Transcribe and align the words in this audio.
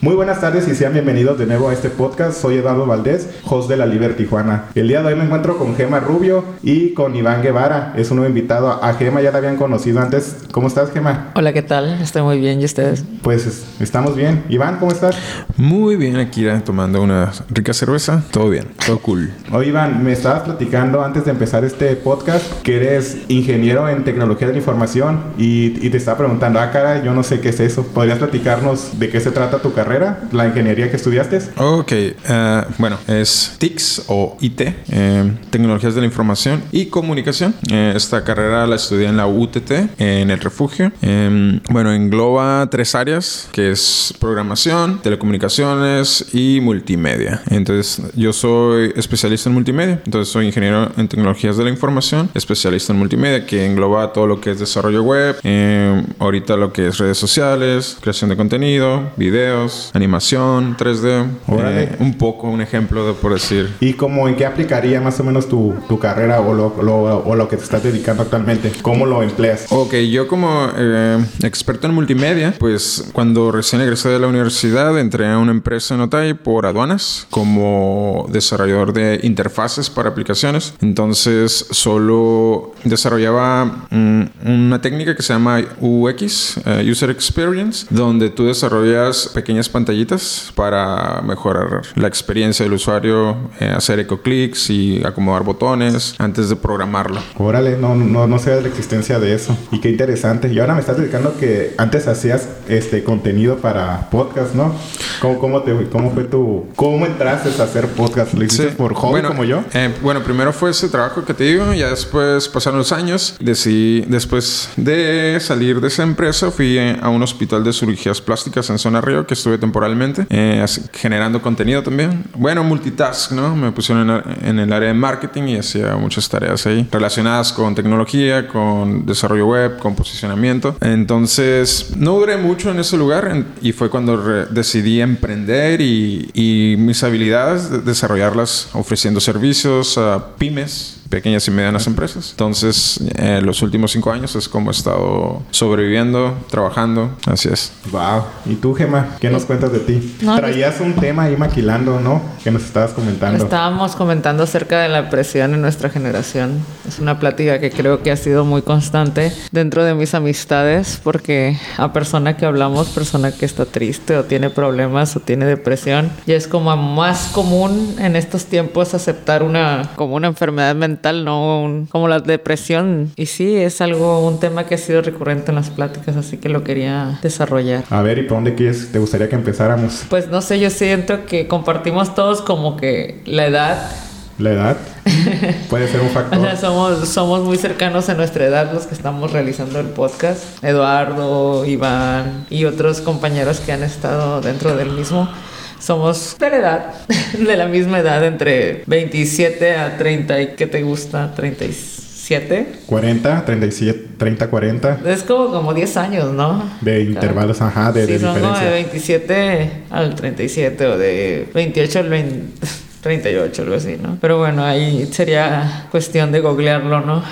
Muy 0.00 0.14
buenas 0.14 0.40
tardes 0.40 0.68
y 0.68 0.76
sean 0.76 0.92
bienvenidos 0.92 1.40
de 1.40 1.46
nuevo 1.46 1.70
a 1.70 1.72
este 1.72 1.90
podcast. 1.90 2.40
Soy 2.40 2.58
Eduardo 2.58 2.86
Valdés, 2.86 3.28
host 3.42 3.68
de 3.68 3.76
la 3.76 3.84
Liber 3.84 4.16
Tijuana. 4.16 4.66
El 4.76 4.86
día 4.86 5.02
de 5.02 5.08
hoy 5.08 5.16
me 5.16 5.24
encuentro 5.24 5.58
con 5.58 5.74
Gema 5.74 5.98
Rubio 5.98 6.44
y 6.62 6.90
con 6.94 7.16
Iván 7.16 7.42
Guevara. 7.42 7.94
Es 7.96 8.12
un 8.12 8.18
nuevo 8.18 8.28
invitado. 8.28 8.68
A 8.80 8.94
Gema 8.94 9.20
ya 9.22 9.32
la 9.32 9.38
habían 9.38 9.56
conocido 9.56 10.00
antes. 10.00 10.36
¿Cómo 10.52 10.68
estás, 10.68 10.92
Gema? 10.92 11.32
Hola, 11.34 11.52
¿qué 11.52 11.62
tal? 11.62 12.00
Estoy 12.00 12.22
muy 12.22 12.38
bien. 12.38 12.60
¿Y 12.60 12.64
ustedes? 12.64 13.04
Pues 13.22 13.66
estamos 13.80 14.14
bien. 14.14 14.44
Iván, 14.48 14.76
¿cómo 14.78 14.92
estás? 14.92 15.16
Muy 15.56 15.96
bien, 15.96 16.14
aquí 16.14 16.46
tomando 16.64 17.02
una 17.02 17.32
rica 17.50 17.72
cerveza. 17.72 18.22
Todo 18.30 18.50
bien, 18.50 18.68
todo 18.86 19.00
cool. 19.00 19.32
Oye, 19.50 19.70
Iván, 19.70 20.04
me 20.04 20.12
estabas 20.12 20.42
platicando 20.42 21.02
antes 21.02 21.24
de 21.24 21.32
empezar 21.32 21.64
este 21.64 21.96
podcast 21.96 22.62
que 22.62 22.76
eres 22.76 23.18
ingeniero 23.26 23.88
en 23.88 24.04
tecnología 24.04 24.46
de 24.46 24.52
la 24.52 24.60
información 24.60 25.22
y, 25.36 25.84
y 25.84 25.90
te 25.90 25.96
estaba 25.96 26.18
preguntando, 26.18 26.60
ah, 26.60 26.70
cara, 26.70 27.02
yo 27.02 27.12
no 27.14 27.24
sé 27.24 27.40
qué 27.40 27.48
es 27.48 27.58
eso. 27.58 27.82
¿Podrías 27.82 28.18
platicarnos 28.18 29.00
de 29.00 29.08
qué 29.10 29.18
se 29.18 29.32
trata 29.32 29.58
tu 29.58 29.72
carrera? 29.72 29.87
La 30.32 30.46
ingeniería 30.46 30.90
que 30.90 30.96
estudiaste? 30.96 31.38
Ok, 31.56 31.92
uh, 31.92 32.72
bueno, 32.78 32.98
es 33.06 33.56
TICS 33.58 34.04
o 34.08 34.36
IT, 34.40 34.60
eh, 34.60 35.32
Tecnologías 35.50 35.94
de 35.94 36.00
la 36.00 36.06
Información 36.06 36.62
y 36.72 36.86
Comunicación. 36.86 37.54
Eh, 37.70 37.92
esta 37.96 38.22
carrera 38.24 38.66
la 38.66 38.76
estudié 38.76 39.08
en 39.08 39.16
la 39.16 39.26
UTT, 39.26 39.70
en 39.98 40.30
el 40.30 40.40
refugio. 40.40 40.92
Em, 41.00 41.60
bueno, 41.70 41.92
engloba 41.92 42.68
tres 42.70 42.94
áreas, 42.94 43.48
que 43.52 43.70
es 43.70 44.14
programación, 44.20 45.00
telecomunicaciones 45.02 46.26
y 46.34 46.60
multimedia. 46.60 47.42
Entonces, 47.50 48.02
yo 48.14 48.32
soy 48.32 48.92
especialista 48.96 49.48
en 49.48 49.54
multimedia, 49.54 50.00
entonces 50.04 50.32
soy 50.32 50.46
ingeniero 50.46 50.90
en 50.96 51.08
tecnologías 51.08 51.56
de 51.56 51.64
la 51.64 51.70
información, 51.70 52.28
especialista 52.34 52.92
en 52.92 52.98
multimedia, 52.98 53.46
que 53.46 53.64
engloba 53.64 54.12
todo 54.12 54.26
lo 54.26 54.40
que 54.40 54.50
es 54.50 54.58
desarrollo 54.58 55.02
web, 55.02 55.36
em, 55.42 56.04
ahorita 56.18 56.56
lo 56.56 56.72
que 56.72 56.88
es 56.88 56.98
redes 56.98 57.18
sociales, 57.18 57.96
creación 58.00 58.30
de 58.30 58.36
contenido, 58.36 59.10
videos, 59.16 59.77
animación, 59.94 60.76
3D, 60.76 61.26
eh, 61.48 61.96
un 62.00 62.14
poco, 62.14 62.48
un 62.48 62.60
ejemplo 62.60 63.06
de 63.06 63.14
por 63.14 63.32
decir. 63.32 63.74
¿Y 63.80 63.94
cómo 63.94 64.28
en 64.28 64.36
qué 64.36 64.46
aplicaría 64.46 65.00
más 65.00 65.18
o 65.20 65.24
menos 65.24 65.48
tu, 65.48 65.74
tu 65.88 65.98
carrera 65.98 66.40
o 66.40 66.54
lo, 66.54 66.82
lo, 66.82 67.18
o 67.18 67.36
lo 67.36 67.48
que 67.48 67.56
te 67.56 67.64
estás 67.64 67.82
dedicando 67.82 68.22
actualmente? 68.22 68.72
¿Cómo 68.82 69.06
lo 69.06 69.22
empleas? 69.22 69.66
Ok, 69.70 69.94
yo 70.10 70.28
como 70.28 70.68
eh, 70.76 71.18
experto 71.42 71.86
en 71.86 71.94
multimedia, 71.94 72.54
pues 72.58 73.10
cuando 73.12 73.52
recién 73.52 73.82
egresé 73.82 74.08
de 74.08 74.18
la 74.18 74.26
universidad 74.26 74.98
entré 74.98 75.26
a 75.26 75.38
una 75.38 75.52
empresa 75.52 75.94
en 75.94 76.00
Otay 76.02 76.34
por 76.34 76.66
aduanas 76.66 77.26
como 77.30 78.26
desarrollador 78.30 78.92
de 78.92 79.20
interfaces 79.22 79.90
para 79.90 80.10
aplicaciones. 80.10 80.74
Entonces 80.80 81.66
solo 81.70 82.72
desarrollaba 82.84 83.64
mm, 83.90 84.22
una 84.44 84.80
técnica 84.80 85.14
que 85.14 85.22
se 85.22 85.32
llama 85.32 85.60
UX, 85.80 86.58
eh, 86.64 86.88
User 86.90 87.10
Experience, 87.10 87.86
donde 87.90 88.30
tú 88.30 88.46
desarrollas 88.46 89.30
pequeñas 89.34 89.67
pantallitas 89.68 90.52
para 90.54 91.20
mejorar 91.22 91.82
la 91.94 92.08
experiencia 92.08 92.64
del 92.64 92.74
usuario, 92.74 93.36
eh, 93.60 93.72
hacer 93.74 93.98
eco 94.00 94.22
clics 94.22 94.70
y 94.70 95.02
acomodar 95.04 95.42
botones 95.42 96.14
antes 96.18 96.48
de 96.48 96.56
programarlo. 96.56 97.20
Órale, 97.36 97.76
no, 97.76 97.94
no, 97.94 98.26
no 98.26 98.38
sé 98.38 98.50
de 98.50 98.62
la 98.62 98.68
existencia 98.68 99.18
de 99.18 99.34
eso. 99.34 99.56
Y 99.72 99.80
qué 99.80 99.90
interesante. 99.90 100.52
Y 100.52 100.58
ahora 100.58 100.74
me 100.74 100.80
estás 100.80 100.96
dedicando 100.96 101.36
que 101.38 101.74
antes 101.78 102.06
hacías 102.08 102.48
este 102.68 103.04
contenido 103.04 103.56
para 103.58 104.08
podcast, 104.10 104.54
¿no? 104.54 104.74
¿Cómo, 105.20 105.38
cómo, 105.38 105.62
te, 105.62 105.88
cómo 105.90 106.10
fue 106.12 106.24
tu... 106.24 106.66
¿Cómo 106.76 107.06
entraste 107.06 107.50
a 107.60 107.64
hacer 107.64 107.88
podcast? 107.88 108.34
¿Lo 108.34 108.44
hiciste 108.44 108.72
por 108.72 108.94
hobby 108.94 109.22
como 109.22 109.44
yo? 109.44 109.64
Eh, 109.72 109.92
bueno, 110.02 110.22
primero 110.22 110.52
fue 110.52 110.70
ese 110.70 110.88
trabajo 110.88 111.24
que 111.24 111.34
te 111.34 111.44
digo, 111.44 111.72
ya 111.72 111.90
después 111.90 112.48
pasaron 112.48 112.78
los 112.78 112.92
años. 112.92 113.36
Decidí, 113.40 114.02
después 114.02 114.70
de 114.76 115.38
salir 115.40 115.80
de 115.80 115.88
esa 115.88 116.02
empresa, 116.02 116.50
fui 116.50 116.78
a 116.78 117.08
un 117.08 117.22
hospital 117.22 117.64
de 117.64 117.72
cirugías 117.72 118.20
plásticas 118.20 118.70
en 118.70 118.78
Zona 118.78 119.00
Río 119.00 119.26
que 119.26 119.34
estuve 119.34 119.57
temporalmente, 119.58 120.26
eh, 120.30 120.64
generando 120.92 121.40
contenido 121.42 121.82
también. 121.82 122.24
Bueno, 122.34 122.64
multitask, 122.64 123.32
¿no? 123.32 123.54
Me 123.54 123.72
pusieron 123.72 124.22
en, 124.42 124.58
el 124.58 124.72
área 124.72 124.88
de 124.88 124.94
marketing 124.94 125.44
y 125.44 125.56
hacía 125.58 125.96
muchas 125.96 126.28
tareas 126.28 126.66
ahí 126.66 126.86
relacionadas 126.90 127.52
con 127.52 127.74
tecnología, 127.74 128.48
con 128.48 129.06
desarrollo 129.06 129.46
web, 129.46 129.78
con 129.78 129.94
posicionamiento. 129.94 130.76
Entonces, 130.80 131.92
no 131.96 132.12
duré 132.18 132.36
mucho 132.36 132.70
en 132.70 132.78
ese 132.80 132.96
lugar 132.96 133.44
y 133.62 133.72
fue 133.72 133.90
cuando 133.90 134.16
decidí 134.46 135.00
emprender 135.00 135.80
y, 135.80 136.30
y 136.34 136.76
mis 136.78 137.02
habilidades, 137.02 137.84
desarrollarlas 137.84 138.68
ofreciendo 138.72 139.20
servicios 139.20 139.98
a 139.98 140.36
pymes 140.36 140.97
pequeñas 141.08 141.46
y 141.48 141.50
medianas 141.50 141.86
empresas. 141.86 142.30
Entonces, 142.30 143.00
eh, 143.16 143.40
los 143.42 143.62
últimos 143.62 143.92
cinco 143.92 144.12
años 144.12 144.34
es 144.36 144.48
como 144.48 144.70
he 144.70 144.74
estado 144.74 145.42
sobreviviendo, 145.50 146.36
trabajando. 146.50 147.16
Así 147.26 147.48
es. 147.48 147.72
Wow. 147.90 148.24
¿Y 148.46 148.54
tú, 148.56 148.74
Gemma? 148.74 149.16
¿Qué 149.20 149.30
nos 149.30 149.44
cuentas 149.44 149.72
de 149.72 149.80
ti? 149.80 150.16
Traías 150.36 150.80
un 150.80 150.94
tema 150.94 151.24
ahí 151.24 151.36
maquilando, 151.36 152.00
¿no? 152.00 152.22
Que 152.42 152.50
nos 152.50 152.64
estabas 152.64 152.92
comentando. 152.92 153.42
Estábamos 153.42 153.96
comentando 153.96 154.42
acerca 154.42 154.80
de 154.80 154.88
la 154.88 155.10
presión 155.10 155.54
en 155.54 155.62
nuestra 155.62 155.90
generación. 155.90 156.60
Es 156.86 156.98
una 156.98 157.18
plática 157.18 157.58
que 157.58 157.70
creo 157.70 158.02
que 158.02 158.10
ha 158.10 158.16
sido 158.16 158.44
muy 158.44 158.62
constante 158.62 159.32
dentro 159.52 159.84
de 159.84 159.94
mis 159.94 160.14
amistades 160.14 161.00
porque 161.02 161.58
a 161.76 161.92
persona 161.92 162.36
que 162.36 162.46
hablamos, 162.46 162.88
persona 162.88 163.32
que 163.32 163.46
está 163.46 163.64
triste 163.64 164.16
o 164.16 164.24
tiene 164.24 164.50
problemas 164.50 165.16
o 165.16 165.20
tiene 165.20 165.46
depresión, 165.46 166.10
ya 166.26 166.34
es 166.34 166.48
como 166.48 166.76
más 166.76 167.30
común 167.32 167.96
en 167.98 168.16
estos 168.16 168.46
tiempos 168.46 168.94
aceptar 168.94 169.42
una 169.42 169.90
como 169.96 170.14
una 170.14 170.28
enfermedad 170.28 170.74
mental 170.74 170.97
no 171.02 171.86
como 171.90 172.08
la 172.08 172.20
depresión. 172.20 173.12
Y 173.16 173.26
sí, 173.26 173.56
es 173.56 173.80
algo, 173.80 174.26
un 174.26 174.40
tema 174.40 174.66
que 174.66 174.74
ha 174.74 174.78
sido 174.78 175.02
recurrente 175.02 175.50
en 175.50 175.56
las 175.56 175.70
pláticas, 175.70 176.16
así 176.16 176.36
que 176.36 176.48
lo 176.48 176.64
quería 176.64 177.18
desarrollar. 177.22 177.84
A 177.90 178.02
ver, 178.02 178.18
¿y 178.18 178.22
por 178.22 178.38
dónde 178.38 178.54
quieres, 178.54 178.90
te 178.92 178.98
gustaría 178.98 179.28
que 179.28 179.36
empezáramos? 179.36 180.04
Pues 180.08 180.28
no 180.28 180.40
sé, 180.40 180.60
yo 180.60 180.70
siento 180.70 181.26
que 181.26 181.48
compartimos 181.48 182.14
todos 182.14 182.42
como 182.42 182.76
que 182.76 183.22
la 183.24 183.46
edad. 183.46 183.90
¿La 184.38 184.52
edad? 184.52 184.76
Puede 185.70 185.88
ser 185.88 186.00
un 186.00 186.10
factor. 186.10 186.38
o 186.38 186.42
sea, 186.42 186.56
somos, 186.56 187.08
somos 187.08 187.42
muy 187.42 187.56
cercanos 187.56 188.08
a 188.08 188.14
nuestra 188.14 188.44
edad 188.44 188.72
los 188.72 188.86
que 188.86 188.94
estamos 188.94 189.32
realizando 189.32 189.80
el 189.80 189.88
podcast. 189.88 190.62
Eduardo, 190.62 191.64
Iván 191.64 192.46
y 192.48 192.64
otros 192.64 193.00
compañeros 193.00 193.58
que 193.60 193.72
han 193.72 193.82
estado 193.82 194.40
dentro 194.40 194.76
del 194.76 194.90
mismo 194.90 195.28
somos 195.78 196.36
de 196.38 196.50
la 196.50 196.56
edad, 196.56 196.94
de 197.38 197.56
la 197.56 197.66
misma 197.66 198.00
edad, 198.00 198.24
entre 198.24 198.82
27 198.86 199.76
a 199.76 199.96
30. 199.96 200.42
¿Y 200.42 200.46
qué 200.48 200.66
te 200.66 200.82
gusta? 200.82 201.34
37. 201.34 202.66
40, 202.86 203.44
37, 203.44 204.08
30, 204.18 204.50
40. 204.50 205.00
Es 205.06 205.22
como, 205.22 205.50
como 205.50 205.72
10 205.72 205.96
años, 205.96 206.32
¿no? 206.32 206.62
De 206.80 207.02
intervalos, 207.02 207.62
ajá, 207.62 207.92
de, 207.92 208.06
sí, 208.06 208.12
de 208.12 208.18
son 208.18 208.34
diferencia. 208.34 208.64
Como 208.64 208.74
de 208.74 208.82
27 208.82 209.70
al 209.90 210.14
37 210.14 210.86
o 210.86 210.98
de 210.98 211.48
28 211.54 211.98
al 211.98 212.08
20. 212.08 212.66
38, 213.00 213.62
algo 213.62 213.74
así, 213.74 213.96
¿no? 214.02 214.18
Pero 214.20 214.38
bueno, 214.38 214.64
ahí 214.64 215.08
sería 215.12 215.86
cuestión 215.90 216.32
de 216.32 216.40
googlearlo, 216.40 217.00
¿no? 217.00 217.22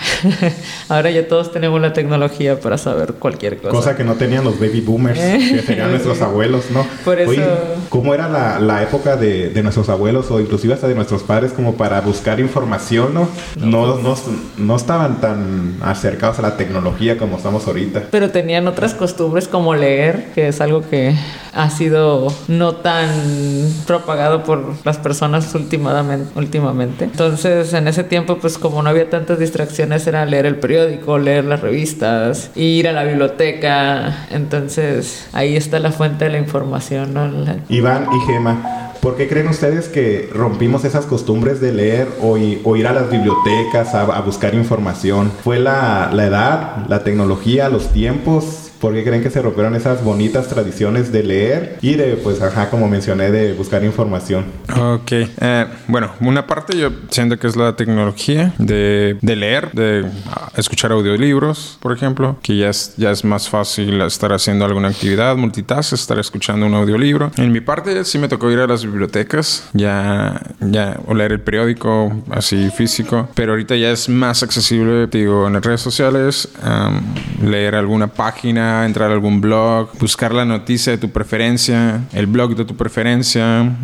Ahora 0.89 1.11
ya 1.11 1.27
todos 1.27 1.53
tenemos 1.53 1.81
la 1.81 1.93
tecnología 1.93 2.61
para 2.61 2.79
saber 2.79 3.15
cualquier 3.15 3.59
cosa. 3.59 3.71
Cosa 3.71 3.97
que 3.97 4.05
no 4.05 4.15
tenían 4.15 4.45
los 4.45 4.61
baby 4.61 4.81
boomers, 4.81 5.19
que 5.21 5.63
tenían 5.67 5.91
nuestros 5.91 6.21
abuelos, 6.23 6.71
¿no? 6.71 6.87
Por 7.05 7.21
eso... 7.21 7.31
Oye, 7.31 7.45
¿cómo 7.89 8.15
era 8.15 8.29
la, 8.29 8.61
la 8.61 8.83
época 8.83 9.17
de, 9.17 9.51
de, 9.51 9.63
nuestros 9.63 9.89
abuelos 9.89 10.31
o 10.31 10.41
inclusive 10.41 10.75
hasta 10.75 10.87
de 10.87 10.95
nuestros 10.95 11.25
padres 11.25 11.53
como 11.53 11.75
para 11.75 12.01
buscar 12.01 12.39
información, 12.39 13.13
¿no? 13.15 13.29
No, 13.57 13.99
no, 13.99 14.15
no 14.57 14.77
estaban 14.77 15.21
tan 15.21 15.79
acercados 15.83 16.39
a 16.39 16.43
la 16.43 16.57
tecnología 16.57 17.19
como 17.19 17.39
estamos 17.39 17.67
ahorita. 17.67 18.05
Pero 18.11 18.31
tenían 18.31 18.69
otras 18.69 18.95
costumbres 18.95 19.49
como 19.49 19.75
leer, 19.75 20.27
que 20.35 20.49
es 20.49 20.61
algo 20.61 20.83
que 20.89 21.17
ha 21.53 21.71
sido 21.71 22.33
no 22.49 22.77
tan 22.77 23.11
propagado 23.87 24.45
por 24.45 24.75
las 24.85 24.99
personas 24.99 25.56
últimamente. 25.57 27.05
Entonces, 27.05 27.73
en 27.73 27.89
ese 27.89 28.05
tiempo, 28.05 28.39
pues 28.39 28.59
como 28.59 28.83
no 28.83 28.91
había 28.91 29.11
tantas 29.11 29.39
distracciones, 29.39 30.07
era 30.07 30.25
leer 30.27 30.47
el 30.47 30.57
periódico, 30.57 31.19
leer 31.19 31.45
las 31.45 31.61
revistas, 31.61 32.51
ir 32.55 32.89
a 32.89 32.93
la 32.93 33.05
biblioteca. 33.05 34.27
Entonces, 34.31 35.29
ahí 35.33 35.57
está 35.57 35.79
la 35.79 35.93
fuente 35.93 36.27
de 36.27 36.31
la 36.31 36.39
información. 36.39 37.15
¿no? 37.15 37.31
Iván 37.69 38.07
y 38.13 38.27
Gema, 38.27 38.93
¿por 39.01 39.17
qué 39.17 39.29
creen 39.29 39.49
ustedes 39.49 39.89
que 39.89 40.29
rompimos 40.33 40.85
esas 40.85 41.07
costumbres 41.07 41.61
de 41.61 41.73
leer 41.73 42.09
o, 42.21 42.37
ir 42.37 42.87
a 42.87 42.93
las 42.93 43.11
bibliotecas 43.11 43.95
a, 43.95 44.03
a 44.03 44.21
buscar 44.21 44.55
información? 44.55 45.31
¿Fue 45.43 45.59
la, 45.59 46.11
la 46.13 46.27
edad, 46.27 46.87
la 46.89 47.03
tecnología, 47.05 47.69
los 47.69 47.93
tiempos? 47.93 48.66
¿Por 48.81 48.95
qué 48.95 49.05
creen 49.05 49.23
que 49.23 49.31
se 49.31 49.41
rompieron 49.41 49.75
esas 49.75 50.05
bonitas 50.05 50.49
tradiciones 50.49 51.13
de 51.13 51.23
leer 51.23 51.79
y 51.81 51.95
de, 51.95 52.17
pues, 52.17 52.43
ajá, 52.43 52.71
como 52.71 52.89
mencioné, 52.89 53.31
de 53.31 53.55
buscar 53.55 53.85
información? 53.85 54.45
Ok. 54.69 55.13
Eh, 55.13 55.67
bueno, 55.89 56.13
una 56.21 56.47
parte 56.47 56.77
yo 56.77 56.91
siento 57.09 57.39
que 57.39 57.47
es 57.47 57.57
la 57.57 57.77
tecnología 57.77 58.53
de, 58.59 59.19
de 59.21 59.37
leer, 59.37 59.73
de 59.73 60.05
escuchar 60.57 60.93
audiolibros, 60.93 61.79
por 61.81 61.93
ejemplo, 61.93 62.37
que 62.43 62.57
ya 62.57 62.69
es, 62.69 62.95
ya 62.97 63.11
es 63.11 63.25
más 63.25 63.49
fácil 63.49 64.01
estar 64.03 64.33
haciendo 64.33 64.65
alguna 64.65 64.89
actividad, 64.89 65.37
multitask, 65.37 65.93
estar 65.93 66.19
escuchando 66.19 66.67
un 66.67 66.75
audiolibro. 66.75 67.31
En 67.37 67.53
mi 67.53 67.61
parte 67.61 68.05
sí 68.05 68.19
me 68.19 68.29
tocó 68.29 68.51
ir 68.51 68.59
a 68.59 68.67
las 68.67 68.85
bibliotecas, 68.85 69.69
ya, 69.73 70.41
ya, 70.61 71.01
o 71.07 71.15
leer 71.15 71.33
el 71.33 71.41
periódico 71.41 72.13
así 72.31 72.71
físico, 72.71 73.29
pero 73.35 73.53
ahorita 73.53 73.77
ya 73.77 73.91
es 73.91 74.09
más 74.09 74.43
accesible, 74.43 75.07
digo, 75.07 75.47
en 75.47 75.55
las 75.55 75.65
redes 75.65 75.81
sociales, 75.81 76.49
um, 76.63 77.49
leer 77.49 77.75
alguna 77.75 78.09
página 78.09 78.76
entrar 78.85 79.11
a 79.11 79.15
algún 79.15 79.41
blog, 79.41 79.91
buscar 79.99 80.35
la 80.35 80.45
noticia 80.45 80.93
de 80.93 80.99
tu 80.99 81.11
preferencia, 81.11 82.03
el 82.13 82.27
blog 82.27 82.57
de 82.57 82.65
tu 82.65 82.77
preferencia, 82.77 83.77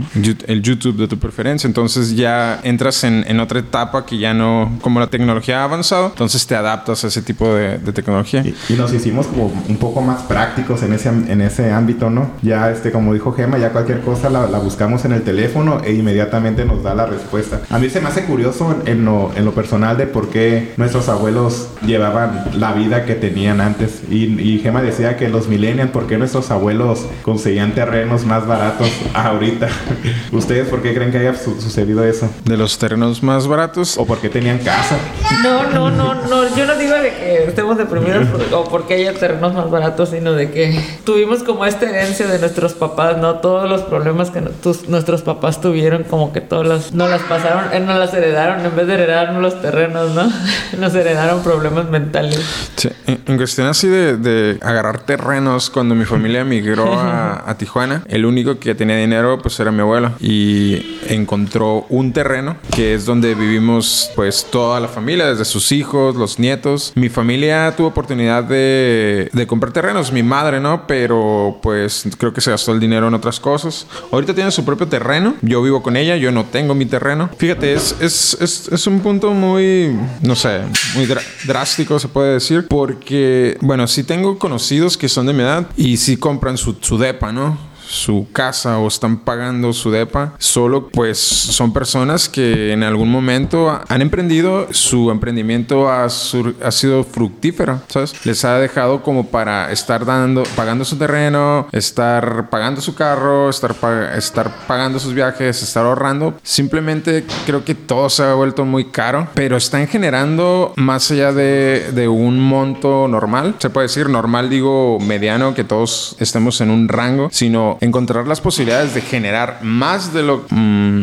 el 0.47 0.63
YouTube 0.63 0.97
de 0.97 1.09
tu 1.09 1.19
preferencia. 1.19 1.67
Entonces 1.67 2.17
ya 2.17 2.61
entras 2.63 3.05
en, 3.05 3.25
en 3.27 3.41
otra 3.41 3.61
etapa 3.61 4.05
que 4.05 4.19
ya 4.19 4.35
no, 4.35 4.79
como 4.83 5.01
la 5.01 5.07
tecnología 5.07 5.61
ha 5.61 5.65
avanzado, 5.65 6.09
entonces 6.09 6.47
te 6.47 6.55
adaptas 6.55 7.05
a 7.05 7.09
ese 7.09 7.23
tipo 7.23 7.55
de, 7.55 7.79
de 7.79 7.93
tecnología. 7.93 8.43
Y, 8.45 8.55
y, 8.73 8.77
nos 8.77 8.93
hicimos 8.93 9.27
como 9.27 9.53
un 9.69 9.77
poco 9.77 10.01
más 10.03 10.23
prácticos 10.23 10.83
en 10.83 10.93
ese, 10.93 11.09
en 11.09 11.41
ese 11.41 11.71
ámbito, 11.71 12.11
¿no? 12.11 12.31
Ya, 12.43 12.71
este, 12.71 12.91
como 12.91 13.15
dijo 13.15 13.33
Gema, 13.33 13.59
ya 13.59 13.71
cualquier 13.71 14.01
cosa 14.01 14.29
la, 14.29 14.47
la 14.47 14.59
buscamos 14.59 15.05
en 15.05 15.13
el 15.13 15.23
teléfono 15.23 15.81
e 15.85 15.93
inmediatamente 15.93 16.65
nos 16.65 16.83
da 16.83 16.95
la 16.95 17.07
respuesta. 17.07 17.61
A 17.71 17.79
mí 17.79 17.89
se 17.91 18.01
me 18.01 18.09
hace 18.09 18.25
curioso 18.25 18.83
en 18.87 19.05
lo, 19.05 19.31
en 19.37 19.45
lo 19.45 19.53
personal 19.53 19.97
de 19.97 20.07
por 20.07 20.31
qué 20.31 20.73
nuestros 20.77 21.09
abuelos 21.09 21.69
llevaban 21.87 22.45
la 22.55 22.73
vida 22.73 23.05
que 23.05 23.15
tenían 23.15 23.61
antes. 23.61 24.03
Y, 24.11 24.41
y 24.41 24.59
Gema 24.59 24.72
decía 24.81 25.17
que 25.17 25.29
los 25.29 25.49
millennials, 25.49 25.91
¿por 25.91 26.07
qué 26.07 26.17
nuestros 26.17 26.51
abuelos 26.51 27.05
conseguían 27.23 27.75
terrenos 27.75 28.25
más 28.25 28.47
baratos 28.47 28.89
ahorita? 29.15 29.69
¿Ustedes 30.33 30.69
por 30.69 30.83
qué 30.83 30.95
creen 30.95 31.11
que 31.11 31.19
haya 31.19 31.35
su 31.35 31.61
sucedido 31.61 32.05
eso? 32.05 32.31
¿De 32.45 32.57
los 32.57 32.79
terrenos 32.79 33.23
más 33.23 33.47
baratos? 33.47 33.99
¿O 33.99 34.07
por 34.07 34.19
qué 34.19 34.29
tenían 34.29 34.59
casa? 34.59 34.97
No, 35.43 35.65
no, 35.71 35.91
no, 35.91 36.15
no. 36.15 36.57
Yo 36.57 36.67
no 36.67 36.77
digo 36.77 36.95
de 36.95 37.11
que 37.11 37.45
estemos 37.49 37.77
deprimidos 37.77 38.27
por, 38.51 38.55
o 38.55 38.65
porque 38.65 38.95
haya 38.95 39.13
terrenos 39.15 39.53
más 39.55 39.71
baratos, 39.71 40.11
sino 40.11 40.33
de 40.33 40.51
que 40.51 40.81
tuvimos 41.05 41.43
como 41.43 41.67
esta 41.67 41.89
herencia 41.89 42.27
de 42.27 42.39
nuestros 42.39 42.75
papás, 42.75 43.19
¿no? 43.19 43.37
Todos 43.37 43.69
los 43.69 43.83
problemas 43.83 44.31
que 44.31 44.41
tus, 44.41 44.89
nuestros 44.89 45.23
papás 45.23 45.61
tuvieron, 45.61 46.05
como 46.05 46.33
que 46.33 46.41
todos 46.41 46.67
los, 46.67 46.93
no 46.93 47.09
las 47.09 47.23
pasaron, 47.23 47.73
eh, 47.73 47.81
no 47.81 47.99
las 47.99 48.15
heredaron, 48.15 48.65
en 48.65 48.77
vez 48.77 48.87
de 48.87 48.95
heredarnos 48.95 49.43
los 49.43 49.61
terrenos, 49.61 50.11
¿no? 50.13 50.31
Nos 50.79 50.95
heredaron 50.95 51.43
problemas 51.43 51.89
mentales. 51.89 52.41
Sí, 52.77 52.89
en, 53.07 53.23
en 53.27 53.37
cuestión 53.37 53.67
así 53.67 53.89
de, 53.89 54.17
de, 54.17 54.59
agarrar 54.63 55.01
terrenos, 55.01 55.71
cuando 55.71 55.95
mi 55.95 56.05
familia 56.05 56.45
migró 56.45 56.93
a, 56.95 57.43
a, 57.51 57.57
Tijuana, 57.57 58.03
el 58.09 58.25
único 58.25 58.59
que 58.59 58.75
tenía 58.75 58.97
dinero 58.97 59.39
pues 59.41 59.59
era 59.61 59.71
mi 59.71 59.81
abuelo 59.81 60.13
y 60.21 60.99
encontró 61.09 61.87
un 61.89 62.13
terreno 62.13 62.57
que 62.75 62.95
es 62.95 63.05
donde 63.05 63.35
vivimos 63.35 64.11
pues 64.15 64.47
toda 64.51 64.81
la 64.81 64.89
familia, 64.89 65.27
desde 65.27 65.45
sus 65.45 65.73
hijos, 65.73 66.17
los 66.17 66.39
nietos. 66.39 66.93
Mi 66.95 67.09
familia 67.09 67.75
tuvo 67.77 67.89
oportunidad 67.89 68.45
de, 68.45 69.29
de 69.33 69.47
comprar 69.47 69.73
terrenos, 69.73 70.13
mi 70.13 70.23
madre 70.23 70.61
no, 70.61 70.87
pero 70.87 71.59
pues 71.63 72.05
creo 72.19 72.33
que 72.33 72.41
se 72.41 72.51
gastó 72.51 72.73
el 72.73 72.81
dinero 72.81 73.09
en 73.09 73.15
otras 73.15 73.41
cosas. 73.41 73.87
Ahorita 74.11 74.35
tiene 74.35 74.51
su 74.51 74.65
propio 74.65 74.89
terreno, 74.89 75.35
yo 75.43 75.63
vivo 75.63 75.83
con 75.83 75.97
ella, 75.97 76.17
yo 76.17 76.33
no 76.33 76.45
tengo 76.47 76.75
mi 76.75 76.87
terreno. 76.87 77.31
Fíjate, 77.37 77.75
es, 77.75 77.97
es, 78.01 78.37
es, 78.41 78.69
es 78.69 78.87
un 78.87 79.01
punto 79.01 79.33
muy, 79.33 79.97
no 80.23 80.35
sé, 80.35 80.61
muy 80.95 81.09
drástico 81.45 81.99
se 81.99 82.09
puede 82.09 82.35
decir, 82.35 82.67
porque, 82.69 83.57
bueno, 83.61 83.87
sí 83.87 84.05
tengo 84.05 84.39
conocidos 84.53 84.99
que 84.99 85.09
son 85.09 85.25
de 85.25 85.33
mi 85.33 85.43
edad 85.43 85.67
y 85.79 85.97
sí 85.97 86.19
compran 86.19 86.59
su, 86.59 86.77
su 86.83 86.99
depa, 86.99 87.33
¿no? 87.33 87.57
Su 87.93 88.27
casa 88.33 88.79
o 88.79 88.89
están 88.89 89.19
pagando 89.19 89.73
su 89.73 89.91
depa, 89.91 90.33
solo 90.39 90.89
pues 90.89 91.19
son 91.19 91.73
personas 91.73 92.29
que 92.29 92.73
en 92.73 92.83
algún 92.83 93.11
momento 93.11 93.81
han 93.87 94.03
emprendido, 94.03 94.69
su 94.71 95.11
emprendimiento 95.11 95.91
ha, 95.91 96.09
sido 96.09 97.05
fructífero, 97.05 97.81
¿sabes? 97.89 98.15
Les 98.25 98.45
ha 98.45 98.59
dejado 98.59 99.03
como 99.03 99.27
para 99.27 99.71
estar 99.71 100.07
dando, 100.07 100.43
pagando 100.57 100.85
su 100.85 100.97
terreno, 100.97 101.69
estar 101.73 102.49
pagando 102.49 102.81
su 102.81 102.95
carro, 102.95 103.51
estar, 103.51 103.75
estar 104.17 104.51
pagando 104.67 104.99
sus 104.99 105.13
viajes, 105.13 105.63
estar 105.63 105.85
ahorrando. 105.85 106.35
Simplemente 106.43 107.25
creo 107.45 107.65
que 107.65 107.75
todo 107.75 108.09
se 108.09 108.23
ha 108.23 108.35
vuelto 108.35 108.65
muy 108.65 108.87
caro, 108.87 109.29
pero 109.35 109.57
están 109.57 109.87
generando 109.87 110.73
más 110.77 111.11
allá 111.11 111.33
de, 111.33 111.91
de 111.93 112.09
un 112.09 112.41
monto 112.41 113.07
normal, 113.07 113.57
se 113.59 113.69
puede 113.69 113.89
decir 113.89 114.09
normal, 114.09 114.49
digo 114.49 114.99
mediano, 114.99 115.55
que 115.55 115.65
todos 115.65 116.17
estemos 116.19 116.61
en 116.61 116.71
un 116.71 116.89
rango, 116.89 117.29
sino 117.31 117.79
encontrar 117.83 118.29
las 118.29 118.41
posibilidades 118.41 118.95
de 118.95 119.01
generar 119.01 119.59
más 119.63 120.15
de 120.15 120.23
lo 120.23 120.45
mmm, 120.49 121.03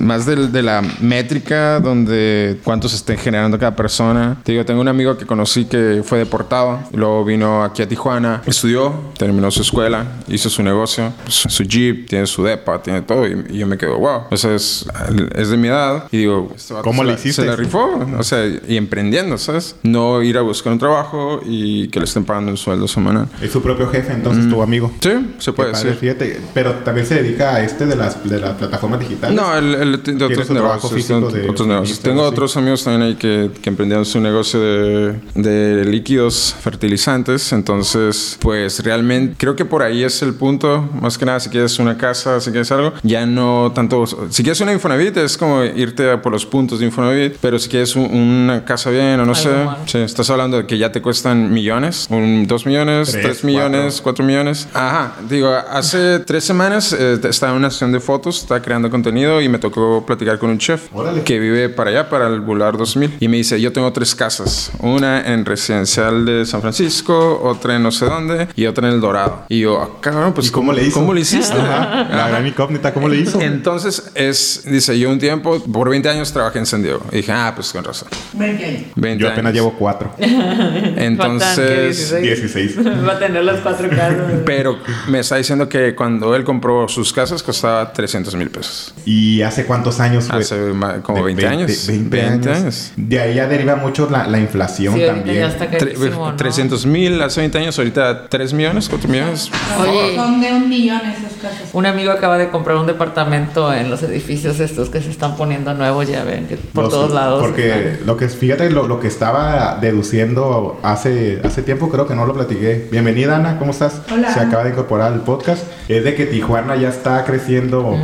más 0.00 0.26
de, 0.26 0.48
de, 0.48 0.62
la 0.62 0.82
métrica 1.00 1.78
donde 1.78 2.58
cuántos 2.64 2.92
estén 2.94 3.16
generando 3.16 3.58
cada 3.58 3.76
persona. 3.76 4.36
Te 4.42 4.52
digo 4.52 4.64
tengo 4.64 4.80
un 4.80 4.88
amigo 4.88 5.16
que 5.16 5.24
conocí 5.24 5.66
que 5.66 6.02
fue 6.04 6.18
deportado 6.18 6.80
y 6.92 6.96
luego 6.96 7.24
vino 7.24 7.62
aquí 7.62 7.82
a 7.82 7.88
Tijuana 7.88 8.42
estudió 8.44 8.92
terminó 9.16 9.50
su 9.50 9.62
escuela 9.62 10.04
hizo 10.28 10.50
su 10.50 10.62
negocio 10.62 11.12
su 11.28 11.62
jeep 11.62 12.08
tiene 12.08 12.26
su 12.26 12.42
depa 12.42 12.82
tiene 12.82 13.02
todo 13.02 13.26
y, 13.26 13.46
y 13.50 13.58
yo 13.58 13.66
me 13.66 13.78
quedo 13.78 13.98
wow 13.98 14.22
o 14.30 14.36
sea 14.36 14.54
es, 14.54 14.86
es 15.34 15.48
de 15.48 15.56
mi 15.56 15.68
edad 15.68 16.04
y 16.10 16.18
digo 16.18 16.52
este 16.56 16.74
¿cómo 16.82 17.04
le 17.04 17.14
hiciste? 17.14 17.42
se 17.42 17.48
la 17.48 17.56
rifó 17.56 18.06
o 18.18 18.22
sea 18.22 18.46
y 18.46 18.76
emprendiendo 18.76 19.38
¿sabes? 19.38 19.76
no 19.82 20.22
ir 20.22 20.38
a 20.38 20.42
buscar 20.42 20.72
un 20.72 20.78
trabajo 20.78 21.40
y 21.44 21.88
que 21.88 22.00
le 22.00 22.04
estén 22.04 22.24
pagando 22.24 22.50
un 22.50 22.56
sueldo 22.56 22.88
semanal. 22.88 23.28
Es 23.42 23.52
su 23.52 23.62
propio 23.62 23.88
jefe 23.88 24.12
entonces 24.12 24.46
mm. 24.46 24.50
tu 24.50 24.62
amigo. 24.62 24.92
Sí 25.00 25.10
se 25.38 25.52
puede 25.52 25.70
decir 25.70 25.90
fíjate, 26.00 26.40
pero 26.54 26.76
también 26.76 27.06
se 27.06 27.22
dedica 27.22 27.54
a 27.54 27.62
este 27.62 27.84
de 27.84 27.94
las, 27.94 28.26
de 28.28 28.40
las 28.40 28.54
plataformas 28.54 29.00
digitales. 29.00 29.36
No, 29.36 29.56
el, 29.56 29.74
el 29.74 30.02
de 30.02 30.24
otros 30.24 30.50
negocios. 30.50 31.08
De, 31.32 31.48
otros 31.48 31.68
negocios. 31.68 32.00
Tengo 32.00 32.22
sí. 32.22 32.28
otros 32.28 32.56
amigos 32.56 32.84
también 32.84 33.02
ahí 33.02 33.14
que, 33.16 33.50
que 33.60 33.68
emprendieron 33.68 34.06
su 34.06 34.18
negocio 34.20 34.60
de, 34.60 35.20
de, 35.34 35.84
líquidos 35.84 36.56
fertilizantes. 36.60 37.52
Entonces, 37.52 38.38
pues 38.40 38.82
realmente 38.82 39.34
creo 39.36 39.54
que 39.56 39.66
por 39.66 39.82
ahí 39.82 40.02
es 40.02 40.22
el 40.22 40.34
punto. 40.34 40.88
Más 41.00 41.18
que 41.18 41.26
nada, 41.26 41.38
si 41.38 41.50
quieres 41.50 41.78
una 41.78 41.98
casa, 41.98 42.40
si 42.40 42.50
quieres 42.50 42.72
algo, 42.72 42.94
ya 43.02 43.26
no 43.26 43.72
tanto. 43.74 44.06
Si 44.30 44.42
quieres 44.42 44.60
una 44.62 44.72
Infonavit, 44.72 45.18
es 45.18 45.36
como 45.36 45.62
irte 45.64 46.16
por 46.18 46.32
los 46.32 46.46
puntos 46.46 46.80
de 46.80 46.86
Infonavit. 46.86 47.36
Pero 47.42 47.58
si 47.58 47.68
quieres 47.68 47.94
un, 47.94 48.04
una 48.10 48.64
casa 48.64 48.88
bien 48.88 49.20
o 49.20 49.26
no 49.26 49.34
sé, 49.34 49.50
sí, 49.84 49.98
estás 49.98 50.30
hablando 50.30 50.56
de 50.56 50.66
que 50.66 50.78
ya 50.78 50.92
te 50.92 51.02
cuestan 51.02 51.52
millones, 51.52 52.06
un, 52.10 52.46
dos 52.46 52.64
millones, 52.64 53.10
tres, 53.10 53.22
tres 53.22 53.44
millones, 53.44 54.00
cuatro. 54.00 54.02
cuatro 54.02 54.24
millones. 54.24 54.66
Ajá, 54.72 55.16
digo, 55.28 55.54
hace 55.80 56.20
tres 56.20 56.44
semanas 56.44 56.92
eh, 56.92 57.18
estaba 57.28 57.52
en 57.52 57.58
una 57.58 57.70
sesión 57.70 57.92
de 57.92 58.00
fotos, 58.00 58.42
estaba 58.42 58.62
creando 58.62 58.90
contenido 58.90 59.40
y 59.40 59.48
me 59.48 59.58
tocó 59.58 60.04
platicar 60.06 60.38
con 60.38 60.50
un 60.50 60.58
chef 60.58 60.88
Órale. 60.92 61.22
que 61.22 61.38
vive 61.38 61.68
para 61.68 61.90
allá, 61.90 62.08
para 62.08 62.28
el 62.28 62.40
Boulevard 62.40 62.76
2000. 62.76 63.16
Y 63.20 63.28
me 63.28 63.38
dice, 63.38 63.60
yo 63.60 63.72
tengo 63.72 63.92
tres 63.92 64.14
casas. 64.14 64.70
Una 64.80 65.32
en 65.32 65.44
residencial 65.44 66.24
de 66.24 66.44
San 66.44 66.60
Francisco, 66.60 67.40
otra 67.42 67.76
en 67.76 67.82
no 67.82 67.90
sé 67.90 68.06
dónde 68.06 68.48
y 68.54 68.66
otra 68.66 68.88
en 68.88 68.94
El 68.94 69.00
Dorado. 69.00 69.44
Y 69.48 69.60
yo, 69.60 69.80
ah, 69.80 69.88
cabrón, 70.00 70.34
pues 70.34 70.48
¿Y 70.48 70.50
cómo, 70.50 70.72
le 70.72 70.84
hizo? 70.84 71.00
¿Cómo 71.00 71.14
le 71.14 71.22
hiciste? 71.22 71.58
Ajá. 71.58 72.08
La 72.10 72.28
gran 72.28 72.46
incógnita, 72.46 72.92
¿cómo 72.92 73.08
le 73.08 73.16
hizo? 73.16 73.40
Entonces, 73.40 74.10
es, 74.14 74.62
dice, 74.66 74.98
yo 74.98 75.10
un 75.10 75.18
tiempo, 75.18 75.62
por 75.64 75.88
20 75.88 76.08
años 76.08 76.32
trabajé 76.32 76.58
en 76.58 76.66
San 76.66 76.82
Diego. 76.82 77.02
Y 77.10 77.16
dije, 77.16 77.32
ah, 77.32 77.52
pues 77.54 77.72
con 77.72 77.82
razón. 77.82 78.08
20 78.34 78.64
años. 78.64 78.82
20 78.96 79.22
yo 79.22 79.28
apenas 79.28 79.50
años. 79.50 79.54
llevo 79.54 79.74
cuatro. 79.78 80.12
Entonces, 80.18 82.20
16. 82.20 82.78
Va 83.08 83.14
a 83.14 83.18
tener 83.18 83.44
las 83.44 83.60
cuatro 83.60 83.88
casas. 83.88 84.40
Pero 84.44 84.78
me 85.08 85.20
está 85.20 85.36
diciendo 85.36 85.68
que 85.70 85.94
cuando 85.94 86.36
él 86.36 86.44
compró 86.44 86.86
sus 86.88 87.10
casas 87.14 87.42
costaba 87.42 87.90
300 87.94 88.34
mil 88.34 88.50
pesos. 88.50 88.92
¿Y 89.06 89.40
hace 89.40 89.64
cuántos 89.64 89.98
años 90.00 90.24
fue? 90.28 90.40
Hace 90.40 90.56
como 91.02 91.22
20, 91.22 91.42
20 91.42 91.46
años. 91.46 91.86
20, 91.86 92.16
20 92.16 92.48
años. 92.50 92.60
años. 92.60 92.92
De 92.96 93.18
ahí 93.20 93.34
ya 93.36 93.46
deriva 93.48 93.76
mucho 93.76 94.06
la, 94.10 94.26
la 94.26 94.38
inflación 94.38 94.94
Sí, 94.96 95.06
también. 95.06 95.36
ya 95.36 95.48
está 95.48 95.70
carísimo, 95.70 96.30
¿no? 96.30 96.36
300 96.36 96.84
mil 96.84 97.22
hace 97.22 97.40
20 97.40 97.58
años, 97.58 97.78
ahorita 97.78 98.28
3 98.28 98.52
millones, 98.52 98.88
4 98.90 99.08
millones. 99.08 99.50
Oye. 99.78 100.16
Son 100.16 100.40
de 100.40 100.52
un 100.52 100.68
millón 100.68 101.00
esas 101.06 101.29
casas. 101.40 101.70
Un 101.72 101.86
amigo 101.86 102.12
acaba 102.12 102.38
de 102.38 102.48
comprar 102.50 102.76
un 102.76 102.86
departamento 102.86 103.72
en 103.72 103.90
los 103.90 104.02
edificios 104.02 104.60
estos 104.60 104.90
que 104.90 105.00
se 105.02 105.10
están 105.10 105.36
poniendo 105.36 105.74
nuevos, 105.74 106.06
ya 106.08 106.24
ven, 106.24 106.46
que 106.46 106.56
por 106.56 106.84
Los- 106.84 106.92
todos 106.92 107.12
lados. 107.12 107.42
Porque 107.42 107.68
están. 107.92 108.06
lo 108.06 108.16
que 108.16 108.28
fíjate 108.28 108.70
lo, 108.70 108.86
lo 108.86 109.00
que 109.00 109.08
estaba 109.08 109.78
deduciendo 109.80 110.78
hace, 110.82 111.40
hace 111.44 111.62
tiempo, 111.62 111.88
creo 111.88 112.06
que 112.06 112.14
no 112.14 112.26
lo 112.26 112.34
platiqué. 112.34 112.88
Bienvenida 112.90 113.36
Ana, 113.36 113.58
¿cómo 113.58 113.70
estás? 113.72 114.02
Hola. 114.12 114.32
Se 114.32 114.40
acaba 114.40 114.64
de 114.64 114.70
incorporar 114.70 115.12
al 115.12 115.20
podcast. 115.20 115.64
Es 115.88 116.04
de 116.04 116.14
que 116.14 116.26
Tijuana 116.26 116.76
ya 116.76 116.88
está 116.88 117.24
creciendo 117.24 117.96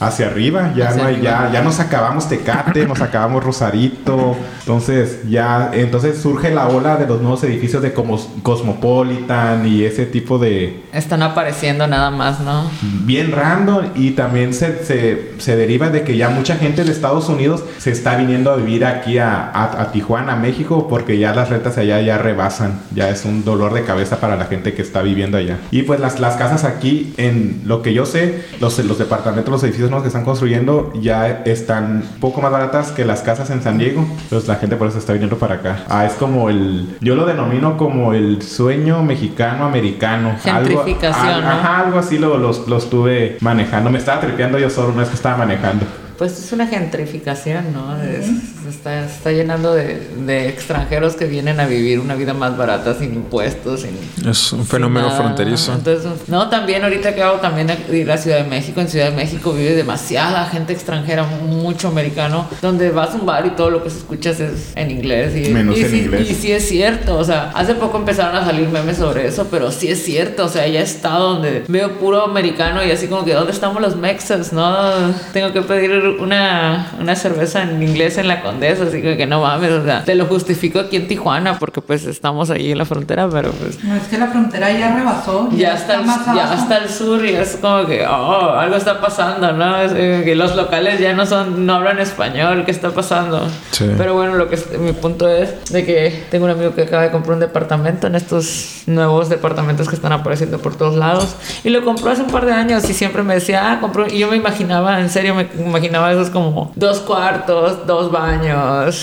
hacia 0.00 0.26
arriba. 0.28 0.72
Ya 0.76 0.88
Hacia 0.88 1.02
no 1.02 1.08
hay, 1.08 1.14
arriba. 1.16 1.48
ya, 1.48 1.52
ya 1.54 1.62
nos 1.62 1.80
acabamos 1.80 2.28
Tecate, 2.28 2.86
nos 2.86 3.00
acabamos 3.00 3.42
Rosarito. 3.44 4.36
Entonces 4.60 5.20
ya, 5.28 5.70
entonces 5.72 6.18
surge 6.20 6.50
la 6.54 6.68
ola 6.68 6.96
de 6.96 7.06
los 7.06 7.20
nuevos 7.20 7.42
edificios 7.44 7.82
de 7.82 7.92
como 7.92 8.18
Cosmopolitan 8.42 9.66
y 9.66 9.84
ese 9.84 10.06
tipo 10.06 10.38
de 10.38 10.82
Están 10.92 11.22
apareciendo 11.22 11.86
nada 11.86 12.10
más, 12.10 12.40
¿no? 12.40 12.65
Bien 13.04 13.32
random 13.32 13.86
y 13.94 14.12
también 14.12 14.52
se, 14.54 14.84
se, 14.84 15.32
se 15.38 15.56
deriva 15.56 15.90
de 15.90 16.02
que 16.02 16.16
ya 16.16 16.28
mucha 16.30 16.56
gente 16.56 16.84
de 16.84 16.92
Estados 16.92 17.28
Unidos 17.28 17.64
se 17.78 17.90
está 17.90 18.16
viniendo 18.16 18.50
a 18.52 18.56
vivir 18.56 18.84
aquí 18.84 19.18
a, 19.18 19.50
a, 19.52 19.82
a 19.82 19.92
Tijuana, 19.92 20.36
México, 20.36 20.86
porque 20.88 21.18
ya 21.18 21.34
las 21.34 21.48
rentas 21.50 21.78
allá 21.78 22.00
ya 22.00 22.18
rebasan, 22.18 22.80
ya 22.94 23.08
es 23.10 23.24
un 23.24 23.44
dolor 23.44 23.72
de 23.74 23.82
cabeza 23.84 24.20
para 24.20 24.36
la 24.36 24.46
gente 24.46 24.72
que 24.74 24.82
está 24.82 25.02
viviendo 25.02 25.36
allá. 25.36 25.58
Y 25.70 25.82
pues 25.82 26.00
las, 26.00 26.20
las 26.20 26.36
casas 26.36 26.64
aquí, 26.64 27.12
en 27.16 27.62
lo 27.64 27.82
que 27.82 27.92
yo 27.94 28.06
sé, 28.06 28.44
los, 28.60 28.78
los 28.84 28.98
departamentos, 28.98 29.50
los 29.52 29.62
edificios 29.64 29.90
nuevos 29.90 30.02
que 30.04 30.08
están 30.08 30.24
construyendo 30.24 30.92
ya 31.00 31.42
están 31.44 32.02
un 32.14 32.20
poco 32.20 32.40
más 32.40 32.50
baratas 32.52 32.92
que 32.92 33.04
las 33.04 33.22
casas 33.22 33.50
en 33.50 33.62
San 33.62 33.78
Diego, 33.78 34.06
entonces 34.22 34.48
la 34.48 34.56
gente 34.56 34.76
por 34.76 34.88
eso 34.88 34.98
está 34.98 35.12
viniendo 35.12 35.36
para 35.38 35.56
acá. 35.56 35.84
Ah, 35.88 36.04
es 36.06 36.12
como 36.14 36.50
el, 36.50 36.96
yo 37.00 37.14
lo 37.14 37.26
denomino 37.26 37.76
como 37.76 38.12
el 38.12 38.42
sueño 38.42 39.02
mexicano-americano. 39.02 40.36
Algo- 40.44 40.82
Gentrificación, 40.84 41.26
al- 41.34 41.42
¿no? 41.42 41.48
Ajá, 41.50 41.80
algo 41.80 41.98
así 41.98 42.18
lo, 42.18 42.36
lo, 42.38 42.52
lo 42.66 42.78
estuve 42.78 43.36
manejando. 43.40 43.90
Me 43.90 43.98
estaba 43.98 44.20
tripeando 44.20 44.58
yo 44.58 44.70
solo, 44.70 44.92
no 44.92 45.02
es 45.02 45.08
que 45.08 45.14
estaba 45.14 45.36
manejando. 45.38 45.84
Pues 46.18 46.38
es 46.38 46.52
una 46.52 46.66
gentrificación, 46.66 47.72
¿no? 47.74 48.00
Es- 48.02 48.55
se 48.66 48.76
está, 48.76 49.04
está 49.04 49.32
llenando 49.32 49.74
de, 49.74 50.00
de 50.26 50.48
extranjeros 50.48 51.16
que 51.16 51.26
vienen 51.26 51.60
a 51.60 51.66
vivir 51.66 52.00
una 52.00 52.14
vida 52.14 52.34
más 52.34 52.56
barata, 52.56 52.94
sin 52.94 53.14
impuestos, 53.14 53.82
sin... 53.82 54.28
Es 54.28 54.52
un 54.52 54.66
fenómeno 54.66 55.08
sin 55.08 55.18
fronterizo. 55.18 55.72
Entonces, 55.72 56.28
no, 56.28 56.48
también 56.48 56.84
ahorita 56.84 57.14
que 57.14 57.22
hago 57.22 57.38
también 57.38 57.70
ir 57.92 58.10
a 58.10 58.18
Ciudad 58.18 58.38
de 58.38 58.44
México, 58.44 58.80
en 58.80 58.88
Ciudad 58.88 59.10
de 59.10 59.16
México 59.16 59.52
vive 59.52 59.74
demasiada 59.74 60.46
gente 60.46 60.72
extranjera, 60.72 61.24
mucho 61.24 61.88
americano, 61.88 62.48
donde 62.62 62.90
vas 62.90 63.10
a 63.10 63.14
un 63.14 63.26
bar 63.26 63.46
y 63.46 63.50
todo 63.50 63.70
lo 63.70 63.82
que 63.82 63.90
se 63.90 63.98
escuchas 63.98 64.40
es 64.40 64.72
en 64.74 64.90
inglés. 64.90 65.34
Y, 65.36 65.50
Menos 65.50 65.78
y 65.78 65.82
en 65.82 65.90
sí, 65.90 65.98
inglés. 65.98 66.30
Y 66.30 66.34
sí 66.34 66.52
es 66.52 66.68
cierto, 66.68 67.16
o 67.18 67.24
sea, 67.24 67.50
hace 67.54 67.74
poco 67.74 67.98
empezaron 67.98 68.36
a 68.36 68.44
salir 68.44 68.68
memes 68.68 68.98
sobre 68.98 69.26
eso, 69.26 69.46
pero 69.50 69.70
sí 69.70 69.88
es 69.88 70.02
cierto, 70.04 70.44
o 70.44 70.48
sea, 70.48 70.66
ya 70.66 70.80
he 70.80 70.82
estado 70.82 71.34
donde 71.34 71.64
veo 71.68 71.98
puro 71.98 72.24
americano 72.24 72.84
y 72.84 72.90
así 72.90 73.06
como 73.06 73.24
que, 73.24 73.34
¿dónde 73.34 73.52
estamos 73.52 73.80
los 73.80 73.96
mexas? 73.96 74.52
No, 74.52 75.14
tengo 75.32 75.52
que 75.52 75.62
pedir 75.62 75.92
una, 76.20 76.92
una 76.98 77.16
cerveza 77.16 77.62
en 77.62 77.82
inglés 77.82 78.18
en 78.18 78.28
la 78.28 78.42
Condesa, 78.56 78.84
así 78.84 79.02
que, 79.02 79.16
que 79.16 79.26
no 79.26 79.40
mames, 79.42 79.70
o 79.72 79.84
sea, 79.84 80.04
te 80.04 80.14
lo 80.14 80.26
justifico 80.26 80.78
aquí 80.80 80.96
en 80.96 81.08
Tijuana 81.08 81.58
porque 81.58 81.80
pues 81.80 82.04
estamos 82.06 82.50
ahí 82.50 82.72
en 82.72 82.78
la 82.78 82.84
frontera, 82.84 83.28
pero 83.30 83.50
pues 83.52 83.82
No, 83.84 83.94
es 83.94 84.04
que 84.04 84.18
la 84.18 84.26
frontera 84.28 84.70
ya 84.72 84.94
rebasó. 84.96 85.48
ya 85.56 85.74
está, 85.74 86.00
más 86.02 86.24
ya 86.26 86.54
está 86.54 86.78
el 86.78 86.88
sur 86.88 87.24
y 87.24 87.30
es 87.34 87.58
como 87.60 87.86
que 87.86 88.06
oh, 88.06 88.50
algo 88.50 88.76
está 88.76 89.00
pasando, 89.00 89.52
¿no? 89.52 89.76
Es, 89.80 89.92
que 89.92 90.34
los 90.34 90.56
locales 90.56 90.98
ya 91.00 91.12
no 91.14 91.26
son, 91.26 91.66
no 91.66 91.74
hablan 91.74 91.98
español, 91.98 92.64
¿qué 92.64 92.70
está 92.70 92.90
pasando? 92.90 93.46
Sí. 93.72 93.86
Pero 93.96 94.14
bueno, 94.14 94.34
lo 94.36 94.48
que 94.48 94.54
es- 94.56 94.78
mi 94.78 94.92
punto 94.92 95.28
es 95.28 95.70
de 95.72 95.84
que 95.84 96.24
tengo 96.30 96.44
un 96.46 96.50
amigo 96.52 96.74
que 96.74 96.82
acaba 96.82 97.02
de 97.02 97.10
comprar 97.10 97.34
un 97.34 97.40
departamento 97.40 98.06
en 98.06 98.14
estos 98.14 98.82
nuevos 98.86 99.28
departamentos 99.28 99.88
que 99.88 99.94
están 99.96 100.12
apareciendo 100.12 100.58
por 100.58 100.76
todos 100.76 100.94
lados 100.96 101.36
y 101.64 101.70
lo 101.70 101.84
compró 101.84 102.10
hace 102.10 102.22
un 102.22 102.28
par 102.30 102.46
de 102.46 102.52
años 102.52 102.88
y 102.88 102.94
siempre 102.94 103.22
me 103.22 103.34
decía, 103.34 103.72
ah, 103.72 103.80
compró 103.80 104.06
y 104.06 104.18
yo 104.18 104.28
me 104.30 104.36
imaginaba, 104.36 105.00
en 105.00 105.10
serio 105.10 105.34
me 105.34 105.48
imaginaba 105.58 106.12
esos 106.12 106.30
como 106.30 106.72
dos 106.76 107.00
cuartos, 107.00 107.86
dos 107.86 108.10
baños, 108.10 108.45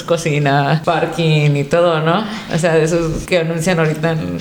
cocina, 0.05 0.81
parking 0.85 1.55
y 1.55 1.63
todo, 1.63 1.99
¿no? 2.01 2.23
O 2.53 2.57
sea, 2.57 2.73
de 2.75 2.83
esos 2.83 3.23
que 3.23 3.39
anuncian 3.39 3.79
ahorita 3.79 4.11
en, 4.11 4.37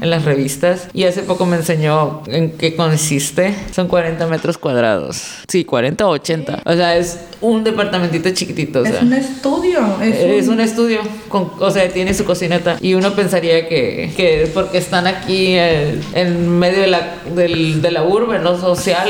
en 0.00 0.10
las 0.10 0.24
revistas. 0.24 0.88
Y 0.92 1.04
hace 1.04 1.22
poco 1.22 1.46
me 1.46 1.56
enseñó 1.56 2.22
en 2.26 2.52
qué 2.52 2.74
consiste. 2.76 3.54
Son 3.74 3.88
40 3.88 4.26
metros 4.26 4.58
cuadrados. 4.58 5.22
Sí, 5.48 5.64
40 5.64 6.06
o 6.06 6.10
80. 6.10 6.62
O 6.64 6.72
sea, 6.74 6.96
es 6.96 7.18
un 7.40 7.64
departamentito 7.64 8.30
chiquitito. 8.30 8.80
O 8.80 8.84
sea. 8.84 8.96
Es 8.96 9.02
un 9.02 9.12
estudio. 9.12 9.80
Es, 10.02 10.16
Es 10.16 10.48
un 10.48 10.60
estudio, 10.60 11.00
con, 11.28 11.50
o 11.58 11.70
sea, 11.70 11.88
tiene 11.88 12.14
su 12.14 12.24
cocineta. 12.24 12.76
Y 12.80 12.94
uno 12.94 13.12
pensaría 13.14 13.68
que, 13.68 14.12
que 14.16 14.50
porque 14.52 14.78
están 14.78 15.06
aquí 15.06 15.54
eh, 15.56 16.00
en 16.14 16.58
medio 16.58 16.80
de 16.80 16.86
la, 16.88 17.14
del- 17.34 17.82
de 17.82 17.90
la 17.90 18.02
urbe, 18.04 18.38
no 18.38 18.58
social, 18.58 19.08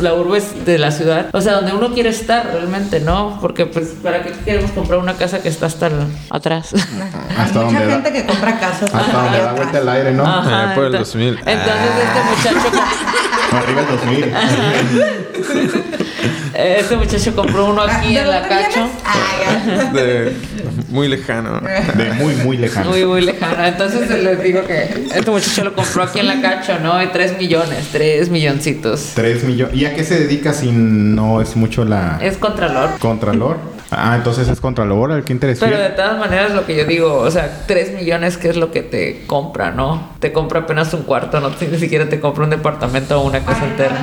la 0.00 0.14
urbe 0.14 0.38
es 0.38 0.64
de 0.64 0.78
la 0.78 0.90
ciudad. 0.90 1.30
O 1.32 1.40
sea, 1.40 1.54
donde 1.54 1.72
uno 1.72 1.92
quiere 1.94 2.08
estar 2.10 2.46
realmente, 2.52 3.00
¿no? 3.00 3.38
Porque, 3.40 3.66
pues, 3.66 3.88
¿para 4.02 4.22
qué 4.22 4.32
queremos 4.44 4.65
comprar 4.72 4.98
una 4.98 5.14
casa 5.14 5.40
que 5.42 5.48
está 5.48 5.66
hasta 5.66 5.86
el- 5.88 6.06
atrás? 6.30 6.72
Hay 6.74 6.80
Hasta 7.38 7.60
mucha 7.60 7.78
donde 7.78 7.86
da- 7.86 7.92
gente 7.94 8.12
que 8.12 8.26
compra 8.26 8.58
casas. 8.58 8.94
Hasta 8.94 9.22
donde 9.22 9.38
da 9.38 9.52
vuelta 9.52 9.78
el 9.78 9.88
aire, 9.88 10.12
¿no? 10.12 10.24
Ah, 10.26 10.72
por 10.74 10.84
el 10.86 10.94
entonces- 10.94 11.14
2000. 11.14 11.38
Entonces, 11.38 11.90
este 12.04 12.50
muchacho. 12.52 12.68
Arriba 13.56 13.80
el 13.80 13.86
2000. 13.86 14.32
Este 16.54 16.96
muchacho 16.96 17.34
compró 17.36 17.66
uno 17.66 17.82
Ah, 17.82 17.96
aquí 17.98 18.14
¿de 18.14 18.20
en 18.20 18.30
la 18.30 18.48
Cacho. 18.48 18.88
Ah. 19.04 19.90
De, 19.92 20.34
muy 20.88 21.06
lejano. 21.08 21.60
De 21.60 22.12
muy, 22.14 22.34
muy 22.36 22.56
lejano. 22.56 22.90
Muy, 22.90 23.04
muy 23.04 23.20
lejana. 23.20 23.68
Entonces 23.68 24.08
les 24.10 24.42
digo 24.42 24.64
que 24.64 25.06
este 25.14 25.30
muchacho 25.30 25.64
lo 25.64 25.74
compró 25.74 26.04
aquí 26.04 26.20
en 26.20 26.26
la 26.28 26.40
Cacho, 26.40 26.78
¿no? 26.82 26.96
De 26.96 27.06
3 27.08 27.36
millones, 27.38 27.88
3 27.92 28.30
milloncitos. 28.30 29.12
3 29.14 29.44
millones. 29.44 29.76
¿Y 29.76 29.84
a 29.84 29.94
qué 29.94 30.02
se 30.02 30.18
dedica 30.18 30.52
si 30.54 30.72
no 30.72 31.40
es 31.42 31.56
mucho 31.56 31.84
la 31.84 32.18
Es 32.22 32.38
Contralor. 32.38 32.98
Contralor? 32.98 33.58
Ah, 33.90 34.14
entonces 34.16 34.48
es 34.48 34.60
Contralor, 34.60 35.22
qué 35.24 35.32
interesante. 35.32 35.74
Pero 35.74 35.88
de 35.88 35.94
todas 35.94 36.18
maneras, 36.18 36.52
lo 36.52 36.66
que 36.66 36.76
yo 36.76 36.84
digo, 36.84 37.18
o 37.18 37.30
sea, 37.30 37.64
3 37.66 37.94
millones, 37.94 38.36
¿qué 38.36 38.48
es 38.48 38.56
lo 38.56 38.72
que 38.72 38.82
te 38.82 39.24
compra, 39.26 39.70
no? 39.70 40.10
Te 40.18 40.32
compra 40.32 40.60
apenas 40.60 40.92
un 40.94 41.02
cuarto, 41.02 41.40
no 41.40 41.50
ni 41.70 41.78
siquiera 41.78 42.08
te 42.08 42.18
compra 42.20 42.44
un 42.44 42.50
departamento 42.50 43.20
o 43.20 43.24
una 43.26 43.40
casa 43.40 43.64
entera. 43.64 43.96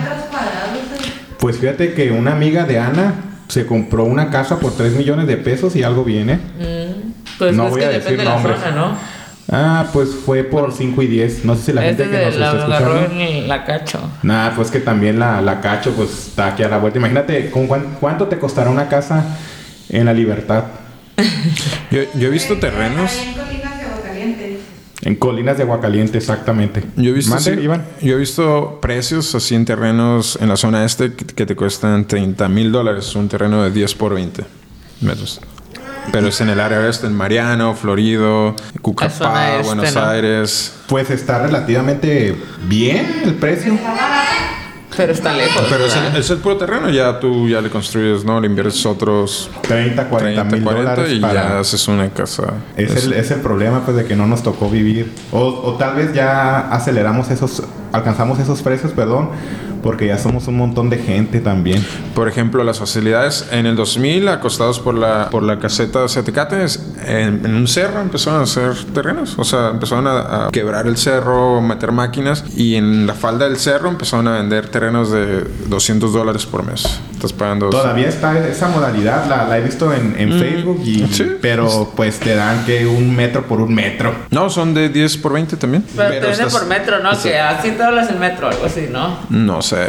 Pues 1.39 1.57
fíjate 1.57 1.93
que 1.93 2.11
una 2.11 2.31
amiga 2.31 2.63
de 2.63 2.79
Ana 2.79 3.13
se 3.49 3.65
compró 3.65 4.05
una 4.05 4.29
casa 4.29 4.59
por 4.59 4.73
3 4.75 4.93
millones 4.93 5.27
de 5.27 5.37
pesos 5.37 5.75
y 5.75 5.83
algo 5.83 6.03
viene. 6.05 6.35
Mm, 6.35 7.11
pues 7.37 7.53
No 7.55 7.65
es 7.65 7.71
voy 7.71 7.79
que 7.81 7.85
a 7.85 7.89
depende 7.89 8.11
decir 8.11 8.17
de 8.19 8.23
la 8.25 8.33
nombres. 8.35 8.59
zona, 8.61 8.71
¿no? 8.75 8.97
Ah, 9.51 9.85
pues 9.91 10.09
fue 10.25 10.43
por 10.45 10.71
5 10.71 11.01
y 11.01 11.07
10. 11.07 11.43
No 11.43 11.55
sé 11.55 11.63
si 11.63 11.73
la 11.73 11.85
este 11.85 12.05
gente 12.05 12.17
que 12.17 12.25
nos 12.25 12.35
la 12.37 12.45
está 12.53 12.65
agarró 12.65 12.95
escuchando. 13.01 13.23
en 13.23 13.47
la 13.49 13.65
Cacho. 13.65 13.99
Nah, 14.23 14.51
pues 14.55 14.71
que 14.71 14.79
también 14.79 15.19
la, 15.19 15.41
la 15.41 15.59
cacho, 15.59 15.91
pues 15.91 16.27
está 16.29 16.47
aquí 16.47 16.63
a 16.63 16.69
la 16.69 16.77
vuelta. 16.77 16.97
Imagínate, 16.97 17.51
¿con 17.51 17.67
cuán- 17.67 17.97
¿cuánto 17.99 18.27
te 18.27 18.39
costará 18.39 18.69
una 18.69 18.87
casa 18.87 19.25
en 19.93 20.05
la 20.05 20.13
libertad? 20.13 20.65
Yo, 21.91 22.01
yo 22.15 22.27
he 22.27 22.31
visto 22.31 22.57
terrenos. 22.57 23.11
En 23.13 23.33
Colinas 23.35 23.77
de 23.77 23.85
Aguascalientes, 23.85 24.47
dices. 24.49 24.63
En 25.03 25.15
Colinas 25.15 25.57
de 25.57 25.63
Aguacaliente, 25.63 26.17
exactamente. 26.17 26.83
Yo 26.95 27.11
he 27.11 27.13
visto, 27.13 27.35
Mande, 27.35 27.55
sí, 27.55 27.61
Iván. 27.61 27.85
yo 28.01 28.15
he 28.15 28.17
visto 28.17 28.79
precios 28.81 29.35
así 29.35 29.53
en 29.53 29.65
terrenos 29.65 30.37
en 30.41 30.49
la 30.49 30.57
zona 30.57 30.85
este 30.85 31.13
que 31.13 31.45
te 31.45 31.55
cuestan 31.55 32.07
30 32.07 32.49
mil 32.49 32.71
dólares 32.71 33.13
un 33.15 33.29
terreno 33.29 33.63
de 33.63 33.69
10 33.71 33.93
por 33.95 34.15
20 34.15 34.43
metros. 35.01 35.39
Pero 36.11 36.27
es 36.27 36.41
en 36.41 36.49
el 36.49 36.59
área 36.59 36.79
oeste, 36.79 37.07
en 37.07 37.13
Mariano, 37.15 37.75
Florido, 37.75 38.55
Cucapá, 38.81 39.57
este, 39.57 39.67
Buenos 39.67 39.95
¿no? 39.95 40.05
Aires. 40.05 40.73
Pues 40.87 41.09
está 41.11 41.43
relativamente 41.43 42.35
bien 42.67 43.21
el 43.23 43.35
precio. 43.35 43.77
Pero 44.97 45.11
está 45.11 45.33
lejos. 45.33 45.63
Pero 45.69 45.85
es 45.85 45.95
el, 45.95 46.15
es 46.15 46.29
el 46.29 46.37
puro 46.37 46.57
terreno, 46.57 46.89
ya 46.89 47.19
tú 47.19 47.47
ya 47.49 47.61
le 47.61 47.69
construyes, 47.69 48.23
¿no? 48.25 48.39
Le 48.39 48.47
inviertes 48.47 48.85
otros 48.85 49.49
30, 49.61 50.07
40 50.09 50.41
30, 50.41 50.55
mil 50.55 50.63
40 50.63 50.91
dólares 50.95 51.13
y 51.17 51.19
para... 51.19 51.33
ya 51.33 51.59
haces 51.59 51.87
una 51.87 52.09
casa. 52.09 52.53
Es 52.77 52.91
Es- 52.91 53.05
el, 53.05 53.13
es 53.13 53.31
el 53.31 53.41
problema 53.41 53.83
pues 53.85 53.97
de 53.97 54.05
que 54.05 54.15
no 54.15 54.27
nos 54.27 54.43
tocó 54.43 54.69
vivir. 54.69 55.11
O, 55.31 55.39
o 55.41 55.73
tal 55.75 55.95
vez 55.95 56.13
ya 56.13 56.69
aceleramos 56.69 57.29
esos, 57.31 57.63
alcanzamos 57.91 58.39
esos 58.39 58.61
precios, 58.61 58.91
perdón, 58.91 59.29
porque 59.83 60.07
ya 60.07 60.17
somos 60.17 60.47
un 60.47 60.57
montón 60.57 60.89
de 60.89 60.97
gente 60.97 61.41
también. 61.41 61.85
Por 62.15 62.27
ejemplo, 62.27 62.63
las 62.63 62.79
facilidades 62.79 63.47
en 63.51 63.65
el 63.67 63.75
2000, 63.75 64.27
acostados 64.29 64.79
por 64.79 64.95
la, 64.95 65.29
por 65.29 65.43
la 65.43 65.59
caseta 65.59 66.05
de 66.05 66.23
Tecates, 66.23 66.93
en, 67.05 67.45
en 67.45 67.53
un 67.53 67.67
cerro 67.67 68.01
empezaron 68.01 68.39
a 68.39 68.43
hacer 68.43 68.73
terrenos. 68.93 69.35
O 69.37 69.43
sea, 69.43 69.69
empezaron 69.69 70.07
a, 70.07 70.47
a 70.47 70.51
quebrar 70.51 70.87
el 70.87 70.97
cerro, 70.97 71.61
meter 71.61 71.91
máquinas 71.91 72.45
y 72.55 72.75
en 72.75 73.05
la 73.05 73.13
falda 73.13 73.45
del 73.45 73.57
cerro 73.57 73.89
empezaron 73.89 74.27
a 74.27 74.37
vender 74.37 74.69
terrenos 74.69 75.11
de 75.11 75.43
200 75.67 76.13
dólares 76.13 76.45
por 76.45 76.65
mes. 76.65 76.99
Estás 77.23 77.33
pagando... 77.39 77.69
Todavía 77.69 78.09
está 78.09 78.37
esa 78.49 78.67
modalidad, 78.67 79.25
la, 79.29 79.47
la 79.47 79.57
he 79.57 79.61
visto 79.61 79.93
en, 79.93 80.13
en 80.17 80.37
Facebook, 80.37 80.81
y, 80.83 81.07
Sí. 81.07 81.37
pero 81.41 81.93
pues 81.95 82.19
te 82.19 82.35
dan 82.35 82.65
que 82.65 82.85
un 82.85 83.15
metro 83.15 83.43
por 83.47 83.61
un 83.61 83.73
metro. 83.73 84.13
No, 84.29 84.49
son 84.49 84.73
de 84.73 84.89
10 84.89 85.17
por 85.17 85.31
20 85.31 85.55
también. 85.55 85.85
Pero, 85.95 86.09
te 86.09 86.13
venden 86.15 86.31
estás- 86.31 86.51
por 86.53 86.65
metro, 86.65 86.99
¿no? 86.99 87.11
Que 87.21 87.39
a 87.39 87.61
100 87.61 87.77
dólares 87.77 88.09
el 88.09 88.19
metro, 88.19 88.49
algo 88.49 88.65
así, 88.65 88.87
¿no? 88.91 89.19
No 89.29 89.61
sé. 89.61 89.87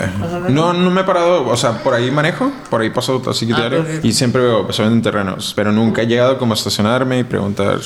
No, 0.48 0.72
no 0.72 0.90
me 0.90 1.00
he 1.00 1.04
parado. 1.04 1.48
O 1.48 1.56
sea, 1.56 1.82
por 1.82 1.94
ahí 1.94 2.08
manejo. 2.12 2.52
Por 2.70 2.82
ahí 2.82 2.90
paso 2.90 3.20
así 3.28 3.48
Ah, 3.52 3.56
diario. 3.56 3.84
Y 4.04 4.12
siempre 4.12 4.40
veo, 4.40 4.64
pues, 4.64 4.78
venden 4.78 5.02
terrenos. 5.02 5.52
Pero 5.56 5.72
nunca 5.72 6.02
he 6.02 6.06
llegado 6.06 6.38
como 6.38 6.52
a 6.54 6.56
estacionarme 6.56 7.18
y 7.18 7.24
preguntar. 7.24 7.78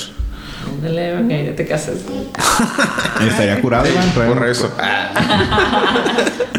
Ándale, 0.77 1.17
ok, 1.17 1.45
ya 1.47 1.55
te 1.55 1.65
casas. 1.65 1.95
Estaría 3.27 3.61
curado, 3.61 3.85
Iván. 3.87 4.09
Por 4.33 4.47
eso. 4.47 4.71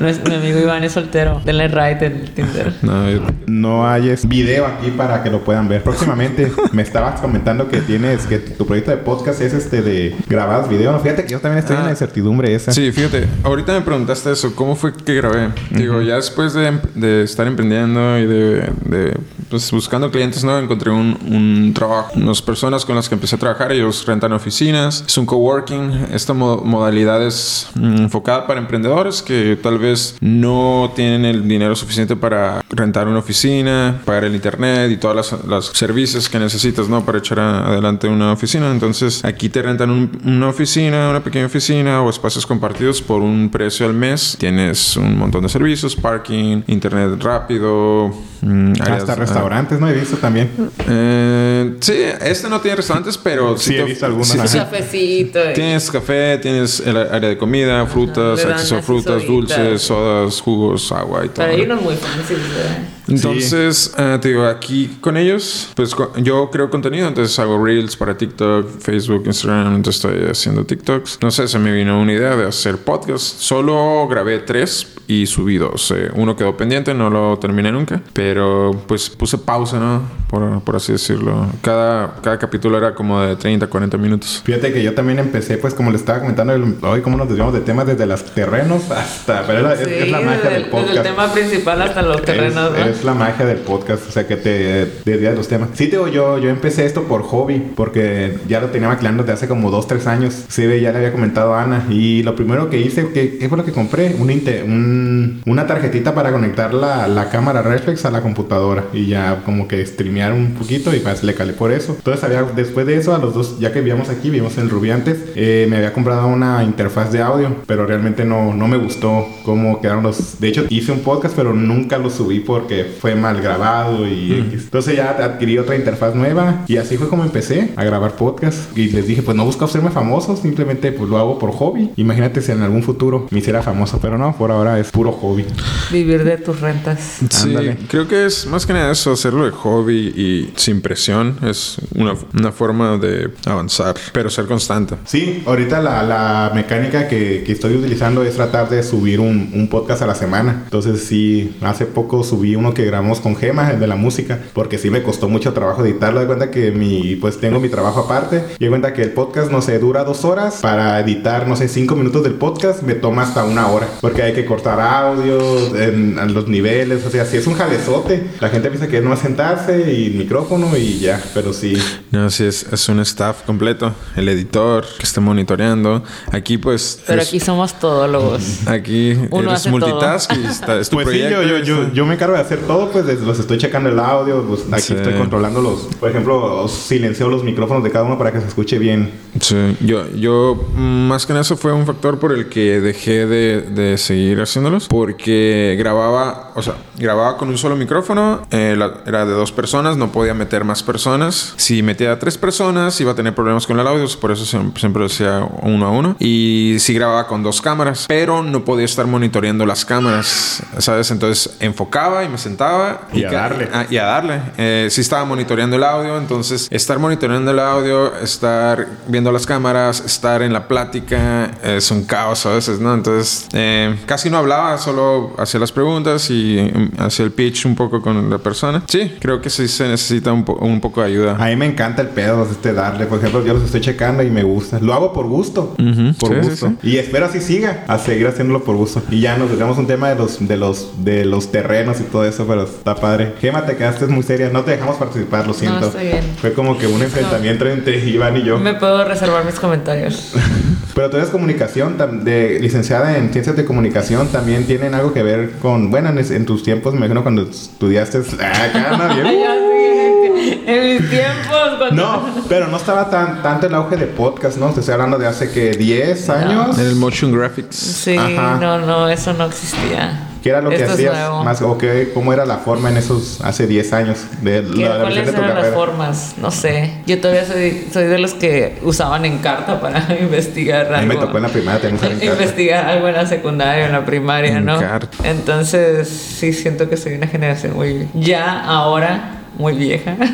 No 0.01 0.09
es- 0.09 0.23
mi 0.27 0.35
amigo 0.35 0.59
Iván 0.59 0.83
es 0.85 0.93
soltero. 0.93 1.41
Denle 1.45 1.69
right 1.69 2.01
en 2.03 2.25
Tinder. 2.35 2.73
No, 2.83 3.05
No 3.47 3.87
hay 3.89 4.15
video 4.25 4.67
aquí 4.67 4.91
para 4.91 5.23
que 5.23 5.31
lo 5.31 5.41
puedan 5.45 5.69
ver. 5.69 5.83
Próximamente 5.83 6.51
me 6.73 6.83
estabas 6.83 7.21
comentando 7.21 7.69
que 7.69 7.81
tienes 7.81 8.25
que 8.27 8.39
tu 8.39 8.67
proyecto 8.67 8.91
de 8.93 8.97
podcast 8.99 9.41
es 9.43 9.53
este 9.53 9.83
de 9.83 10.17
grabados 10.29 10.69
video. 10.69 10.93
No, 10.93 11.01
fíjate 11.01 11.25
que 11.25 11.31
yo 11.33 11.41
también 11.41 11.59
estoy 11.59 11.77
en 11.77 11.83
Ah. 11.83 11.85
la 11.87 11.91
incertidumbre 11.91 12.55
esa. 12.55 12.73
Sí, 12.73 12.91
fíjate, 12.93 13.27
ahorita 13.43 13.73
me 13.73 13.83
preguntaste 13.83 14.33
eso, 14.33 14.55
¿cómo 14.55 14.75
fue 14.75 14.93
que 14.95 15.15
grabé? 15.17 15.51
Digo, 15.71 16.01
ya 16.01 16.17
después 16.17 16.55
de, 16.55 16.79
de 16.95 17.23
estar 17.25 17.47
emprendiendo 17.47 18.19
y 18.19 18.27
de, 18.27 18.73
de, 18.87 19.19
pues, 19.51 19.71
buscando 19.71 20.11
clientes, 20.11 20.45
¿no? 20.45 20.59
Encontré 20.59 20.91
un, 20.91 21.19
un 21.31 21.75
trabajo, 21.75 22.13
unas 22.17 22.41
personas 22.41 22.85
con 22.87 22.97
las 22.97 23.09
que 23.09 23.15
empecé 23.17 23.37
a 23.37 23.39
trabajar, 23.39 23.71
ellos 23.73 24.05
rentan 24.07 24.33
oficinas, 24.33 25.05
es 25.07 25.19
un 25.19 25.27
coworking, 25.27 25.90
esta 26.13 26.33
mo- 26.33 26.63
modalidad 26.65 27.23
es 27.27 27.69
mm, 27.75 28.03
enfocada 28.03 28.47
para 28.47 28.61
emprendedores 28.61 29.23
que 29.23 29.59
tal 29.63 29.79
vez 29.79 30.17
no 30.21 30.93
tienen 30.95 31.25
el 31.25 31.47
dinero 31.49 31.75
suficiente 31.77 32.17
para 32.17 32.63
rentar 32.71 33.09
una 33.09 33.19
oficina, 33.19 34.01
pagar 34.05 34.25
el 34.25 34.35
internet 34.35 34.91
y 34.91 34.97
todos 34.97 35.33
los 35.47 35.67
servicios 35.67 36.29
que 36.29 36.39
necesitas, 36.39 36.89
¿no? 36.89 37.05
Para 37.05 37.19
echar 37.19 37.41
a- 37.41 37.67
adelante 37.69 38.09
una 38.09 38.33
oficina. 38.33 38.71
Entonces, 38.71 39.25
aquí 39.25 39.49
te 39.49 39.63
rentan 39.63 39.91
un- 39.91 40.11
una 40.25 40.49
oficina, 40.49 41.11
una 41.11 41.23
pequeña 41.23 41.47
oficina 41.47 42.03
o 42.03 42.11
espacios 42.11 42.47
compartidos 42.47 43.01
por 43.03 43.23
un 43.23 43.49
precio 43.51 43.87
al 43.87 43.95
mes. 43.95 44.37
Tienes 44.39 44.97
un 44.97 45.17
montón 45.19 45.43
de 45.43 45.49
servicios, 45.49 45.97
parking, 45.97 46.63
internet 46.67 47.21
rápido, 47.23 48.13
mm, 48.43 48.73
áreas- 48.81 49.01
Hasta 49.01 49.15
restaurantes, 49.15 49.79
¿no? 49.81 49.89
He 49.89 49.95
visto 49.95 50.17
también. 50.17 50.51
Eh, 50.89 51.77
sí, 51.81 51.95
este 52.23 52.49
no 52.49 52.61
tiene 52.61 52.77
restaurantes, 52.77 53.17
pero 53.19 53.57
Sí, 53.57 53.75
he 53.75 53.79
te- 53.79 53.85
visto 53.85 54.07
algunos, 54.07 54.29
sí- 54.29 54.39
sí- 54.47 54.59
cafecito. 54.59 55.41
Tienes 55.71 55.89
café, 55.89 56.37
tienes 56.39 56.81
el 56.81 56.97
área 56.97 57.29
de 57.29 57.39
comida, 57.39 57.87
frutas, 57.87 58.45
acceso 58.45 58.79
a 58.79 58.83
frutas, 58.83 59.25
dulces, 59.25 59.81
sodas, 59.81 60.41
jugos, 60.41 60.91
agua 60.91 61.25
y 61.25 61.29
todo. 61.29 61.47
Pero 61.47 61.53
hay 61.53 61.61
unos 61.63 61.81
muy 61.81 61.95
fancy, 61.95 62.35
¿verdad? 62.35 62.79
Entonces, 63.11 63.95
eh, 63.99 64.19
te 64.21 64.29
digo, 64.29 64.45
aquí 64.47 64.99
con 65.01 65.17
ellos, 65.17 65.69
pues 65.75 65.95
co- 65.95 66.13
yo 66.17 66.51
creo 66.51 66.71
contenido, 66.71 67.09
entonces 67.09 67.39
hago 67.39 67.63
reels 67.65 67.97
para 67.97 68.17
TikTok, 68.17 68.69
Facebook, 68.81 69.23
Instagram, 69.27 69.77
entonces 69.77 70.05
estoy 70.05 70.29
haciendo 70.31 70.65
TikToks. 70.65 71.19
No 71.23 71.31
sé, 71.31 71.49
se 71.49 71.59
me 71.59 71.73
vino 71.73 72.01
una 72.01 72.13
idea 72.13 72.37
de 72.37 72.47
hacer 72.47 72.77
podcast. 72.79 73.39
Solo 73.41 74.07
grabé 74.09 74.39
tres 74.41 74.95
y 75.07 75.27
subí 75.27 75.59
dos. 75.59 75.91
Eh, 75.91 76.11
uno 76.15 76.37
quedó 76.37 76.57
pendiente, 76.57 76.95
no 76.95 77.11
lo 77.11 77.39
terminé 77.39 77.73
nunca, 77.73 78.01
pero 78.13 78.71
pues 78.87 79.11
puse 79.11 79.39
pausa, 79.39 79.79
¿no? 79.79 80.03
Por, 80.29 80.63
por 80.63 80.77
así 80.77 80.93
decirlo. 80.93 81.47
Cada, 81.63 82.15
cada 82.23 82.39
capítulo 82.39 82.79
era 82.79 82.95
como 82.95 83.21
de 83.21 83.35
30, 83.37 83.67
40 83.67 83.97
minutos. 83.99 84.43
Fíjate 84.45 84.73
que 84.73 84.83
yo 84.83 84.95
también 84.95 85.19
empecé, 85.19 85.57
pues 85.59 85.75
como 85.75 85.91
le 85.91 85.97
estaba 85.97 86.21
comentando, 86.21 86.53
el- 86.55 86.77
hoy 86.83 87.01
cómo 87.03 87.17
nos 87.17 87.29
desviamos 87.29 87.53
de 87.55 87.61
temas 87.61 87.87
desde 87.87 88.07
los 88.07 88.25
terrenos 88.27 88.89
hasta... 88.91 89.45
Pero 89.47 89.59
es 89.59 89.65
la, 89.65 89.73
es- 89.75 89.81
Sí, 89.89 89.95
es 90.05 90.11
la 90.11 90.21
magia 90.21 90.51
del 90.51 90.63
el- 90.65 90.71
podcast. 90.71 90.89
desde 90.95 91.01
el 91.09 91.15
tema 91.17 91.33
principal 91.33 91.83
hasta 91.83 92.03
los 92.03 92.23
terrenos, 92.23 92.71
es, 92.77 92.79
¿no? 92.79 92.87
es 92.93 93.00
la 93.05 93.15
magia 93.15 93.47
del 93.47 93.59
podcast, 93.59 94.09
o 94.09 94.13
sea 94.13 94.27
que 94.27 94.37
te 94.37 94.87
desvías 95.05 95.33
de 95.33 95.37
los 95.37 95.49
temas. 95.49 95.71
Sí, 95.75 95.87
te 95.87 95.93
digo, 95.97 96.09
yo, 96.09 96.39
yo 96.39 96.49
empecé 96.51 96.85
esto 96.87 97.05
por 97.05 97.23
hobby, 97.23 97.63
porque 97.77 98.39
ya 98.49 98.61
lo 98.61 98.69
tenía 98.69 98.89
maquilando 98.89 99.23
desde 99.23 99.35
hace 99.35 99.49
como 99.49 99.71
2, 99.71 99.87
3 99.87 100.07
años. 100.07 100.45
Sí, 100.49 100.63
ya 100.81 100.93
le 100.93 100.99
había 100.99 101.13
comentado 101.13 101.55
a 101.55 101.63
Ana. 101.63 101.87
Y 101.91 102.23
lo 102.23 102.35
primero 102.37 102.71
que 102.71 102.79
hice, 102.81 103.09
¿qué, 103.13 103.39
qué 103.39 103.49
fue 103.49 103.59
lo 103.59 103.65
que 103.65 103.73
compré? 103.73 104.15
Un 104.19 104.31
un- 104.65 105.43
una 105.47 105.67
tarjetita 105.67 106.15
para 106.15 106.33
conectar 106.33 106.73
la, 106.75 107.09
la 107.09 107.29
cámara 107.31 107.63
reflex 107.63 108.05
a 108.05 108.11
la 108.11 108.21
computadora. 108.23 108.85
Y 108.93 109.07
ya 109.07 109.43
como 109.45 109.67
que 109.69 109.85
streamear 109.85 110.33
un 110.33 110.53
poquito 110.55 110.95
y 110.95 111.01
pues 111.01 111.23
le 111.23 111.35
calé 111.35 111.53
por 111.53 111.73
eso. 111.73 111.95
Entonces 111.99 112.23
había, 112.25 112.43
después 112.45 112.87
de 112.87 112.97
eso, 112.97 113.15
a 113.15 113.19
los 113.19 113.35
dos, 113.35 113.59
ya 113.59 113.73
que 113.73 113.81
vivíamos 113.81 114.09
aquí, 114.09 114.31
vivimos 114.31 114.57
en 114.59 114.69
Rubiantes, 114.71 115.19
eh, 115.35 115.67
me 115.69 115.77
había 115.77 115.93
comprado 115.93 116.27
una 116.29 116.63
interfaz 116.65 117.13
de 117.13 117.21
audio, 117.23 117.55
pero 117.67 117.87
realmente 117.87 118.25
no, 118.25 118.55
no 118.55 118.69
me 118.69 118.77
gustó 118.77 119.27
cómo 119.45 119.81
quedaron 119.81 120.03
los... 120.05 120.41
De 120.41 120.49
hecho, 120.49 120.67
hice 120.69 120.93
un 120.93 121.01
podcast, 121.01 121.35
pero 121.37 121.53
nunca 121.53 121.99
lo 121.99 122.11
subí 122.11 122.41
porque 122.41 122.87
fue 123.01 123.15
mal 123.15 123.41
grabado 123.41 124.07
y... 124.07 124.33
X. 124.49 124.65
Entonces 124.65 124.97
ya 124.97 125.11
adquirí 125.11 125.59
otra 125.59 125.77
interfaz 125.77 126.15
nueva 126.15 126.65
y 126.69 126.77
así 126.77 126.97
fue 126.97 127.09
como 127.09 127.25
empecé 127.25 127.73
a 127.77 127.85
grabar 127.85 128.13
podcast. 128.17 128.77
Y 128.77 128.91
les 128.91 129.07
dije, 129.07 129.23
pues 129.23 129.37
no 129.37 129.45
busco 129.45 129.65
hacerme 129.65 129.91
famoso, 129.91 130.37
simplemente 130.37 130.93
pues 130.93 131.09
lo 131.09 131.19
hago 131.19 131.39
por 131.39 131.53
hobby. 131.53 131.91
Imagínate 131.97 132.41
si 132.43 132.53
en 132.53 132.63
algún 132.63 132.83
futuro 132.83 133.27
me 133.31 133.39
hiciera 133.39 133.63
famoso, 133.63 133.99
pero 134.01 134.19
no, 134.19 134.37
por 134.37 134.51
ahora 134.51 134.79
es 134.79 134.91
puro 134.91 135.13
hobby. 135.13 135.45
Vivir 135.91 136.25
de 136.25 136.37
tus 136.39 136.61
rentas. 136.61 137.19
Sí, 137.29 137.49
Ándale. 137.49 137.77
creo 137.89 138.07
que 138.09 138.27
es 138.27 138.47
más 138.47 138.67
que 138.67 138.73
nada 138.73 138.93
eso, 138.93 139.13
hacerlo 139.13 139.45
de 139.45 139.51
hobby 139.51 140.13
y 140.17 140.53
sin 140.57 140.81
presión. 140.81 141.37
Es 141.43 141.77
una, 141.95 142.15
una 142.35 142.53
forma 142.53 142.97
de 142.99 143.31
avanzar, 143.47 143.95
pero 144.13 144.31
ser 144.31 144.47
constante. 144.47 144.97
Sí, 145.05 145.43
ahorita 145.47 145.81
la, 145.81 146.03
la 146.03 146.53
mecánica 146.55 147.09
que, 147.09 147.43
que 147.45 147.53
estoy 147.53 147.75
utilizando 147.75 148.23
es 148.23 148.35
tratar 148.35 148.69
de 148.69 148.83
subir 148.83 149.21
un, 149.21 149.51
un 149.55 149.69
podcast 149.69 150.03
a 150.03 150.07
la 150.07 150.15
semana. 150.15 150.63
Entonces 150.65 151.05
sí, 151.05 151.57
hace 151.63 151.87
poco 151.87 152.23
subí 152.25 152.57
que 152.75 152.85
grabamos 152.85 153.21
con 153.21 153.37
Gema, 153.37 153.71
el 153.71 153.81
de 153.81 153.87
la 153.87 153.97
música, 153.97 154.39
porque 154.53 154.79
sí 154.79 154.91
me 154.91 155.03
costó 155.03 155.29
mucho 155.29 155.53
trabajo 155.53 155.85
editarlo. 155.85 156.21
De 156.21 156.27
cuenta 156.27 156.51
que 156.51 156.71
mi, 156.71 157.17
pues 157.17 157.39
tengo 157.41 157.61
mi 157.61 157.69
trabajo 157.69 158.01
aparte. 158.01 158.45
Y 158.59 158.65
de 158.65 158.69
cuenta 158.69 158.93
que 158.93 159.03
el 159.03 159.13
podcast, 159.13 159.51
no 159.51 159.63
sé, 159.63 159.79
dura 159.79 160.05
dos 160.05 160.25
horas. 160.25 160.59
Para 160.61 160.99
editar, 161.01 161.47
no 161.49 161.57
sé, 161.57 161.69
cinco 161.69 161.97
minutos 161.97 162.23
del 162.23 162.35
podcast 162.35 162.83
me 162.83 162.95
toma 162.95 163.23
hasta 163.23 163.45
una 163.45 163.69
hora. 163.69 163.89
Porque 164.01 164.23
hay 164.23 164.33
que 164.33 164.45
cortar 164.45 164.81
audio 164.81 165.77
en, 165.77 166.19
en 166.19 166.35
los 166.35 166.49
niveles. 166.49 167.05
O 167.07 167.11
sea, 167.11 167.25
si 167.25 167.37
es 167.37 167.47
un 167.47 167.55
jalezote. 167.55 168.25
La 168.41 168.49
gente 168.49 168.69
piensa 168.71 168.89
que 168.89 168.99
es 168.99 169.03
nomás 169.03 169.21
sentarse 169.21 169.93
y 169.93 170.07
el 170.07 170.15
micrófono 170.15 170.77
y 170.77 170.99
ya. 170.99 171.21
Pero 171.35 171.53
sí, 171.53 171.77
No, 172.11 172.31
sí, 172.31 172.45
es, 172.45 172.67
es 172.73 172.89
un 172.89 173.01
staff 173.01 173.43
completo. 173.47 173.95
El 174.17 174.29
editor 174.29 174.85
que 174.99 175.05
esté 175.05 175.21
monitoreando. 175.21 176.03
Aquí, 176.33 176.59
pues. 176.59 177.01
Pero 177.07 177.23
es- 177.23 177.29
aquí 177.29 177.41
somos 177.41 177.75
todólogos. 177.79 178.67
Aquí 178.67 179.17
Uno 179.31 179.51
eres 179.51 179.53
hace 179.55 179.71
todo. 179.71 179.79
multitask 179.81 180.33
y 180.37 180.45
está, 180.47 180.79
es 180.81 180.89
tu 180.89 180.97
Pues 180.97 181.09
sí, 181.11 181.19
yo, 181.19 181.29
proyecto. 181.41 181.59
yo, 181.65 181.85
yo, 181.85 181.93
yo 181.93 182.07
me 182.07 182.15
encargo 182.15 182.35
de 182.35 182.41
hacer 182.41 182.60
todo, 182.61 182.91
pues 182.91 183.05
los 183.21 183.39
estoy 183.39 183.59
checando 183.59 183.89
el 183.89 183.99
audio, 183.99 184.43
pues 184.45 184.63
aquí 184.73 184.83
Sí. 184.83 184.95
estoy 184.95 185.15
controlando 185.15 185.61
los, 185.61 185.81
por 185.99 186.11
ejemplo, 186.11 186.67
silencio 186.69 187.29
los 187.29 187.43
micrófonos 187.45 187.83
de 187.85 187.91
cada 187.91 188.05
uno 188.05 188.19
para 188.19 188.33
que 188.33 188.41
se 188.41 188.47
escuche 188.49 188.79
bien. 188.79 189.11
Sí, 189.41 189.77
yo, 189.81 190.09
yo 190.17 190.55
más 190.77 191.27
que 191.27 191.33
nada 191.33 191.43
eso 191.43 191.57
fue 191.57 191.73
un 191.73 191.87
factor 191.87 192.19
por 192.19 192.33
el 192.33 192.49
que 192.49 192.81
dejé 192.81 193.27
de, 193.27 193.63
de 193.63 193.97
seguir 193.99 194.41
haciéndolos 194.41 194.89
porque 194.89 195.77
grababa, 195.79 196.51
o 196.55 196.63
sea, 196.63 196.75
grababa 196.99 197.37
con 197.37 197.49
un 197.49 197.57
solo 197.59 197.77
micrófono, 197.77 198.43
eh, 198.51 198.75
la- 198.77 198.95
era 199.07 199.25
de 199.25 199.33
dos 199.33 199.53
personas, 199.53 199.97
no 199.97 200.13
podía 200.13 200.35
meter 200.35 200.65
más 200.65 200.83
personas. 200.83 201.55
Si 201.57 201.83
metía 201.83 202.13
a 202.13 202.19
tres 202.19 202.37
personas 202.39 203.01
iba 203.01 203.13
a 203.13 203.15
tener 203.15 203.35
problemas 203.35 203.67
con 203.67 203.79
el 203.79 203.87
audio, 203.87 204.07
por 204.21 204.31
eso 204.33 204.45
siempre, 204.45 204.81
siempre 204.81 205.03
decía 205.05 205.47
uno 205.63 205.87
a 205.87 205.91
uno. 205.91 206.17
Y 206.19 206.77
sí 206.81 206.93
grababa 206.95 207.27
con 207.27 207.43
dos 207.43 207.61
cámaras, 207.61 208.07
pero 208.09 208.43
no 208.43 208.65
podía 208.65 208.85
estar 208.85 209.07
monitoreando 209.07 209.65
las 209.67 209.85
cámaras, 209.85 210.63
¿sabes? 210.79 211.11
Entonces 211.11 211.57
enfocaba 211.61 212.25
y 212.25 212.29
me 212.29 212.39
sentaba 212.51 213.03
Y 213.13 213.25
a 213.25 213.29
ca- 213.31 213.37
darle. 213.37 213.69
Ah, 213.73 213.87
y 213.89 213.97
a 213.97 214.05
darle. 214.05 214.41
Eh, 214.59 214.89
sí 214.91 215.01
estaba 215.01 215.25
monitoreando 215.25 215.77
el 215.77 215.85
audio, 215.85 216.19
entonces 216.19 216.69
estar 216.71 216.99
monitoreando 216.99 217.51
el 217.51 217.59
audio, 217.59 218.15
estar 218.17 218.87
viendo 219.09 219.31
las 219.33 219.47
cámaras, 219.47 220.01
estar 220.05 220.43
en 220.43 220.53
la 220.53 220.67
plática, 220.69 221.51
es 221.63 221.91
un 221.91 222.05
caos 222.05 222.45
a 222.47 222.51
veces, 222.51 222.81
¿no? 222.81 222.93
Entonces 222.95 223.47
eh, 223.53 223.97
casi 224.07 224.31
no 224.31 224.39
hablaba, 224.39 224.79
solo 224.79 225.35
hacía 225.39 225.61
las 225.61 225.73
preguntas 225.73 226.31
y 226.31 226.59
mm, 226.73 227.01
hacía 227.03 227.25
el 227.25 227.33
pitch 227.33 227.67
un 227.67 227.75
poco 227.77 228.03
con 228.03 228.29
la 228.31 228.39
persona. 228.39 228.83
Sí, 228.89 229.17
creo 229.21 229.41
que 229.41 229.51
sí 229.51 229.69
se 229.69 229.89
necesita 229.89 230.33
un, 230.33 230.45
po- 230.45 230.55
un 230.61 230.81
poco 230.81 231.01
de 231.03 231.07
ayuda. 231.09 231.37
A 231.39 231.47
mí 231.49 231.57
me 231.57 231.67
encanta 231.67 232.03
el 232.03 232.09
pedo, 232.09 232.47
este 232.51 232.73
darle, 232.73 233.07
por 233.07 233.19
ejemplo, 233.19 233.45
yo 233.45 233.55
los 233.55 233.63
estoy 233.65 233.81
checando 233.81 234.23
y 234.23 234.31
me 234.31 234.43
gusta. 234.43 234.79
Lo 234.81 234.93
hago 234.95 235.13
por 235.13 235.27
gusto, 235.27 235.75
Ujú, 235.79 236.15
por 236.19 236.31
sí, 236.31 236.35
sí, 236.43 236.49
gusto. 236.51 236.67
sí. 236.83 236.89
Y 236.91 236.97
espero 236.99 237.27
así 237.27 237.41
siga, 237.41 237.85
a 237.87 237.99
seguir 237.99 238.27
haciéndolo 238.27 238.65
por 238.65 238.77
gusto. 238.77 239.03
Y 239.11 239.21
ya 239.21 239.37
nos 239.37 239.51
dejamos 239.51 239.79
un 239.79 239.87
tema 239.87 240.09
de 240.09 240.17
los, 240.17 240.47
de 240.47 240.57
los, 240.57 241.05
de 241.05 241.25
los 241.25 241.51
terrenos 241.53 242.01
y 242.01 242.05
todo 242.05 242.25
eso, 242.25 242.40
pero 242.47 242.65
está 242.65 242.95
padre. 242.95 243.35
Gema, 243.41 243.65
te 243.67 243.77
quedaste 243.77 244.07
muy 244.07 244.23
seria, 244.23 244.51
no 244.51 244.63
te 244.63 244.73
dejamos 244.73 244.97
participar, 244.97 245.47
lo 245.47 245.55
siento. 245.55 245.87
estoy 245.87 246.07
bien. 246.07 246.25
Fue 246.41 246.53
como 246.53 246.79
que 246.79 246.87
un 246.87 247.03
enfrentamiento 247.03 247.67
entre 247.67 247.99
Iván 247.99 248.37
y 248.37 248.43
yo. 248.43 248.59
Me 248.59 248.75
puedo 248.75 249.05
reservar 249.05 249.45
mis 249.45 249.59
comentarios. 249.59 250.35
Pero 250.95 251.11
tú 251.11 251.17
eres 251.17 251.31
comunicación, 251.31 251.97
de, 252.25 252.59
licenciada 252.61 253.17
en 253.17 253.33
ciencias 253.33 253.57
de 253.57 253.65
comunicación, 253.65 254.29
también 254.29 254.67
tienen 254.67 254.95
algo 254.95 255.13
que 255.13 255.23
ver 255.23 255.53
con, 255.61 255.91
bueno, 255.91 256.11
en, 256.11 256.47
tus 256.47 256.63
tiempos, 256.63 256.93
me 256.93 256.99
imagino 256.99 257.23
cuando 257.23 257.43
estudiaste, 257.43 258.19
ah, 258.41 258.65
acá, 258.65 258.97
¿no? 258.97 259.15
Bien. 259.15 259.27
Ay, 259.27 259.39
ya, 259.41 259.55
sí, 259.55 260.40
en 260.67 260.85
mis 261.03 261.11
tiempos. 261.11 261.71
Cuando... 261.79 261.91
No, 262.03 262.23
pero 262.49 262.69
no 262.69 262.77
estaba 262.77 263.09
tan 263.11 263.43
tanto 263.43 263.67
el 263.67 263.75
auge 263.75 263.97
de 263.97 264.07
podcast, 264.07 264.57
¿no? 264.59 264.69
Te 264.71 264.81
estoy 264.81 264.93
hablando 264.95 265.19
de 265.19 265.27
hace 265.27 265.51
que 265.51 265.71
10 265.73 266.31
años. 266.31 266.79
En 266.79 266.87
el 266.87 266.95
motion 266.97 267.33
graphics. 267.33 267.77
Sí, 267.77 268.17
Ajá. 268.17 268.59
no, 268.61 268.79
no, 268.79 269.09
eso 269.09 269.33
no 269.33 269.47
existía. 269.47 270.27
¿Qué 270.43 270.49
era 270.49 270.63
lo 270.63 270.71
que 270.71 270.77
Esto 270.77 270.87
es 270.87 270.93
hacías 270.95 271.45
más 271.45 271.61
o 271.61 271.77
qué, 271.77 272.13
cómo 272.15 272.33
era 272.33 272.47
la 272.47 272.57
forma 272.57 272.89
en 272.89 272.97
esos 272.97 273.43
hace 273.43 273.67
10 273.67 273.93
años 273.93 274.21
de 274.41 274.65
¿Qué- 274.75 274.85
la, 274.89 274.95
la 274.95 275.01
¿Cuáles 275.03 275.17
versión 275.17 275.27
de 275.27 275.33
tu 275.33 275.37
eran 275.39 275.49
las 275.49 275.55
carrera? 275.57 275.77
formas? 275.77 276.35
No 276.39 276.51
sé. 276.51 276.95
Yo 277.07 277.21
todavía 277.21 277.45
soy, 277.45 277.87
soy 277.93 278.05
de 278.05 278.19
los 278.19 278.33
que 278.33 278.79
usaban 278.83 279.27
Encarta 279.27 279.79
para 279.83 280.01
investigar 280.21 280.95
A 280.95 281.01
mí 281.03 281.09
me 281.09 281.13
algo. 281.13 281.27
tocó 281.27 281.37
en 281.37 281.43
la 281.43 281.49
primaria 281.51 281.81
tener 281.83 282.01
que 282.01 282.07
usar 282.07 282.13
Encarta. 282.23 282.43
investigar 282.43 282.87
algo 282.87 283.09
en 283.09 283.15
la 283.17 283.27
secundaria, 283.27 283.85
en 283.85 283.93
la 283.93 284.07
primaria, 284.07 284.61
¿no? 284.61 284.77
Encarta. 284.77 285.29
Entonces, 285.29 286.09
sí 286.09 286.55
siento 286.55 286.89
que 286.89 286.97
soy 286.97 287.15
una 287.17 287.27
generación 287.27 287.75
muy 287.75 288.09
ya 288.15 288.65
ahora 288.65 289.40
muy 289.59 289.75
vieja. 289.75 290.17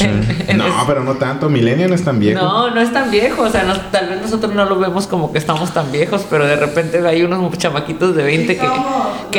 En- 0.00 0.44
en 0.48 0.56
No, 0.58 0.64
pero 0.86 1.02
no 1.02 1.14
tanto. 1.14 1.48
Milenio 1.48 1.88
no 1.88 1.94
es 1.94 2.04
tan 2.04 2.18
viejo. 2.20 2.40
no, 2.40 2.70
no 2.70 2.80
es 2.80 2.92
tan 2.92 3.10
viejo, 3.10 3.42
o 3.42 3.48
sea, 3.50 3.64
no- 3.64 3.74
tal 3.90 4.08
vez 4.08 4.20
nosotros 4.22 4.54
no 4.54 4.64
lo 4.64 4.78
vemos 4.78 5.06
como 5.06 5.32
que 5.32 5.38
estamos 5.38 5.72
tan 5.72 5.90
viejos, 5.90 6.24
pero 6.30 6.46
de 6.46 6.56
repente 6.56 7.06
hay 7.06 7.22
unos 7.22 7.56
chamaquitos 7.58 8.14
de 8.14 8.22
20 8.22 8.54
Sí 8.54 8.60
que, 8.60 8.68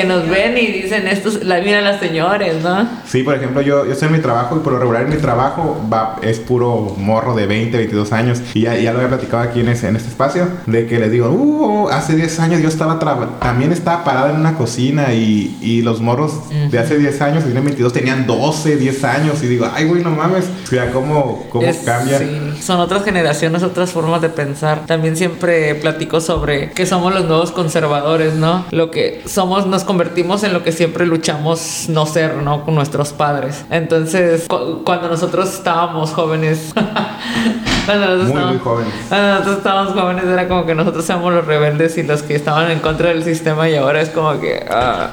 que 0.02 0.06
nos 0.08 0.28
ven 0.28 0.58
y 0.58 0.68
dicen, 0.68 1.08
estos, 1.08 1.44
la 1.44 1.60
miran 1.62 1.84
las 1.84 2.00
señores, 2.00 2.62
¿no? 2.64 2.88
Sí, 3.06 3.24
por 3.24 3.36
ejemplo, 3.36 3.62
yo, 3.62 3.86
yo 3.86 3.94
estoy 3.94 4.08
en 4.08 4.14
mi 4.16 4.20
trabajo 4.20 4.58
y 4.58 4.60
por 4.60 4.74
lo 4.74 4.80
regular 4.80 5.04
en 5.04 5.10
mi 5.10 5.16
trabajo 5.18 5.80
va, 5.92 6.18
es 6.22 6.40
puro 6.40 6.96
morro 6.98 7.36
de 7.36 7.46
20, 7.48 7.78
22 7.78 8.12
años. 8.12 8.42
Y 8.54 8.62
ya, 8.62 8.76
ya 8.76 8.92
lo 8.92 8.98
había 9.00 9.10
platicado 9.10 9.44
aquí 9.44 9.62
en, 9.62 9.70
ese- 9.70 9.88
en 9.88 9.96
este 9.96 10.10
espacio, 10.10 10.48
de 10.66 10.88
que 10.88 11.00
les 11.00 11.12
digo, 11.12 11.30
uh, 11.30 11.90
hace 11.90 12.16
10 12.16 12.40
años 12.40 12.62
yo 12.62 12.68
estaba 12.68 13.00
también 13.40 13.72
estaba 13.72 14.04
parado 14.04 14.30
en 14.30 14.36
una 14.40 14.56
cocina 14.56 15.14
y, 15.14 15.58
y 15.62 15.82
los 15.84 16.02
morros 16.02 16.34
de 16.72 16.80
hace 16.80 16.98
10 16.98 17.22
años, 17.22 17.40
que 17.44 17.46
tienen 17.46 17.64
22, 17.66 17.94
tenían 17.94 18.26
12, 18.28 18.76
10 18.78 18.89
años. 19.04 19.42
Y 19.44 19.48
digo, 19.48 19.68
ay, 19.74 19.86
güey, 19.86 20.04
no 20.04 20.12
mames. 20.12 20.46
O 20.64 20.68
sea, 20.68 20.92
cómo, 20.92 21.46
cómo 21.50 21.66
Es- 21.68 21.78
cambia. 21.78 22.20
sí, 22.20 22.40
son 22.62 22.80
otras 22.80 23.04
generaciones, 23.04 23.64
otras 23.64 23.92
formas 23.92 24.22
de 24.22 24.30
pensar. 24.30 24.86
También 24.86 25.16
siempre 25.18 25.76
platico 25.76 26.22
sobre 26.22 26.72
que 26.72 26.86
somos 26.86 27.14
los 27.14 27.26
nuevos 27.26 27.52
conservadores, 27.52 28.34
¿no? 28.34 28.66
Lo 28.72 28.92
que 28.92 29.22
somos, 29.26 29.66
nos 29.68 29.84
convertimos 29.84 30.44
en 30.44 30.54
lo 30.54 30.64
que 30.64 30.72
siempre 30.72 31.06
luchamos 31.06 31.86
no 31.90 32.06
ser, 32.06 32.36
¿no? 32.38 32.64
Con 32.66 32.76
nuestros 32.76 33.10
padres. 33.14 33.64
Entonces, 33.70 34.46
cu- 34.48 34.84
cuando 34.84 35.08
nosotros 35.10 35.54
estábamos 35.54 36.12
jóvenes, 36.12 36.74
cuando 37.90 38.16
nosotros 38.18 38.28
Muy, 38.30 38.38
estábamos- 38.38 38.54
muy 38.54 38.60
jóvenes. 38.64 38.94
cuando 39.10 39.28
nosotros 39.32 39.58
estábamos 39.58 39.94
jóvenes 39.94 40.24
era 40.26 40.48
como 40.48 40.66
que 40.66 40.76
nosotros 40.76 41.10
éramos 41.10 41.34
los 41.34 41.46
rebeldes 41.46 41.98
y 41.98 42.04
los 42.04 42.24
que 42.24 42.36
estaban 42.36 42.70
en 42.72 42.80
contra 42.80 43.10
del 43.10 43.24
sistema 43.24 43.70
y 43.70 43.76
ahora 43.76 44.02
es 44.02 44.10
como 44.10 44.40
que... 44.40 44.66
ah, 44.70 45.12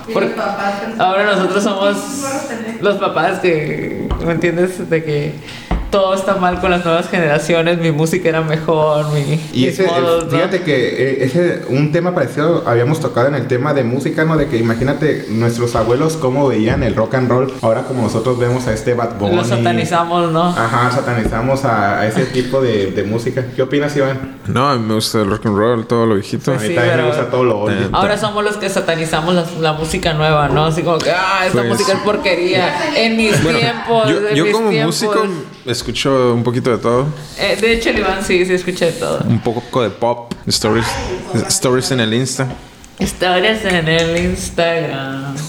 ahora 0.99 1.25
nosotros 1.37 1.63
somos 1.63 1.97
los 2.81 2.97
papás 2.97 3.39
que, 3.41 4.09
¿me 4.25 4.33
entiendes? 4.33 4.89
De 4.91 5.03
que 5.05 5.35
todo 5.91 6.15
está 6.15 6.35
mal 6.37 6.61
con 6.61 6.71
las 6.71 6.85
nuevas 6.85 7.09
generaciones, 7.09 7.79
mi 7.79 7.91
música 7.93 8.29
era 8.29 8.43
mejor, 8.43 9.07
mi, 9.13 9.41
Y 9.53 9.67
ese, 9.69 9.87
modos, 9.87 10.25
¿no? 10.25 10.31
fíjate 10.31 10.63
que 10.63 10.75
eh, 10.75 11.25
ese 11.25 11.63
un 11.69 11.93
tema 11.93 12.15
parecido 12.15 12.65
habíamos 12.67 13.01
tocado 13.01 13.29
en 13.29 13.35
el 13.35 13.47
tema 13.47 13.73
de 13.73 13.85
música, 13.85 14.25
¿no? 14.25 14.37
De 14.37 14.49
que 14.49 14.59
imagínate 14.59 15.27
nuestros 15.31 15.75
abuelos 15.77 16.17
cómo 16.17 16.49
veían 16.49 16.83
el 16.83 16.95
rock 16.97 17.15
and 17.15 17.31
roll, 17.31 17.53
ahora 17.63 17.83
como 17.85 18.03
nosotros 18.03 18.39
vemos 18.39 18.67
a 18.67 18.73
este 18.75 18.95
Bad 18.95 19.19
Bunny. 19.19 19.37
Lo 19.37 19.45
satanizamos, 19.45 20.33
¿no? 20.33 20.45
Ajá, 20.49 20.91
satanizamos 20.91 21.65
a, 21.65 22.01
a 22.01 22.07
ese 22.07 22.27
tipo 22.27 22.61
de, 22.61 22.91
de 22.93 23.05
música. 23.05 23.45
¿Qué 23.55 23.63
opinas, 23.63 23.97
Iván? 23.97 24.37
No, 24.47 24.69
a 24.69 24.77
mí 24.77 24.85
me 24.87 24.95
gusta 24.95 25.21
el 25.23 25.31
rock 25.31 25.47
and 25.47 25.57
roll, 25.57 25.87
todo 25.87 26.07
lo 26.07 26.15
viejito. 26.15 26.53
Pues 26.53 26.59
a 26.65 26.69
mí 26.69 26.75
también 26.75 26.95
pero- 26.97 27.03
me 27.05 27.09
gusta 27.09 27.31
todo 27.31 27.45
lo 27.45 27.59
old. 27.61 27.81
Eh, 27.83 27.89
Ahora 27.93 28.19
somos 28.19 28.45
los 28.45 28.57
que 28.57 28.69
satanizamos 28.69 29.35
la, 29.35 29.45
la 29.61 29.73
música 29.73 30.13
nueva, 30.15 30.49
¿no? 30.49 30.67
Así 30.67 30.83
como 30.83 30.99
que, 30.99 31.11
ah, 31.11 31.43
esta 31.47 31.59
Pues- 31.59 31.69
música 31.69 31.93
es 31.95 31.99
porquería. 32.01 32.95
En 32.97 33.17
mis 33.17 33.43
Bueno, 33.43 33.59
tiempos, 33.59 34.09
yo, 34.09 34.29
en 34.29 34.35
yo 34.37 34.45
mis 34.45 34.53
como 34.55 34.71
tiempos. 34.71 35.03
músico 35.03 35.27
escucho 35.77 36.35
un 36.35 36.43
poquito 36.43 36.71
de 36.71 36.79
todo. 36.79 37.07
Eh, 37.39 37.57
de 37.61 37.73
hecho, 37.75 37.91
el 37.91 37.99
Iván 37.99 38.25
sí, 38.25 38.45
sí 38.45 38.53
escuché 38.55 38.93
todo. 38.93 39.21
Un 39.29 39.41
poco 39.41 39.83
de 39.83 39.91
pop, 39.91 40.33
stories, 40.47 40.87
stories 41.49 41.91
en 41.93 42.01
el 42.01 42.15
Insta. 42.15 42.47
Historias 42.99 43.63
en 43.65 43.89
el 43.89 44.17
Instagram. 44.25 45.37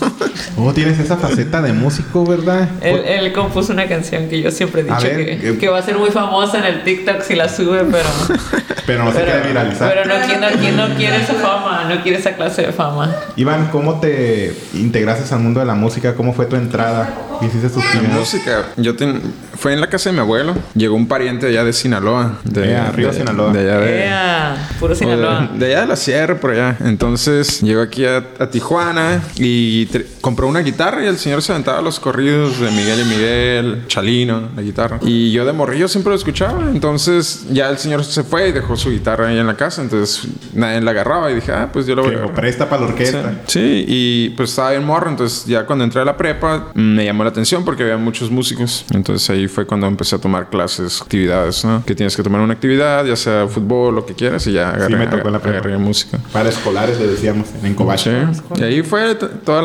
Oh, 0.59 0.73
tienes 0.73 0.97
esa 0.97 1.17
faceta 1.17 1.61
de 1.61 1.71
músico, 1.71 2.25
¿verdad? 2.25 2.67
Él, 2.81 2.95
él 3.05 3.31
compuso 3.31 3.73
una 3.73 3.87
canción 3.87 4.27
que 4.27 4.41
yo 4.41 4.49
siempre 4.49 4.81
he 4.81 4.83
dicho 4.85 4.97
ver, 5.03 5.39
que, 5.39 5.49
eh. 5.49 5.57
que 5.59 5.67
va 5.69 5.77
a 5.77 5.83
ser 5.83 5.99
muy 5.99 6.09
famosa 6.09 6.57
en 6.57 6.65
el 6.65 6.83
TikTok 6.83 7.21
si 7.21 7.35
la 7.35 7.47
sube, 7.47 7.83
pero. 7.91 8.09
Pero 8.87 9.03
no 9.03 9.11
se 9.11 9.21
quiere 9.21 9.41
viralizar. 9.47 9.93
pero 9.93 10.05
no, 10.05 10.25
¿quién, 10.25 10.39
no, 10.77 10.87
no 10.87 10.95
quiere 10.95 11.17
esa 11.17 11.33
fama? 11.33 11.93
No 11.93 12.01
quiere 12.03 12.19
esa 12.19 12.35
clase 12.37 12.61
de 12.67 12.71
fama. 12.71 13.13
Iván, 13.35 13.67
¿cómo 13.69 13.99
te 13.99 14.55
integraste 14.73 15.33
al 15.33 15.41
mundo 15.41 15.59
de 15.59 15.65
la 15.65 15.75
música? 15.75 16.15
¿Cómo 16.15 16.33
fue 16.33 16.45
tu 16.45 16.55
entrada? 16.55 17.13
¿Hiciste 17.41 17.67
tus 17.69 17.83
La 17.83 17.91
primeros? 17.91 18.17
música, 18.19 18.67
yo 18.77 18.95
ten- 18.95 19.21
fue 19.57 19.73
en 19.73 19.81
la 19.81 19.87
casa 19.87 20.09
de 20.09 20.13
mi 20.13 20.19
abuelo. 20.21 20.55
Llegó 20.75 20.95
un 20.95 21.07
pariente 21.07 21.47
allá 21.47 21.63
de 21.63 21.73
Sinaloa. 21.73 22.39
De, 22.43 22.71
Eh, 22.71 22.75
arriba 22.77 23.11
de- 23.11 23.17
Sinaloa. 23.17 23.53
De 23.53 23.59
allá 23.59 23.77
de, 23.79 24.03
Ea, 24.03 24.69
puro 24.79 24.95
Sinaloa. 24.95 25.49
de, 25.53 25.59
de 25.59 25.65
allá 25.73 25.81
de 25.81 25.87
la 25.87 25.95
sierra, 25.95 26.35
por 26.39 26.51
allá. 26.51 26.77
Entonces 26.83 27.61
llegó 27.61 27.81
aquí 27.81 28.05
a, 28.05 28.23
a 28.39 28.49
Tijuana 28.49 29.21
y 29.37 29.85
compró 30.21 30.47
una 30.47 30.59
guitarra 30.59 31.03
y 31.03 31.07
el 31.07 31.17
señor 31.17 31.41
se 31.41 31.51
aventaba 31.51 31.81
los 31.81 31.99
corridos 31.99 32.59
de 32.59 32.69
Miguel 32.71 32.99
y 33.01 33.05
Miguel, 33.05 33.83
Chalino, 33.87 34.49
la 34.55 34.61
guitarra. 34.61 34.99
Y 35.01 35.31
yo 35.31 35.45
de 35.45 35.53
morrillo 35.53 35.87
siempre 35.87 36.11
lo 36.11 36.15
escuchaba. 36.15 36.69
Entonces 36.71 37.45
ya 37.51 37.69
el 37.69 37.77
señor 37.77 38.03
se 38.03 38.23
fue 38.23 38.49
y 38.49 38.51
dejó 38.51 38.75
su 38.75 38.89
guitarra 38.91 39.27
ahí 39.27 39.37
en 39.39 39.47
la 39.47 39.55
casa. 39.55 39.81
Entonces 39.81 40.27
nadie 40.53 40.81
la 40.81 40.91
agarraba 40.91 41.31
y 41.31 41.35
dije, 41.35 41.51
ah, 41.51 41.69
pues 41.71 41.85
yo 41.85 41.95
lo 41.95 42.03
voy 42.03 42.15
a 42.15 42.33
presta 42.33 42.69
para 42.69 42.83
la 42.83 42.87
orquesta. 42.89 43.31
Sí, 43.47 43.59
sí, 43.59 43.85
y 43.87 44.29
pues 44.31 44.49
estaba 44.51 44.71
bien 44.71 44.83
morro, 44.85 45.09
entonces 45.09 45.45
ya 45.45 45.65
cuando 45.65 45.83
entré 45.83 46.01
a 46.01 46.05
la 46.05 46.15
prepa 46.17 46.67
me 46.73 47.05
llamó 47.05 47.23
la 47.23 47.29
atención 47.29 47.63
porque 47.65 47.83
había 47.83 47.97
muchos 47.97 48.29
músicos. 48.29 48.85
Entonces 48.93 49.29
ahí 49.29 49.46
fue 49.47 49.65
cuando 49.65 49.87
empecé 49.87 50.15
a 50.15 50.19
tomar 50.19 50.49
clases, 50.49 51.01
actividades, 51.01 51.63
¿no? 51.65 51.83
Que 51.85 51.95
tienes 51.95 52.15
que 52.15 52.23
tomar 52.23 52.41
una 52.41 52.53
actividad, 52.53 53.05
ya 53.05 53.15
sea 53.15 53.47
fútbol, 53.47 53.95
lo 53.95 54.05
que 54.05 54.13
quieras, 54.13 54.45
y 54.47 54.53
ya 54.53 54.69
agarré, 54.69 54.95
me 54.95 55.07
tocó 55.07 55.29
la 55.29 55.37
agarré 55.37 55.77
música. 55.77 56.19
Para 56.31 56.49
escolares 56.49 56.99
le 56.99 57.07
decíamos 57.07 57.47
en 57.63 57.73
Covache. 57.75 58.25
Sí. 58.33 58.41
Y 58.57 58.63
ahí 58.63 58.81
fue 58.83 59.15
todo 59.15 59.59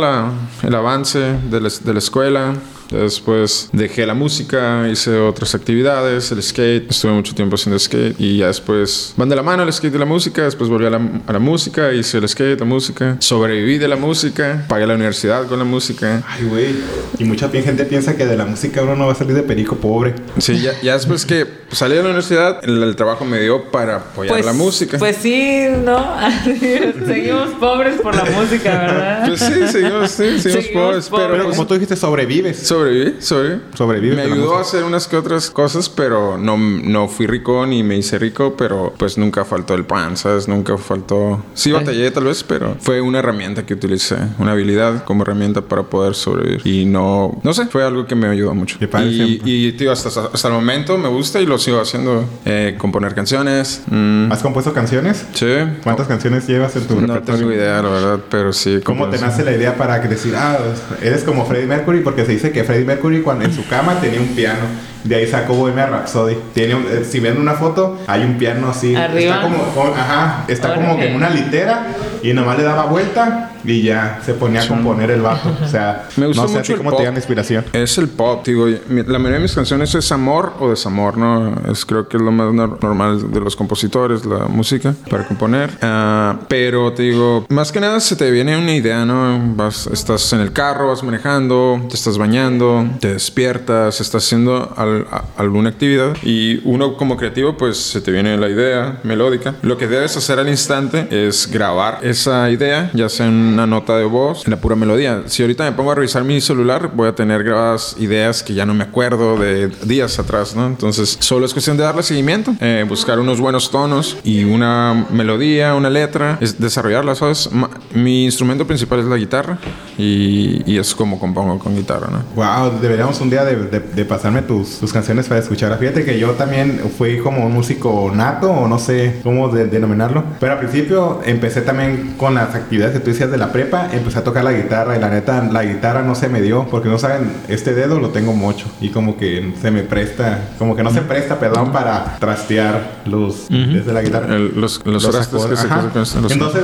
el 0.62 0.74
avance 0.74 1.18
de 1.18 1.60
la, 1.60 1.68
de 1.84 1.92
la 1.92 1.98
escuela. 1.98 2.54
Ya 2.92 2.98
Después 2.98 3.68
dejé 3.72 4.06
la 4.06 4.14
música, 4.14 4.88
hice 4.90 5.18
otras 5.18 5.54
actividades, 5.54 6.30
el 6.32 6.42
skate, 6.42 6.90
estuve 6.90 7.12
mucho 7.12 7.34
tiempo 7.34 7.56
haciendo 7.56 7.78
skate 7.78 8.18
y 8.18 8.38
ya 8.38 8.46
después 8.46 9.14
van 9.16 9.28
de 9.28 9.36
la 9.36 9.42
mano 9.42 9.62
el 9.62 9.72
skate 9.72 9.94
y 9.94 9.98
la 9.98 10.04
música, 10.04 10.42
después 10.42 10.70
volví 10.70 10.86
a 10.86 10.90
la, 10.90 11.00
a 11.26 11.32
la 11.32 11.38
música, 11.38 11.92
hice 11.92 12.18
el 12.18 12.28
skate, 12.28 12.58
la 12.60 12.66
música, 12.66 13.16
sobreviví 13.18 13.78
de 13.78 13.88
la 13.88 13.96
música, 13.96 14.64
pagué 14.68 14.86
la 14.86 14.94
universidad 14.94 15.46
con 15.46 15.58
la 15.58 15.64
música. 15.64 16.22
Ay, 16.26 16.44
güey. 16.44 16.74
Y 17.18 17.24
mucha 17.24 17.48
gente 17.48 17.84
piensa 17.84 18.16
que 18.16 18.26
de 18.26 18.36
la 18.36 18.44
música 18.44 18.82
uno 18.82 18.96
no 18.96 19.06
va 19.06 19.12
a 19.12 19.14
salir 19.14 19.34
de 19.34 19.42
perico 19.42 19.76
pobre. 19.76 20.14
Sí, 20.38 20.60
ya, 20.60 20.72
ya 20.80 20.94
después 20.94 21.26
que 21.26 21.46
salí 21.70 21.94
de 21.94 22.02
la 22.02 22.08
universidad, 22.08 22.60
el, 22.62 22.82
el 22.82 22.96
trabajo 22.96 23.24
me 23.24 23.40
dio 23.40 23.70
para 23.70 23.96
apoyar 23.96 24.44
la 24.44 24.52
música. 24.52 24.98
Pues 24.98 25.16
sí, 25.16 25.66
¿no? 25.84 26.16
Seguimos 27.06 27.50
pobres 27.60 28.00
por 28.00 28.14
la 28.14 28.24
música, 28.24 28.70
¿verdad? 28.70 29.24
Pues 29.26 29.40
sí, 29.40 29.68
seguimos, 29.68 30.10
sí, 30.10 30.40
seguimos 30.40 30.42
Seguimos 30.42 30.66
pobres, 30.68 31.08
pero, 31.08 31.22
pobres. 31.22 31.30
Pero 31.30 31.44
pues, 31.44 31.56
como 31.56 31.66
tú 31.66 31.74
dijiste, 31.74 31.96
sobrevives. 31.96 32.58
Sobreviví, 32.82 33.14
sobreviví. 33.20 33.60
Sobrevives 33.74 34.16
Me 34.16 34.22
ayudó 34.22 34.56
a 34.56 34.60
hacer 34.62 34.82
unas 34.84 35.06
que 35.06 35.16
otras 35.16 35.50
cosas, 35.50 35.88
pero 35.88 36.36
no, 36.36 36.56
no 36.56 37.06
fui 37.08 37.26
rico 37.26 37.64
ni 37.66 37.82
me 37.82 37.96
hice 37.96 38.18
rico, 38.18 38.54
pero 38.56 38.92
pues 38.96 39.16
nunca 39.18 39.44
faltó 39.44 39.74
el 39.74 39.84
pan, 39.84 40.16
¿sabes? 40.16 40.48
Nunca 40.48 40.76
faltó... 40.78 41.42
Sí 41.54 41.70
batallé 41.70 42.10
tal 42.10 42.24
vez, 42.24 42.42
pero 42.42 42.76
fue 42.80 43.00
una 43.00 43.20
herramienta 43.20 43.64
que 43.64 43.74
utilicé, 43.74 44.16
una 44.38 44.52
habilidad 44.52 45.04
como 45.04 45.22
herramienta 45.22 45.60
para 45.62 45.84
poder 45.84 46.14
sobrevivir. 46.14 46.60
Y 46.64 46.84
no, 46.86 47.38
no 47.42 47.54
sé, 47.54 47.66
fue 47.66 47.84
algo 47.84 48.06
que 48.06 48.14
me 48.16 48.26
ayudó 48.26 48.54
mucho. 48.54 48.78
Y, 48.80 49.40
y, 49.44 49.72
tío, 49.72 49.92
hasta, 49.92 50.08
hasta 50.08 50.48
el 50.48 50.54
momento 50.54 50.98
me 50.98 51.08
gusta 51.08 51.40
y 51.40 51.46
lo 51.46 51.58
sigo 51.58 51.80
haciendo. 51.80 52.24
Eh, 52.44 52.74
componer 52.78 53.14
canciones. 53.14 53.82
mm, 53.88 54.32
¿Has 54.32 54.42
compuesto 54.42 54.72
canciones? 54.72 55.24
sí. 55.34 55.46
¿Cuántas 55.84 56.06
canciones 56.08 56.46
llevas 56.48 56.74
en 56.76 56.86
tu 56.86 56.94
No 56.94 57.00
repertorio? 57.14 57.40
tengo 57.40 57.52
idea, 57.52 57.82
la 57.82 57.88
verdad, 57.90 58.20
pero 58.30 58.52
sí. 58.52 58.80
¿Cómo 58.82 59.08
te 59.08 59.18
nace 59.18 59.44
la 59.44 59.52
idea 59.52 59.76
para 59.76 60.00
que 60.00 60.08
decir, 60.08 60.34
ah, 60.36 60.58
eres 61.00 61.22
como 61.24 61.44
Freddie 61.46 61.66
Mercury? 61.66 62.00
Porque 62.00 62.24
se 62.24 62.32
dice 62.32 62.50
que 62.50 62.64
Freddie 62.64 62.71
Mercury 62.80 63.22
cuando 63.22 63.44
en 63.44 63.52
su 63.52 63.66
cama 63.68 63.94
tenía 64.00 64.20
un 64.20 64.28
piano. 64.28 64.60
De 65.04 65.16
ahí 65.16 65.26
sacó 65.26 65.54
Bohemian 65.54 65.90
Rhapsody. 65.90 66.36
Tiene 66.54 66.74
un- 66.76 66.82
eh, 66.84 67.04
si 67.08 67.18
ven 67.20 67.38
una 67.40 67.54
foto, 67.54 67.98
hay 68.06 68.22
un 68.22 68.34
piano 68.38 68.70
así. 68.70 68.94
Arriba. 68.94 69.34
Está 69.36 69.42
como, 69.42 69.58
como- 69.74 69.94
ajá, 69.94 70.44
está 70.48 70.74
como 70.74 70.96
que 70.96 71.08
en 71.08 71.16
una 71.16 71.30
litera 71.30 71.86
y 72.22 72.32
nomás 72.32 72.56
le 72.58 72.64
daba 72.64 72.84
vuelta 72.86 73.50
y 73.64 73.82
ya 73.82 74.20
se 74.24 74.34
ponía 74.34 74.62
a 74.62 74.68
componer 74.68 75.10
el 75.10 75.22
bajo. 75.22 75.50
O 75.64 75.68
sea, 75.68 76.08
Me 76.16 76.26
gustó 76.26 76.42
no 76.42 76.48
sé 76.48 76.54
a 76.54 76.58
mucho 76.58 76.66
ti 76.66 76.72
el 76.72 76.78
cómo 76.78 76.90
pop. 76.90 76.98
te 77.00 77.04
dan 77.04 77.14
inspiración. 77.16 77.64
Es 77.72 77.98
el 77.98 78.08
pop, 78.08 78.44
digo. 78.46 78.66
La 78.68 79.18
mayoría 79.18 79.36
de 79.38 79.40
mis 79.40 79.54
canciones 79.54 79.94
es 79.94 80.10
amor 80.12 80.54
o 80.60 80.70
desamor, 80.70 81.16
¿no? 81.16 81.54
Es, 81.70 81.84
creo 81.84 82.08
que 82.08 82.16
es 82.16 82.22
lo 82.22 82.32
más 82.32 82.48
nor- 82.52 82.78
normal 82.82 83.30
de 83.32 83.40
los 83.40 83.56
compositores, 83.56 84.24
la 84.24 84.46
música, 84.46 84.94
para 85.10 85.26
componer. 85.26 85.70
Ah, 85.82 86.38
pero 86.48 86.92
te 86.92 87.02
digo, 87.04 87.46
más 87.48 87.72
que 87.72 87.80
nada 87.80 88.00
se 88.00 88.16
te 88.16 88.30
viene 88.30 88.56
una 88.56 88.74
idea, 88.74 89.04
¿no? 89.04 89.40
Vas, 89.56 89.86
estás 89.86 90.32
en 90.32 90.40
el 90.40 90.52
carro, 90.52 90.88
vas 90.88 91.02
manejando, 91.02 91.80
te 91.88 91.94
estás 91.96 92.18
bañando, 92.18 92.86
te 93.00 93.12
despiertas, 93.14 94.00
estás 94.00 94.24
haciendo 94.24 94.72
al- 94.76 95.06
a- 95.10 95.24
alguna 95.36 95.70
actividad 95.70 96.16
y 96.22 96.60
uno 96.64 96.96
como 96.96 97.16
creativo, 97.16 97.56
pues 97.56 97.76
se 97.76 98.00
te 98.00 98.10
viene 98.10 98.36
la 98.36 98.48
idea 98.48 99.00
melódica. 99.04 99.54
Lo 99.62 99.76
que 99.78 99.86
debes 99.88 100.16
hacer 100.16 100.38
al 100.38 100.48
instante 100.48 101.06
es 101.10 101.48
grabar 101.50 101.98
esa 102.02 102.50
idea, 102.50 102.90
ya 102.94 103.08
sea 103.08 103.26
en 103.26 103.51
una 103.52 103.66
nota 103.66 103.96
de 103.96 104.04
voz, 104.04 104.44
en 104.46 104.50
la 104.52 104.56
pura 104.58 104.76
melodía. 104.76 105.22
Si 105.26 105.42
ahorita 105.42 105.64
me 105.64 105.72
pongo 105.72 105.92
a 105.92 105.94
revisar 105.94 106.24
mi 106.24 106.40
celular, 106.40 106.90
voy 106.94 107.08
a 107.08 107.14
tener 107.14 107.42
grabadas 107.44 107.96
ideas 107.98 108.42
que 108.42 108.54
ya 108.54 108.66
no 108.66 108.74
me 108.74 108.84
acuerdo 108.84 109.36
de 109.38 109.68
días 109.84 110.18
atrás, 110.18 110.54
¿no? 110.56 110.66
Entonces, 110.66 111.16
solo 111.20 111.46
es 111.46 111.52
cuestión 111.52 111.76
de 111.76 111.82
darle 111.84 112.02
seguimiento, 112.02 112.54
eh, 112.60 112.84
buscar 112.88 113.18
unos 113.18 113.40
buenos 113.40 113.70
tonos 113.70 114.16
y 114.24 114.44
una 114.44 115.06
melodía, 115.10 115.74
una 115.74 115.90
letra, 115.90 116.38
es 116.40 116.60
desarrollarla, 116.60 117.14
¿sabes? 117.14 117.50
Ma- 117.52 117.70
mi 117.94 118.24
instrumento 118.24 118.66
principal 118.66 119.00
es 119.00 119.06
la 119.06 119.16
guitarra 119.16 119.58
y, 119.98 120.62
y 120.70 120.78
es 120.78 120.94
como 120.94 121.18
compongo 121.18 121.58
con 121.58 121.74
guitarra, 121.76 122.08
¿no? 122.10 122.22
Wow, 122.34 122.80
deberíamos 122.80 123.20
un 123.20 123.30
día 123.30 123.44
de, 123.44 123.56
de- 123.56 123.80
de 123.80 124.04
pasarme 124.04 124.42
tus, 124.42 124.78
tus 124.78 124.92
canciones 124.92 125.26
para 125.28 125.40
escuchar. 125.40 125.76
Fíjate 125.78 126.04
que 126.04 126.18
yo 126.18 126.30
también 126.32 126.80
fui 126.96 127.18
como 127.18 127.44
un 127.46 127.52
músico 127.52 128.10
nato, 128.14 128.50
o 128.50 128.68
no 128.68 128.78
sé 128.78 129.20
cómo 129.22 129.48
de- 129.48 129.66
denominarlo. 129.66 130.24
Pero 130.40 130.52
al 130.52 130.58
principio 130.58 131.20
empecé 131.24 131.60
también 131.62 132.14
con 132.16 132.34
las 132.34 132.54
actividades 132.54 132.94
que 132.94 133.00
tú 133.00 133.10
decías 133.10 133.30
de 133.30 133.38
la 133.38 133.41
prepa. 133.50 133.88
Empecé 133.92 134.18
a 134.18 134.24
tocar 134.24 134.44
la 134.44 134.52
guitarra 134.52 134.96
y 134.96 135.00
la 135.00 135.08
neta, 135.08 135.42
la 135.50 135.64
guitarra 135.64 136.02
no 136.02 136.14
se 136.14 136.28
me 136.28 136.40
dio. 136.42 136.66
Porque 136.70 136.88
no 136.88 136.98
saben, 136.98 137.32
este 137.48 137.74
dedo 137.74 137.98
lo 137.98 138.10
tengo 138.10 138.34
mocho. 138.34 138.66
Y 138.80 138.90
como 138.90 139.16
que 139.16 139.54
se 139.60 139.70
me 139.70 139.82
presta, 139.82 140.50
como 140.58 140.76
que 140.76 140.82
no 140.82 140.90
se 140.90 141.00
presta, 141.00 141.38
perdón, 141.40 141.72
para 141.72 142.16
trastear 142.20 143.00
los 143.06 143.48
desde 143.48 143.92
la 143.92 144.02
guitarra. 144.02 144.36
El- 144.36 144.52
los, 144.60 144.80
los, 144.84 145.06
que 145.06 145.56
se 145.56 145.66
Ajá. 145.66 145.90
que 145.92 146.04
se- 146.04 146.20
los- 146.20 146.30
Entonces, 146.32 146.62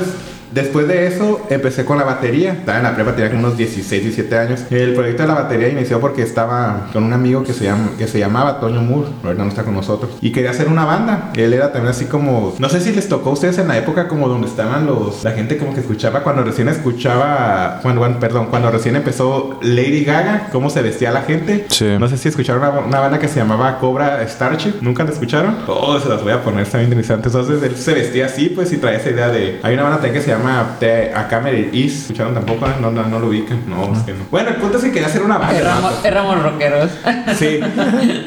después 0.52 0.88
de 0.88 1.06
eso, 1.06 1.46
empecé 1.50 1.84
con 1.84 1.98
la 1.98 2.04
batería. 2.04 2.52
Estaba 2.52 2.78
en 2.78 2.84
la 2.84 2.94
prepa, 2.94 3.14
tenía 3.14 3.30
como 3.30 3.46
unos 3.46 3.56
16, 3.56 4.02
17 4.02 4.38
años. 4.38 4.64
El 4.70 4.94
proyecto 4.94 5.22
de 5.22 5.28
la 5.28 5.34
batería 5.34 5.68
inició 5.68 6.00
porque 6.00 6.22
estaba 6.22 6.88
con 6.92 7.04
un 7.04 7.12
amigo 7.12 7.44
que 7.44 7.52
se, 7.52 7.64
llama, 7.64 7.90
que 7.98 8.06
se 8.06 8.18
llamaba 8.18 8.61
Toño 8.61 8.82
Moore, 8.82 9.08
ahorita 9.24 9.42
no 9.42 9.48
está 9.48 9.64
con 9.64 9.74
nosotros, 9.74 10.12
y 10.20 10.32
quería 10.32 10.50
hacer 10.50 10.68
una 10.68 10.84
banda. 10.84 11.30
Él 11.34 11.52
era 11.52 11.72
también 11.72 11.90
así 11.90 12.06
como, 12.06 12.54
no 12.58 12.68
sé 12.68 12.80
si 12.80 12.92
les 12.92 13.08
tocó 13.08 13.30
a 13.30 13.32
ustedes 13.34 13.58
en 13.58 13.68
la 13.68 13.78
época 13.78 14.08
como 14.08 14.28
donde 14.28 14.46
estaban 14.46 14.87
los, 14.87 15.24
la 15.24 15.32
gente 15.32 15.56
como 15.58 15.74
que 15.74 15.80
escuchaba, 15.80 16.22
cuando 16.22 16.42
recién 16.42 16.68
escuchaba, 16.68 17.80
cuando, 17.82 18.00
bueno, 18.00 18.18
perdón, 18.18 18.46
cuando 18.46 18.70
recién 18.70 18.96
empezó 18.96 19.58
Lady 19.62 20.04
Gaga, 20.04 20.48
cómo 20.52 20.70
se 20.70 20.82
vestía 20.82 21.11
la 21.11 21.22
gente. 21.22 21.66
Sí. 21.68 21.87
No 21.98 22.08
sé 22.08 22.16
si 22.16 22.28
escucharon 22.28 22.62
una, 22.62 22.80
una 22.80 23.00
banda 23.00 23.18
que 23.18 23.28
se 23.28 23.37
llamaba 23.37 23.78
Cobra 23.78 24.26
Starship, 24.26 24.74
¿nunca 24.80 25.04
la 25.04 25.11
escucharon? 25.11 25.56
Oh, 25.66 25.98
se 25.98 26.08
las 26.08 26.22
voy 26.22 26.32
a 26.32 26.42
poner, 26.42 26.62
está 26.62 26.78
bien 26.78 26.90
interesante. 26.90 27.28
Entonces 27.28 27.62
él 27.62 27.76
se 27.76 27.94
vestía 27.94 28.26
así, 28.26 28.48
pues, 28.48 28.72
y 28.72 28.78
traía 28.78 28.98
esa 28.98 29.11
idea 29.11 29.28
de, 29.28 29.61
hay 29.62 29.74
una 29.74 29.82
banda 29.84 29.98
también 29.98 30.14
que 30.14 30.20
se 30.20 30.30
llama 30.30 30.38
The 30.79 31.12
A 31.14 31.29
Camera 31.29 31.57
East, 31.57 32.03
¿escucharon 32.03 32.35
tampoco? 32.35 32.66
No, 32.81 32.90
no, 32.90 33.03
no 33.05 33.18
lo 33.18 33.29
ubican, 33.29 33.62
no, 33.68 33.92
es 33.94 34.03
que 34.05 34.12
no. 34.12 34.24
Bueno, 34.31 34.51
el 34.51 34.57
punto 34.57 34.79
es 34.79 34.85
que 34.85 34.92
quería 34.92 35.09
hacer 35.09 35.22
una 35.22 35.38
banda. 35.38 35.59
Éramos, 36.05 36.42
rockeros. 36.42 36.90
Sí. 37.37 37.61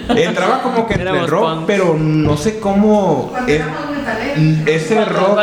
Entraba 0.10 0.62
como 0.62 0.88
que 0.88 0.94
entre 0.96 1.10
el 1.20 1.28
rock, 1.28 1.44
punk. 1.56 1.64
pero 1.68 1.96
no 1.98 2.38
sé 2.38 2.60
cómo. 2.60 3.30
Cuando 3.32 3.52
es- 3.52 3.60
éramos 3.62 3.80
metaleros. 3.98 4.68
ese 4.68 5.06
rock. 5.06 5.40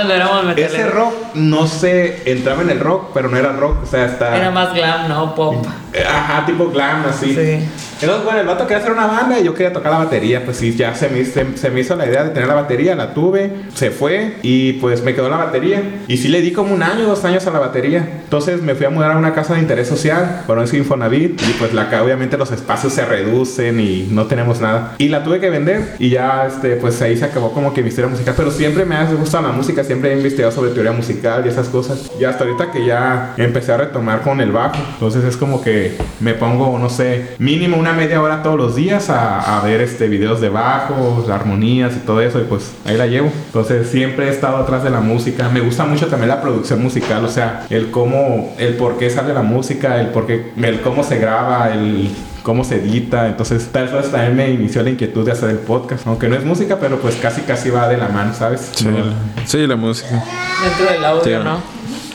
ese 0.56 0.86
rock 0.88 1.14
no 1.34 1.66
sé. 1.66 2.22
Entraba 2.26 2.62
en 2.62 2.70
el 2.70 2.80
rock, 2.80 3.10
pero 3.14 3.28
no 3.28 3.36
era 3.36 3.52
rock. 3.52 3.82
O 3.82 3.86
sea, 3.86 4.04
está. 4.06 4.36
Era 4.36 4.50
más 4.50 4.72
glam, 4.74 5.08
¿no? 5.08 5.34
Pop. 5.34 5.64
Ajá, 6.08 6.44
tipo 6.46 6.68
glam, 6.68 7.04
así. 7.08 7.34
Sí. 7.34 7.68
Entonces, 8.00 8.24
bueno, 8.24 8.40
el 8.40 8.46
vato 8.46 8.66
quería 8.66 8.78
hacer 8.78 8.92
una 8.92 9.06
banda 9.06 9.40
y 9.40 9.44
yo 9.44 9.54
quería 9.54 9.72
tocar 9.72 9.92
la 9.92 9.98
batería. 9.98 10.44
Pues 10.44 10.56
sí, 10.56 10.74
ya 10.74 10.94
se 10.94 11.08
me, 11.08 11.24
se, 11.24 11.56
se 11.56 11.70
me 11.70 11.80
hizo 11.80 11.96
la 11.96 12.06
idea 12.06 12.24
de 12.24 12.30
tener 12.30 12.48
la 12.48 12.54
batería, 12.54 12.94
la 12.94 13.12
tuve, 13.14 13.50
se 13.74 13.90
fue 13.90 14.36
y 14.42 14.74
pues 14.74 15.02
me 15.02 15.14
quedó 15.14 15.28
la 15.28 15.36
batería. 15.36 15.82
Y 16.06 16.16
sí 16.16 16.28
le 16.28 16.40
di 16.40 16.52
como 16.52 16.74
un 16.74 16.82
año, 16.82 17.06
dos 17.06 17.24
años 17.24 17.46
a 17.46 17.50
la 17.50 17.58
batería. 17.58 18.08
Entonces 18.24 18.62
me 18.62 18.74
fui 18.74 18.86
a 18.86 18.90
mudar 18.90 19.12
a 19.12 19.16
una 19.16 19.34
casa 19.34 19.54
de 19.54 19.60
interés 19.60 19.88
social, 19.88 20.42
bueno, 20.46 20.62
es 20.62 20.72
Infonavit, 20.74 21.40
y 21.42 21.52
pues 21.58 21.74
la 21.74 21.88
obviamente 22.02 22.36
los 22.36 22.52
espacios 22.52 22.92
se 22.92 23.04
reducen 23.04 23.80
y 23.80 24.08
no 24.10 24.26
tenemos 24.26 24.60
nada. 24.60 24.94
Y 24.98 25.08
la 25.08 25.24
tuve 25.24 25.40
que 25.40 25.50
vender 25.50 25.94
y 25.98 26.10
ya, 26.10 26.46
este, 26.46 26.76
pues 26.76 27.00
ahí 27.02 27.16
se 27.16 27.24
acabó 27.24 27.52
como 27.52 27.72
que 27.72 27.82
mi 27.82 27.88
historia 27.88 28.08
musical. 28.08 28.34
Pero 28.36 28.50
siempre 28.50 28.84
me 28.84 28.94
ha 28.94 29.04
gustado 29.04 29.46
la 29.48 29.52
música, 29.52 29.82
siempre 29.82 30.12
he 30.12 30.16
investigado 30.16 30.52
sobre 30.52 30.70
teoría 30.70 30.92
musical 30.92 31.42
y 31.44 31.48
esas 31.48 31.68
cosas. 31.68 32.10
Y 32.20 32.24
hasta 32.24 32.44
ahorita 32.44 32.70
que 32.70 32.84
ya 32.84 33.34
empecé 33.36 33.72
a 33.72 33.78
retomar 33.78 34.22
con 34.22 34.40
el 34.40 34.52
bajo, 34.52 34.76
entonces 34.94 35.24
es 35.24 35.36
como 35.36 35.62
que 35.62 35.96
me 36.20 36.34
pongo, 36.34 36.78
no 36.78 36.90
sé, 36.90 37.28
mínimo 37.38 37.76
una 37.76 37.87
media 37.92 38.20
hora 38.22 38.42
todos 38.42 38.56
los 38.56 38.74
días 38.76 39.10
a, 39.10 39.58
a 39.58 39.64
ver 39.64 39.80
este 39.80 40.08
videos 40.08 40.40
de 40.40 40.48
bajo, 40.48 41.24
armonías 41.32 41.94
y 41.96 42.00
todo 42.00 42.20
eso, 42.20 42.40
y 42.40 42.44
pues 42.44 42.72
ahí 42.84 42.96
la 42.96 43.06
llevo. 43.06 43.30
Entonces 43.46 43.88
siempre 43.88 44.26
he 44.26 44.30
estado 44.30 44.56
atrás 44.58 44.82
de 44.84 44.90
la 44.90 45.00
música. 45.00 45.48
Me 45.48 45.60
gusta 45.60 45.84
mucho 45.84 46.06
también 46.06 46.28
la 46.28 46.40
producción 46.40 46.82
musical, 46.82 47.24
o 47.24 47.28
sea, 47.28 47.66
el 47.70 47.90
cómo, 47.90 48.54
el 48.58 48.74
por 48.76 48.98
qué 48.98 49.10
sale 49.10 49.32
la 49.34 49.42
música, 49.42 50.00
el 50.00 50.08
por 50.08 50.26
qué, 50.26 50.52
el 50.62 50.80
cómo 50.80 51.02
se 51.04 51.18
graba, 51.18 51.70
el 51.72 52.10
cómo 52.42 52.64
se 52.64 52.76
edita. 52.76 53.26
Entonces, 53.26 53.68
tal 53.72 53.88
vez 53.88 54.10
también 54.10 54.34
me 54.36 54.50
inició 54.50 54.82
la 54.82 54.90
inquietud 54.90 55.24
de 55.24 55.32
hacer 55.32 55.50
el 55.50 55.58
podcast. 55.58 56.06
Aunque 56.06 56.28
no 56.28 56.36
es 56.36 56.44
música, 56.44 56.78
pero 56.80 56.98
pues 56.98 57.16
casi 57.16 57.42
casi 57.42 57.68
va 57.70 57.88
de 57.88 57.96
la 57.98 58.08
mano, 58.08 58.32
¿sabes? 58.34 58.70
Sí, 58.74 58.86
No. 58.86 58.96
sí, 59.44 59.66
la 59.66 59.76
música. 59.76 60.22
Dentro 60.64 60.94
del 60.94 61.04
audio, 61.04 61.24
Sí. 61.38 61.44
¿no? 61.44 61.58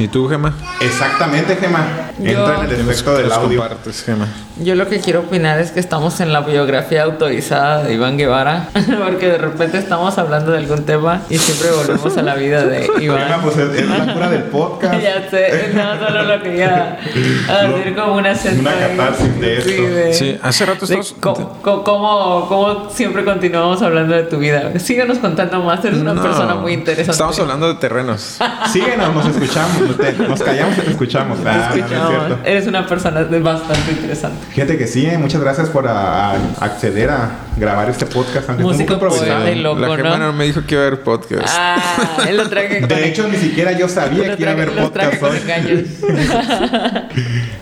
¿Y 0.04 0.10
tú, 0.10 0.28
Gema? 0.28 0.54
Exactamente, 0.82 1.56
Gema. 1.56 2.10
Entra 2.22 2.66
en 2.66 2.72
el 2.72 2.82
efecto 2.82 3.16
del 3.16 3.32
audio. 3.32 3.60
compartes, 3.62 4.04
Gema. 4.04 4.28
Yo 4.58 4.76
lo 4.76 4.88
que 4.90 5.00
quiero 5.00 5.22
opinar 5.22 5.58
es 5.60 5.72
que 5.72 5.80
estamos 5.80 6.20
en 6.20 6.34
la 6.34 6.42
biografía 6.42 7.04
autorizada 7.04 7.84
de 7.84 7.94
Iván 7.94 8.18
Guevara, 8.18 8.68
porque 9.04 9.28
de 9.30 9.38
repente 9.38 9.78
estamos 9.78 10.18
hablando 10.18 10.52
de 10.52 10.58
algún 10.58 10.84
tema 10.84 11.22
y 11.30 11.38
siempre 11.38 11.72
volvemos 11.72 12.18
a 12.18 12.22
la 12.22 12.36
vida 12.36 12.66
de 12.66 12.82
Gema, 13.00 13.02
Iván. 13.02 13.42
pues 13.44 13.58
es, 13.58 13.80
es 13.80 13.88
la 13.88 14.14
cura 14.14 14.30
del 14.30 14.44
podcast. 14.44 14.94
ya 15.02 15.30
sé, 15.30 15.72
no, 15.74 16.06
solo 16.06 16.24
lo 16.24 16.44
quería 16.44 17.00
hacer 17.48 17.96
como 17.96 18.16
una 18.18 18.36
sesión. 18.36 18.60
Una 18.60 18.74
catarsis 18.78 19.40
de 19.40 19.58
esto. 19.58 19.72
de- 19.96 20.14
Sí, 20.14 20.38
hace 20.44 20.66
rato 20.66 20.86
co- 21.22 21.84
cómo, 21.84 22.46
cómo 22.50 22.90
siempre 22.90 23.24
continuamos 23.24 23.82
hablando 23.82 24.14
de 24.16 24.24
tu 24.24 24.38
vida. 24.38 24.78
Síguenos 24.80 25.18
contando 25.20 25.62
más, 25.64 25.84
eres 25.86 26.00
una 26.00 26.14
No, 26.14 26.22
persona 26.22 26.56
muy 26.56 26.74
interesante. 26.74 27.12
Estamos 27.12 27.40
hablando 27.40 27.70
de 27.70 27.76
terrenos. 27.80 28.38
Síguenos, 28.72 29.16
nos 29.16 29.28
escuchamos. 29.28 29.93
Nos 30.30 30.42
callamos 30.44 30.78
y 30.78 30.82
te 30.82 30.92
escuchamos. 30.92 31.40
Te 31.42 31.50
Ah, 31.50 31.54
no, 31.54 31.76
no 31.76 31.76
es 31.76 31.80
escuchamos. 31.92 32.38
Eres 32.46 32.68
una 32.68 32.86
persona 32.88 33.22
bastante 33.24 33.92
interesante. 33.92 34.38
Fíjate 34.52 34.78
que 34.78 34.88
sí, 34.88 35.06
eh, 35.06 35.18
muchas 35.18 35.42
gracias 35.42 35.70
por 35.70 35.88
a- 35.88 36.32
a 36.32 36.36
acceder 36.62 37.10
a 37.10 37.30
grabar 37.58 37.90
este 37.90 38.06
podcast. 38.06 38.50
Aunque 38.50 38.64
Músico 38.64 38.94
loco, 38.94 39.16
la 39.26 39.96
Gema 39.96 40.18
¿no? 40.18 40.28
no 40.28 40.34
me 40.34 40.46
dijo 40.46 40.62
que 40.66 40.76
iba 40.76 40.84
a 40.84 40.88
haber 40.88 41.02
podcast. 41.04 41.48
Ah, 41.50 42.26
él 42.28 42.38
lo 42.38 42.50
traje 42.50 42.80
con 42.80 42.90
De 42.90 43.08
hecho, 43.08 43.28
ni 43.28 43.38
siquiera 43.38 43.72
yo 43.74 43.88
sabía 43.88 44.30
lo 44.30 44.36
que 44.38 44.44
iba 44.44 44.52
a 44.52 44.56
haber 44.56 44.72
podcast 44.76 45.22
hoy. 45.24 45.38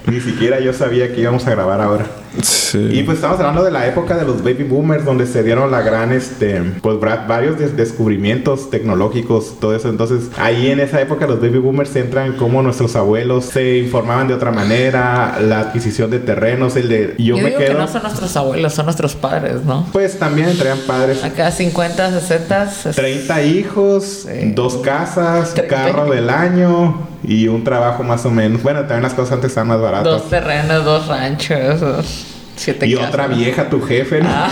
Ni 0.07 0.19
siquiera 0.19 0.59
yo 0.59 0.73
sabía 0.73 1.13
que 1.13 1.21
íbamos 1.21 1.45
a 1.47 1.51
grabar 1.51 1.79
ahora. 1.79 2.05
Sí. 2.41 2.89
Y 2.91 3.03
pues 3.03 3.17
estamos 3.17 3.39
hablando 3.39 3.63
de 3.63 3.71
la 3.71 3.87
época 3.87 4.17
de 4.17 4.25
los 4.25 4.43
baby 4.43 4.63
boomers, 4.63 5.05
donde 5.05 5.25
se 5.25 5.43
dieron 5.43 5.71
la 5.71 5.81
gran, 5.81 6.11
este, 6.11 6.61
pues 6.81 6.97
varios 6.99 7.59
des- 7.59 7.75
descubrimientos 7.77 8.69
tecnológicos, 8.69 9.59
todo 9.59 9.75
eso. 9.75 9.89
Entonces, 9.89 10.29
ahí 10.37 10.71
en 10.71 10.79
esa 10.79 11.01
época 11.01 11.27
los 11.27 11.39
baby 11.41 11.59
boomers 11.59 11.95
entran 11.95 12.33
como 12.33 12.61
nuestros 12.61 12.95
abuelos 12.95 13.45
se 13.45 13.77
informaban 13.77 14.27
de 14.27 14.33
otra 14.33 14.51
manera, 14.51 15.37
la 15.41 15.59
adquisición 15.61 16.09
de 16.09 16.19
terrenos, 16.19 16.75
el 16.77 16.89
de 16.89 17.15
yo, 17.17 17.35
Yo 17.37 17.43
me 17.43 17.49
digo 17.49 17.59
quedo. 17.59 17.73
que 17.73 17.77
no 17.79 17.87
son 17.87 18.03
nuestros 18.03 18.35
abuelos, 18.37 18.73
son 18.73 18.85
nuestros 18.85 19.15
padres, 19.15 19.63
¿no? 19.63 19.80
Pues 19.91 20.17
también 20.19 20.49
entrarían 20.49 20.79
padres. 20.87 21.23
Acá 21.23 21.51
50, 21.51 22.19
60. 22.19 22.71
30 22.95 23.41
hijos, 23.43 24.25
Sí. 24.25 24.51
dos 24.53 24.77
casas, 24.77 25.53
30 25.53 25.67
carro 25.75 26.09
del 26.11 26.29
año 26.29 27.07
y 27.23 27.47
un 27.47 27.63
trabajo 27.63 28.03
más 28.03 28.25
o 28.25 28.31
menos. 28.31 28.63
Bueno, 28.63 28.81
también 28.81 29.03
las 29.03 29.13
cosas 29.13 29.33
antes 29.33 29.49
estaban 29.51 29.67
más 29.69 29.81
baratas. 29.81 30.05
Dos 30.05 30.29
terrenos, 30.29 30.83
dos 30.85 31.07
ranchos, 31.07 31.79
dos- 31.79 32.25
siete 32.55 32.87
y 32.87 32.93
casas. 32.93 33.09
otra 33.09 33.27
vieja, 33.27 33.69
tu 33.69 33.81
jefe. 33.81 34.21
¿no? 34.21 34.29
Ah, 34.29 34.49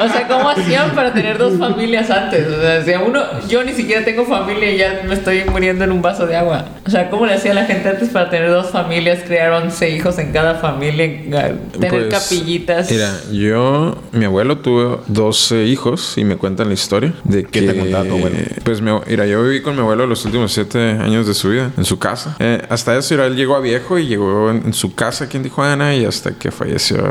o 0.04 0.08
sea, 0.08 0.26
¿cómo 0.28 0.48
hacían 0.50 0.90
para 0.92 1.12
tener 1.12 1.38
dos 1.38 1.58
familias 1.58 2.10
antes? 2.10 2.46
O 2.48 2.60
sea, 2.60 2.84
si 2.84 2.92
a 2.92 3.00
uno, 3.00 3.20
yo 3.48 3.62
ni 3.64 3.72
siquiera 3.72 4.04
tengo 4.04 4.24
familia 4.24 4.72
y 4.72 4.78
ya 4.78 5.02
me 5.06 5.14
estoy 5.14 5.44
muriendo 5.50 5.84
en 5.84 5.92
un 5.92 6.02
vaso 6.02 6.26
de 6.26 6.36
agua. 6.36 6.64
O 6.86 6.90
sea, 6.90 7.10
¿cómo 7.10 7.26
le 7.26 7.34
hacía 7.34 7.54
la 7.54 7.64
gente 7.64 7.88
antes 7.88 8.08
para 8.08 8.28
tener 8.30 8.50
dos 8.50 8.70
familias, 8.70 9.20
crear 9.26 9.52
11 9.52 9.90
hijos 9.90 10.18
en 10.18 10.32
cada 10.32 10.56
familia, 10.56 11.06
tener 11.72 11.90
Pues, 11.90 12.08
capillitas? 12.10 12.90
Mira, 12.90 13.10
yo, 13.32 13.96
mi 14.12 14.24
abuelo 14.24 14.58
tuvo 14.58 15.02
12 15.06 15.64
hijos 15.64 16.16
y 16.18 16.24
me 16.24 16.36
cuentan 16.36 16.68
la 16.68 16.74
historia 16.74 17.12
de 17.24 17.44
¿Qué 17.44 17.60
que. 17.60 17.72
te 17.72 17.78
contaba 17.78 18.04
tu 18.04 18.14
abuelo? 18.16 18.36
Pues 18.64 18.80
mi- 18.80 18.90
mira, 19.06 19.26
yo 19.26 19.42
viví 19.44 19.62
con 19.62 19.74
mi 19.74 19.80
abuelo 19.82 20.06
los 20.06 20.24
últimos 20.24 20.52
7 20.52 20.98
años 21.00 21.26
de 21.26 21.34
su 21.34 21.50
vida 21.50 21.70
en 21.76 21.84
su 21.84 21.98
casa. 21.98 22.36
Eh, 22.38 22.60
hasta 22.68 22.96
eso, 22.96 23.14
mira, 23.14 23.26
él 23.26 23.36
llegó 23.36 23.54
a 23.56 23.60
viejo 23.60 23.98
y 23.98 24.06
llegó 24.06 24.50
en, 24.50 24.62
en 24.66 24.72
su 24.72 24.94
casa 24.94 25.24
aquí 25.24 25.36
en 25.36 25.42
Tijuana 25.44 25.94
y 25.94 26.04
hasta 26.04 26.32
que 26.32 26.50
falleció. 26.50 27.01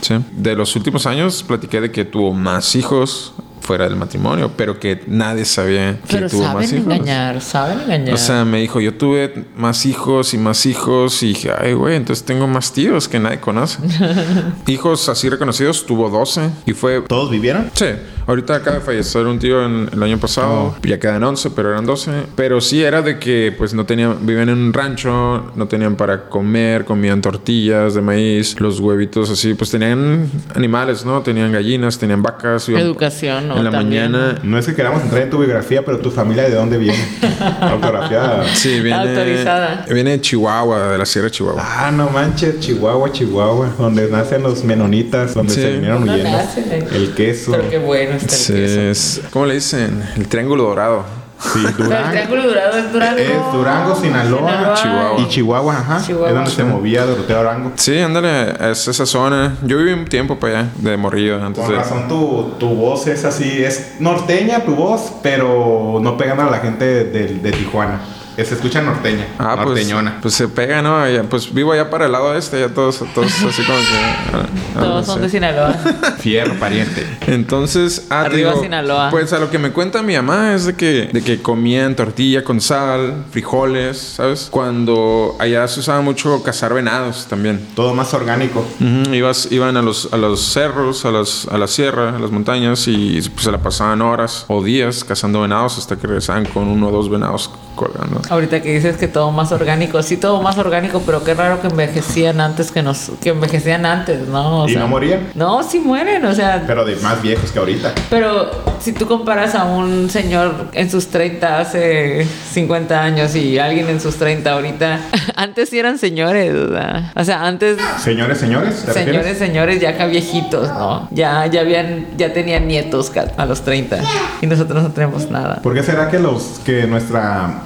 Sí. 0.00 0.14
De 0.32 0.54
los 0.54 0.74
últimos 0.76 1.06
años 1.06 1.42
platiqué 1.42 1.80
de 1.80 1.90
que 1.90 2.04
tuvo 2.04 2.32
más 2.32 2.74
hijos 2.76 3.34
fuera 3.60 3.84
del 3.88 3.96
matrimonio, 3.96 4.52
pero 4.56 4.78
que 4.78 5.02
nadie 5.06 5.46
sabía 5.46 5.98
que 6.06 6.16
Pero 6.16 6.28
tuvo 6.28 6.42
saben 6.42 6.56
más 6.56 6.72
hijos. 6.72 6.84
engañar, 6.84 7.40
saben 7.40 7.80
engañar. 7.80 8.14
O 8.14 8.18
sea, 8.18 8.44
me 8.44 8.60
dijo, 8.60 8.78
yo 8.78 8.92
tuve 8.94 9.46
más 9.56 9.86
hijos 9.86 10.34
y 10.34 10.38
más 10.38 10.66
hijos 10.66 11.22
y 11.22 11.28
dije, 11.28 11.50
ay, 11.58 11.72
güey, 11.72 11.96
entonces 11.96 12.26
tengo 12.26 12.46
más 12.46 12.72
tíos 12.72 13.08
que 13.08 13.18
nadie 13.18 13.40
conoce. 13.40 13.78
hijos 14.66 15.08
así 15.08 15.30
reconocidos, 15.30 15.86
tuvo 15.86 16.10
12 16.10 16.50
y 16.66 16.74
fue... 16.74 17.00
¿Todos 17.02 17.30
vivieron? 17.30 17.70
Sí, 17.74 17.86
ahorita 18.26 18.56
acaba 18.56 18.76
de 18.78 18.82
fallecer 18.82 19.26
un 19.26 19.38
tío 19.38 19.64
en, 19.64 19.88
el 19.92 20.02
año 20.02 20.18
pasado, 20.18 20.74
ya 20.82 20.98
quedan 20.98 21.22
11, 21.22 21.50
pero 21.50 21.70
eran 21.70 21.84
12. 21.86 22.10
Pero 22.36 22.60
sí 22.60 22.82
era 22.82 23.02
de 23.02 23.18
que 23.18 23.54
pues 23.56 23.74
no 23.74 23.84
tenían, 23.86 24.24
vivían 24.26 24.48
en 24.48 24.58
un 24.58 24.72
rancho, 24.72 25.52
no 25.54 25.66
tenían 25.68 25.96
para 25.96 26.28
comer, 26.28 26.84
comían 26.84 27.20
tortillas 27.22 27.94
de 27.94 28.00
maíz, 28.00 28.58
los 28.60 28.80
huevitos 28.80 29.30
así, 29.30 29.54
pues 29.54 29.70
tenían 29.70 30.30
animales, 30.54 31.04
¿no? 31.04 31.22
Tenían 31.22 31.52
gallinas, 31.52 31.98
tenían 31.98 32.22
vacas. 32.22 32.68
Educación, 32.68 33.48
¿no? 33.48 33.56
En 33.56 33.64
la 33.64 33.70
También. 33.70 34.12
mañana... 34.12 34.38
No 34.42 34.58
es 34.58 34.66
que 34.66 34.74
queramos 34.74 35.02
entrar 35.02 35.22
en 35.22 35.30
tu 35.30 35.38
biografía, 35.38 35.84
pero 35.84 35.98
tu 35.98 36.10
familia 36.10 36.44
de 36.44 36.54
dónde 36.54 36.78
viene. 36.78 36.98
Autografía. 37.60 38.44
Sí, 38.54 38.80
viene, 38.80 39.10
Autorizada. 39.10 39.86
viene 39.90 40.10
de 40.12 40.20
Chihuahua, 40.20 40.88
de 40.88 40.98
la 40.98 41.06
Sierra 41.06 41.26
de 41.26 41.30
Chihuahua. 41.32 41.62
Ah, 41.64 41.90
no 41.90 42.08
manches, 42.10 42.60
Chihuahua, 42.60 43.10
Chihuahua, 43.12 43.70
donde 43.78 44.08
nacen 44.10 44.42
los 44.42 44.64
menonitas, 44.64 45.34
donde 45.34 45.52
Sí. 45.54 45.60
se 45.60 45.72
vinieron 45.72 46.02
huyendo. 46.08 46.30
nacen, 46.30 46.64
eh. 46.70 46.86
El 46.92 47.14
queso. 47.14 47.52
Pero 47.52 47.68
qué 47.70 47.78
bueno 47.78 48.13
está 48.16 48.34
el 48.34 48.40
Sí, 48.40 48.52
queso. 48.52 48.80
es- 48.80 49.20
¿Cómo 49.30 49.46
le 49.46 49.54
dicen? 49.54 50.02
El 50.16 50.28
triángulo 50.28 50.64
dorado. 50.64 51.24
Sí, 51.52 51.58
O 51.58 51.62
sea, 51.62 51.68
el 51.68 51.76
Durango. 51.76 52.10
triángulo 52.10 52.42
dorado 52.48 52.78
es 52.78 52.92
Durango. 52.92 53.18
Es 53.18 53.52
Durango, 53.52 53.94
Sinaloa, 53.96 54.74
Chihuahua. 54.74 55.20
Y 55.20 55.28
Chihuahua, 55.28 55.74
ajá. 55.78 56.02
Chihuahua. 56.06 56.28
Es 56.28 56.34
donde 56.36 56.50
se 56.50 56.64
movía 56.64 57.04
Doroteo 57.04 57.36
Durango. 57.38 57.72
Sí, 57.74 57.98
ándale, 57.98 58.70
es 58.70 58.88
esa 58.88 59.04
zona. 59.04 59.56
Yo 59.62 59.76
viví 59.78 59.92
un 59.92 60.06
tiempo 60.06 60.38
para 60.38 60.60
allá, 60.60 60.68
de 60.76 60.96
morrido, 60.96 61.44
antes 61.44 61.62
Con 61.62 61.72
de... 61.72 61.78
razón 61.78 62.08
tu, 62.08 62.52
tu 62.58 62.68
voz 62.68 63.06
es 63.08 63.24
así, 63.24 63.62
es 63.62 63.96
norteña 63.98 64.60
tu 64.64 64.74
voz, 64.74 65.12
pero 65.22 65.98
no 66.00 66.16
pegando 66.16 66.44
a 66.44 66.50
la 66.50 66.58
gente 66.60 66.84
de, 67.04 67.26
de 67.34 67.52
Tijuana. 67.52 68.00
Se 68.36 68.54
escucha 68.54 68.82
norteña, 68.82 69.26
Ah, 69.38 69.54
pues, 69.56 69.66
norteñona. 69.68 70.18
pues 70.20 70.34
se 70.34 70.48
pega, 70.48 70.82
¿no? 70.82 71.08
Ya, 71.08 71.22
pues 71.22 71.52
vivo 71.54 71.72
allá 71.72 71.88
para 71.90 72.06
el 72.06 72.12
lado 72.12 72.34
este, 72.36 72.60
ya 72.60 72.68
todos, 72.68 72.98
todos 73.14 73.26
así 73.32 73.62
como 73.64 73.78
que... 73.78 73.84
ah, 74.02 74.46
ah, 74.76 74.80
Todos 74.80 74.94
no 74.94 75.04
son 75.04 75.14
sé. 75.16 75.20
de 75.22 75.28
Sinaloa. 75.30 75.72
Fierro, 76.18 76.54
pariente. 76.58 77.06
Entonces, 77.28 78.06
ah, 78.10 78.22
Arriba 78.22 78.50
digo, 78.50 78.62
Sinaloa. 78.62 79.10
Pues 79.10 79.32
a 79.32 79.38
lo 79.38 79.50
que 79.50 79.58
me 79.58 79.70
cuenta 79.70 80.02
mi 80.02 80.14
mamá 80.16 80.54
es 80.54 80.64
de 80.66 80.74
que, 80.74 81.10
de 81.12 81.22
que 81.22 81.40
comían 81.42 81.94
tortilla 81.94 82.42
con 82.42 82.60
sal, 82.60 83.24
frijoles, 83.30 83.98
¿sabes? 83.98 84.48
Cuando 84.50 85.36
allá 85.38 85.66
se 85.68 85.80
usaba 85.80 86.00
mucho 86.00 86.42
cazar 86.42 86.74
venados 86.74 87.26
también. 87.28 87.64
Todo 87.76 87.94
más 87.94 88.12
orgánico. 88.14 88.64
Ibas, 89.12 89.48
iban 89.52 89.76
a 89.76 89.82
los, 89.82 90.12
a 90.12 90.16
los 90.16 90.40
cerros, 90.52 91.04
a, 91.04 91.10
las, 91.12 91.46
a 91.48 91.56
la 91.58 91.66
sierra, 91.68 92.16
a 92.16 92.18
las 92.18 92.30
montañas 92.30 92.88
y 92.88 93.20
pues, 93.30 93.44
se 93.44 93.52
la 93.52 93.58
pasaban 93.58 94.02
horas 94.02 94.44
o 94.48 94.62
días 94.62 95.04
cazando 95.04 95.40
venados 95.42 95.78
hasta 95.78 95.96
que 95.96 96.06
regresaban 96.08 96.46
con 96.46 96.64
uno 96.68 96.88
o 96.88 96.90
dos 96.90 97.08
venados 97.08 97.50
colgando. 97.76 98.20
Ahorita 98.30 98.60
que 98.62 98.72
dices 98.74 98.96
que 98.96 99.08
todo 99.08 99.30
más 99.30 99.52
orgánico, 99.52 100.02
sí, 100.02 100.16
todo 100.16 100.40
más 100.42 100.56
orgánico, 100.58 101.02
pero 101.04 101.22
qué 101.24 101.34
raro 101.34 101.60
que 101.60 101.68
envejecían 101.68 102.40
antes 102.40 102.70
que 102.70 102.82
nos, 102.82 103.10
que 103.22 103.30
envejecían 103.30 103.84
antes, 103.86 104.26
¿no? 104.28 104.62
O 104.62 104.68
¿Y 104.68 104.72
sea, 104.72 104.80
no 104.82 104.88
morían? 104.88 105.28
No, 105.34 105.62
sí 105.62 105.78
mueren, 105.80 106.24
o 106.24 106.34
sea, 106.34 106.64
Pero 106.66 106.84
de 106.84 106.96
más 106.96 107.20
viejos 107.22 107.50
que 107.52 107.58
ahorita. 107.58 107.92
pero 108.10 108.50
si 108.80 108.92
tú 108.92 109.06
comparas 109.06 109.54
a 109.54 109.64
un 109.64 110.10
señor 110.10 110.68
en 110.72 110.90
sus 110.90 111.08
30 111.08 111.60
hace 111.60 112.26
50 112.52 113.02
años 113.02 113.34
y 113.34 113.58
alguien 113.58 113.88
en 113.88 114.00
sus 114.00 114.16
30 114.16 114.50
ahorita, 114.52 115.00
antes 115.36 115.68
sí 115.70 115.78
eran 115.78 115.98
señores, 115.98 116.54
o 116.54 116.68
sea, 116.72 117.12
o 117.16 117.24
sea, 117.24 117.46
antes 117.46 117.78
Señores, 117.98 118.38
señores, 118.38 118.84
¿te 118.84 118.92
señores, 118.92 119.14
refieres? 119.16 119.38
señores 119.38 119.80
ya 119.80 119.90
acá 119.90 120.06
viejitos, 120.06 120.68
¿no? 120.68 121.08
Ya 121.10 121.46
ya 121.46 121.60
habían 121.60 122.06
ya 122.16 122.32
tenían 122.32 122.66
nietos 122.68 123.10
a 123.36 123.46
los 123.46 123.62
30 123.62 123.98
y 124.42 124.46
nosotros 124.46 124.82
no 124.82 124.90
tenemos 124.92 125.30
nada. 125.30 125.60
¿Por 125.62 125.74
qué 125.74 125.82
será 125.82 126.10
que 126.10 126.18
los 126.18 126.60
que 126.64 126.86
nuestra 126.86 127.62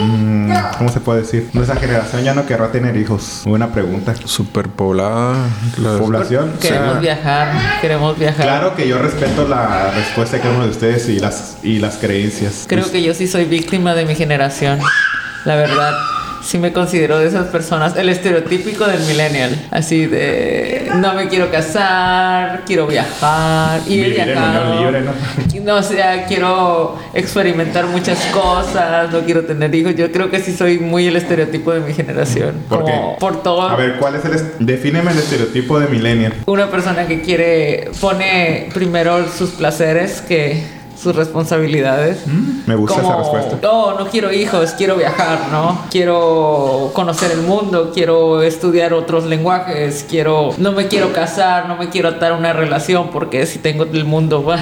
mm, 0.00 0.52
¿Cómo 0.78 0.90
se 0.90 1.00
puede 1.00 1.20
decir? 1.22 1.48
Nuestra 1.52 1.76
generación 1.76 2.22
ya 2.22 2.34
no 2.34 2.46
querrá 2.46 2.70
tener 2.72 2.96
hijos. 2.96 3.42
Buena 3.44 3.68
pregunta. 3.68 4.14
Superpoblada. 4.24 5.34
la- 5.78 5.98
Población. 5.98 6.52
sea, 6.60 6.70
Queremos 6.70 7.00
viajar, 7.00 7.80
queremos 7.80 8.18
viajar. 8.18 8.42
Claro 8.46 8.74
que 8.76 8.88
yo 8.88 8.98
respeto 8.98 9.46
la 9.48 9.90
respuesta 9.92 10.36
de 10.36 10.42
cada 10.42 10.54
uno 10.54 10.64
de 10.64 10.70
ustedes 10.70 11.08
y 11.08 11.18
las, 11.18 11.56
y 11.62 11.78
las 11.78 11.96
creencias. 11.96 12.64
Creo 12.68 12.90
que 12.90 13.02
yo 13.02 13.14
sí 13.14 13.26
soy 13.26 13.44
víctima 13.44 13.94
de 13.94 14.04
mi 14.06 14.14
generación. 14.14 14.78
La 15.44 15.56
verdad, 15.56 15.92
sí 16.46 16.58
me 16.58 16.72
considero 16.72 17.18
de 17.18 17.26
esas 17.26 17.48
personas. 17.48 17.96
El 17.96 18.08
estereotípico 18.08 18.86
del 18.86 19.00
millennial. 19.00 19.66
Así 19.70 20.06
de 20.06 20.90
no 20.94 21.14
me 21.14 21.28
quiero 21.28 21.50
casar, 21.50 22.62
quiero 22.66 22.86
viajar. 22.86 23.80
Y 23.86 24.00
he 24.00 24.10
viajado. 24.10 24.80
libre, 24.80 25.02
¿no? 25.02 25.12
No, 25.64 25.76
o 25.76 25.82
sea, 25.82 26.26
quiero 26.26 26.96
experimentar 27.12 27.86
muchas 27.86 28.24
cosas, 28.26 29.10
no 29.10 29.20
quiero 29.22 29.44
tener 29.44 29.74
hijos. 29.74 29.96
Yo 29.96 30.12
creo 30.12 30.30
que 30.30 30.38
sí 30.38 30.54
soy 30.56 30.78
muy 30.78 31.08
el 31.08 31.16
estereotipo 31.16 31.72
de 31.72 31.80
mi 31.80 31.92
generación. 31.92 32.54
¿Por 32.68 32.84
qué? 32.84 32.92
Por 33.18 33.42
todo. 33.42 33.68
A 33.68 33.74
ver, 33.74 33.96
¿cuál 33.96 34.14
es 34.14 34.24
el... 34.24 34.64
Defíneme 34.64 35.10
el 35.10 35.18
estereotipo 35.18 35.80
de 35.80 35.88
millennial. 35.88 36.34
Una 36.46 36.70
persona 36.70 37.08
que 37.08 37.20
quiere, 37.22 37.90
pone 38.00 38.68
primero 38.72 39.26
sus 39.28 39.50
placeres 39.50 40.22
que 40.22 40.75
sus 41.00 41.14
responsabilidades. 41.14 42.26
Me 42.66 42.74
gusta 42.74 43.00
Como, 43.00 43.08
esa 43.08 43.18
respuesta. 43.18 43.58
No, 43.62 43.98
no 43.98 44.06
quiero 44.06 44.32
hijos, 44.32 44.72
quiero 44.72 44.96
viajar, 44.96 45.48
¿no? 45.52 45.78
Quiero 45.90 46.90
conocer 46.94 47.32
el 47.32 47.42
mundo, 47.42 47.90
quiero 47.92 48.42
estudiar 48.42 48.94
otros 48.94 49.24
lenguajes, 49.24 50.06
quiero, 50.08 50.50
no 50.58 50.72
me 50.72 50.88
quiero 50.88 51.12
casar, 51.12 51.68
no 51.68 51.76
me 51.76 51.88
quiero 51.90 52.08
atar 52.08 52.32
a 52.32 52.34
una 52.36 52.52
relación 52.52 53.10
porque 53.10 53.46
si 53.46 53.58
tengo 53.58 53.84
el 53.84 54.04
mundo, 54.04 54.42
va, 54.44 54.58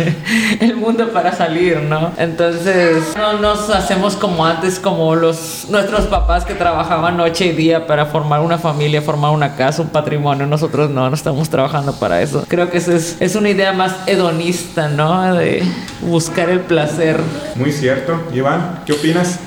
el 0.60 0.76
mundo 0.76 1.10
para 1.12 1.32
salir, 1.32 1.82
¿no? 1.82 2.12
Entonces, 2.16 3.14
no 3.16 3.34
nos 3.34 3.70
hacemos 3.70 4.16
como 4.16 4.46
antes, 4.46 4.78
como 4.78 5.14
los 5.14 5.66
nuestros 5.68 6.06
papás 6.06 6.44
que 6.44 6.54
trabajaban 6.54 7.16
noche 7.16 7.46
y 7.46 7.52
día 7.52 7.86
para 7.86 8.06
formar 8.06 8.40
una 8.40 8.58
familia, 8.58 9.02
formar 9.02 9.32
una 9.32 9.56
casa, 9.56 9.82
un 9.82 9.88
patrimonio. 9.88 10.46
Nosotros 10.46 10.90
no, 10.90 11.08
no 11.08 11.14
estamos 11.14 11.48
trabajando 11.50 11.92
para 11.94 12.22
eso. 12.22 12.44
Creo 12.48 12.70
que 12.70 12.78
eso 12.78 12.92
es, 12.92 13.16
es 13.20 13.36
una 13.36 13.50
idea 13.50 13.72
más 13.72 13.94
hedonista, 14.06 14.88
¿no? 14.88 15.34
De 15.34 15.65
buscar 16.02 16.50
el 16.50 16.60
placer. 16.60 17.20
Muy 17.56 17.72
cierto. 17.72 18.22
Iván, 18.32 18.82
¿qué 18.86 18.92
opinas? 18.92 19.40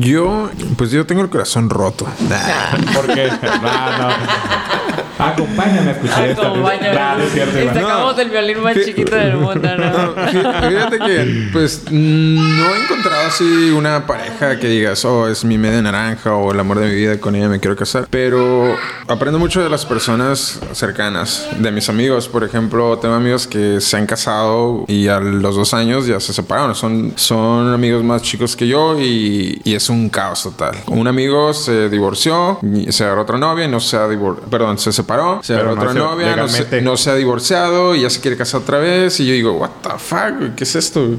Yo, 0.00 0.50
pues 0.76 0.90
yo 0.90 1.06
tengo 1.06 1.22
el 1.22 1.28
corazón 1.28 1.70
roto. 1.70 2.06
Porque... 2.94 3.28
no, 3.62 3.98
no. 3.98 4.75
Acompáñame 5.18 5.88
a 5.88 5.92
escuchar. 5.92 6.30
Acompáñame. 6.30 6.90
Claro, 6.90 7.22
es 7.22 7.32
cierto, 7.32 7.58
Y 7.58 7.62
Iván. 7.62 7.74
sacamos 7.74 8.18
el 8.18 8.30
violín 8.30 8.62
más 8.62 8.74
chiquito 8.84 9.16
del 9.16 9.36
mundo, 9.36 9.68
¿no? 9.76 9.90
No, 9.90 10.14
fí- 10.16 10.68
Fíjate 10.68 10.98
que, 10.98 11.48
pues, 11.52 11.82
no 11.90 12.74
he 12.74 12.82
encontrado 12.82 13.26
así 13.26 13.70
una 13.70 14.06
pareja 14.06 14.58
que 14.58 14.68
digas, 14.68 15.04
oh, 15.04 15.28
es 15.28 15.44
mi 15.44 15.58
media 15.58 15.80
naranja 15.82 16.34
o 16.34 16.52
el 16.52 16.60
amor 16.60 16.78
de 16.80 16.86
mi 16.88 16.94
vida, 16.94 17.18
con 17.18 17.34
ella 17.34 17.48
me 17.48 17.60
quiero 17.60 17.76
casar. 17.76 18.06
Pero 18.10 18.74
aprendo 19.08 19.38
mucho 19.38 19.62
de 19.62 19.70
las 19.70 19.84
personas 19.86 20.60
cercanas, 20.72 21.48
de 21.58 21.70
mis 21.72 21.88
amigos. 21.88 22.28
Por 22.28 22.44
ejemplo, 22.44 22.98
tengo 22.98 23.14
amigos 23.14 23.46
que 23.46 23.80
se 23.80 23.96
han 23.96 24.06
casado 24.06 24.84
y 24.88 25.08
a 25.08 25.18
los 25.20 25.56
dos 25.56 25.74
años 25.74 26.06
ya 26.06 26.20
se 26.20 26.32
separaron. 26.32 26.74
Son, 26.74 27.12
son 27.16 27.72
amigos 27.72 28.02
más 28.04 28.22
chicos 28.22 28.54
que 28.56 28.66
yo 28.68 28.98
y, 29.00 29.60
y 29.64 29.74
es 29.74 29.88
un 29.88 30.08
caos 30.08 30.42
total. 30.42 30.76
Un 30.88 31.06
amigo 31.08 31.52
se 31.54 31.88
divorció, 31.88 32.58
y 32.62 32.92
se 32.92 33.04
agarró 33.04 33.22
otra 33.22 33.38
novia 33.38 33.64
y 33.64 33.68
no 33.68 33.80
se 33.80 33.96
ha 33.96 34.08
divorciado. 34.08 34.50
Perdón, 34.50 34.78
se 34.92 35.02
separó, 35.02 35.40
se 35.42 35.54
no 35.54 35.72
otra 35.72 35.92
se- 35.92 35.98
novia, 35.98 36.36
no 36.36 36.48
se, 36.48 36.82
no 36.82 36.94
ha 36.94 37.14
divorciado 37.14 37.94
y 37.94 38.02
ya 38.02 38.10
se 38.10 38.20
quiere 38.20 38.36
casar 38.36 38.60
otra 38.62 38.78
vez. 38.78 39.18
Y 39.20 39.26
yo 39.26 39.32
digo, 39.32 39.52
what 39.58 39.70
the 39.82 39.90
fuck? 39.98 40.54
¿qué 40.56 40.64
es 40.64 40.74
esto? 40.76 41.16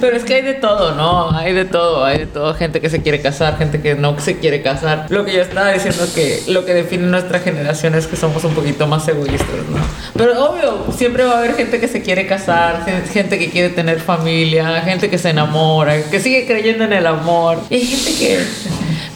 Pero 0.00 0.16
es 0.16 0.24
que 0.24 0.34
hay 0.34 0.42
de 0.42 0.54
todo, 0.54 0.94
¿no? 0.94 1.30
Hay 1.30 1.54
de 1.54 1.64
todo, 1.64 2.04
hay 2.04 2.18
de 2.18 2.26
todo. 2.26 2.52
Gente 2.54 2.80
que 2.82 2.90
se 2.90 3.00
quiere 3.02 3.22
casar, 3.22 3.56
gente 3.56 3.80
que 3.80 3.94
no 3.94 4.18
se 4.20 4.38
quiere 4.38 4.62
casar. 4.62 5.06
Lo 5.08 5.24
que 5.24 5.32
yo 5.32 5.40
estaba 5.40 5.70
diciendo 5.72 6.04
que 6.14 6.42
lo 6.48 6.64
que 6.66 6.74
define 6.74 7.06
nuestra 7.06 7.38
generación 7.40 7.94
es 7.94 8.06
que 8.06 8.16
somos 8.16 8.44
un 8.44 8.52
poquito 8.54 8.86
más 8.86 9.08
egoístas, 9.08 9.48
¿no? 9.70 9.78
Pero 10.14 10.44
obvio, 10.50 10.86
siempre 10.96 11.24
va 11.24 11.32
a 11.34 11.38
haber 11.38 11.54
gente 11.54 11.80
que 11.80 11.88
se 11.88 12.02
quiere 12.02 12.26
casar, 12.26 12.84
gen- 12.84 13.04
gente 13.06 13.38
que 13.38 13.48
quiere 13.50 13.70
tener 13.70 14.00
familia, 14.00 14.82
gente 14.82 15.08
que 15.08 15.16
se 15.16 15.30
enamora, 15.30 16.02
que 16.10 16.20
sigue 16.20 16.46
creyendo 16.46 16.84
en 16.84 16.92
el 16.92 17.06
amor. 17.06 17.58
Y 17.70 17.74
hay 17.76 17.86
gente 17.86 18.12
que, 18.18 18.38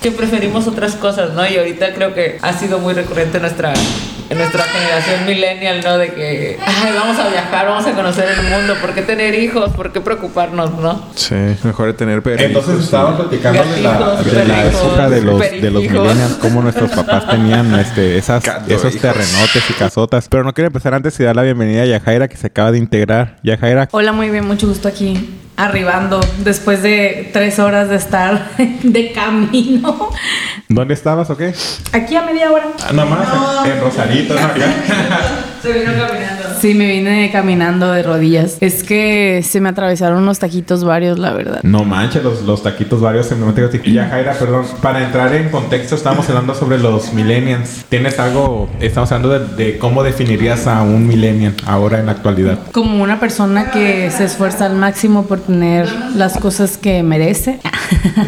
que 0.05 0.11
preferimos 0.11 0.67
otras 0.67 0.97
cosas, 0.97 1.33
¿no? 1.33 1.49
Y 1.49 1.57
ahorita 1.57 1.95
creo 1.95 2.13
que 2.13 2.37
ha 2.43 2.53
sido 2.53 2.79
muy 2.79 2.93
recurrente 2.93 3.39
en 3.39 3.43
nuestra 3.45 3.73
en 4.29 4.37
nuestra 4.37 4.65
generación 4.65 5.25
millennial, 5.27 5.81
¿no? 5.83 5.97
De 5.97 6.13
que, 6.13 6.59
ay, 6.61 6.93
vamos 6.95 7.19
a 7.19 7.31
viajar, 7.31 7.67
vamos 7.67 7.87
a 7.87 7.93
conocer 7.93 8.27
el 8.29 8.51
mundo, 8.51 8.75
¿por 8.83 8.93
qué 8.93 9.01
tener 9.01 9.35
hijos? 9.35 9.71
¿Por 9.71 9.93
qué 9.93 10.03
preocuparnos, 10.03 10.75
no? 10.75 11.09
Sí, 11.15 11.35
mejor 11.63 11.87
de 11.87 11.95
tener 11.95 12.23
perrijos. 12.23 12.51
Entonces 12.51 12.85
estaban 12.85 13.17
platicando 13.17 13.65
de 13.65 13.81
la, 13.81 14.23
de 14.23 14.45
la 14.45 14.55
perrijos, 14.55 14.83
época 14.83 15.09
de 15.09 15.23
los, 15.23 15.41
de 15.41 15.71
los 15.71 15.83
millennials, 15.83 16.35
cómo 16.35 16.61
nuestros 16.61 16.91
papás 16.91 17.27
tenían 17.27 17.75
este, 17.75 18.19
esas, 18.19 18.45
esos 18.69 18.95
hijos. 18.95 19.01
terrenotes 19.01 19.71
y 19.71 19.73
casotas. 19.73 20.29
Pero 20.29 20.45
no 20.45 20.53
quiero 20.53 20.67
empezar 20.67 20.93
antes 20.93 21.19
y 21.19 21.23
dar 21.23 21.35
la 21.35 21.43
bienvenida 21.43 21.83
a 21.83 21.87
Yajaira 21.87 22.29
que 22.29 22.37
se 22.37 22.49
acaba 22.49 22.73
de 22.73 22.79
integrar. 22.79 23.39
Yajaira, 23.43 23.89
Hola, 23.91 24.13
muy 24.13 24.29
bien, 24.29 24.47
mucho 24.47 24.67
gusto 24.67 24.87
aquí. 24.87 25.41
Arribando 25.57 26.21
después 26.39 26.83
de 26.83 27.31
tres 27.33 27.59
horas 27.61 27.89
de 27.89 27.97
estar 27.97 28.51
de 28.83 29.13
camino. 29.13 30.11
¿dónde 30.69 30.95
estabas 30.95 31.31
o 31.31 31.37
qué? 31.37 31.55
Aquí 31.93 32.17
a 32.17 32.23
media 32.23 32.51
hora. 32.51 32.67
Ah, 32.87 32.93
nomás 32.93 33.29
en 33.67 33.81
Rosarito, 33.81 34.35
¿no? 34.35 34.41
Se 35.63 35.73
vino 35.73 35.93
caminando. 35.93 36.44
Sí, 36.65 36.73
me 36.73 36.87
vine 36.87 37.31
caminando 37.31 37.93
de 37.93 38.03
rodillas. 38.03 38.57
Es 38.63 38.85
que 38.85 39.43
se 39.43 39.61
me 39.61 39.69
atravesaron 39.69 40.23
unos 40.23 40.39
taquitos 40.39 40.83
varios, 40.83 41.19
la 41.19 41.35
verdad. 41.35 41.61
No 41.63 41.85
manches, 41.85 42.25
los, 42.25 42.41
los 42.41 42.63
taquitos 42.63 43.03
varios 43.03 43.27
simplemente. 43.27 43.83
Yajaira, 43.93 44.33
perdón. 44.33 44.65
Para 44.81 45.05
entrar 45.05 45.35
en 45.35 45.51
contexto, 45.51 45.95
estamos 45.95 46.27
hablando 46.31 46.55
sobre 46.55 46.79
los 46.79 47.13
millennials. 47.13 47.85
¿Tienes 47.91 48.19
algo? 48.19 48.71
Estamos 48.81 49.13
hablando 49.13 49.39
de, 49.39 49.63
de 49.63 49.79
cómo 49.79 50.03
definirías 50.03 50.67
a 50.67 50.81
un 50.81 51.07
millennial 51.07 51.53
ahora 51.67 52.01
en 52.01 52.07
la 52.07 52.13
actualidad. 52.13 52.59
Como 52.73 53.03
una 53.03 53.21
persona 53.21 53.71
que 53.71 54.11
se 54.11 54.25
esfuerza 54.25 54.65
al 54.65 54.77
máximo 54.77 55.27
por 55.27 55.41
tener 55.41 55.87
las 56.17 56.39
cosas 56.39 56.79
que 56.79 57.03
merece, 57.03 57.59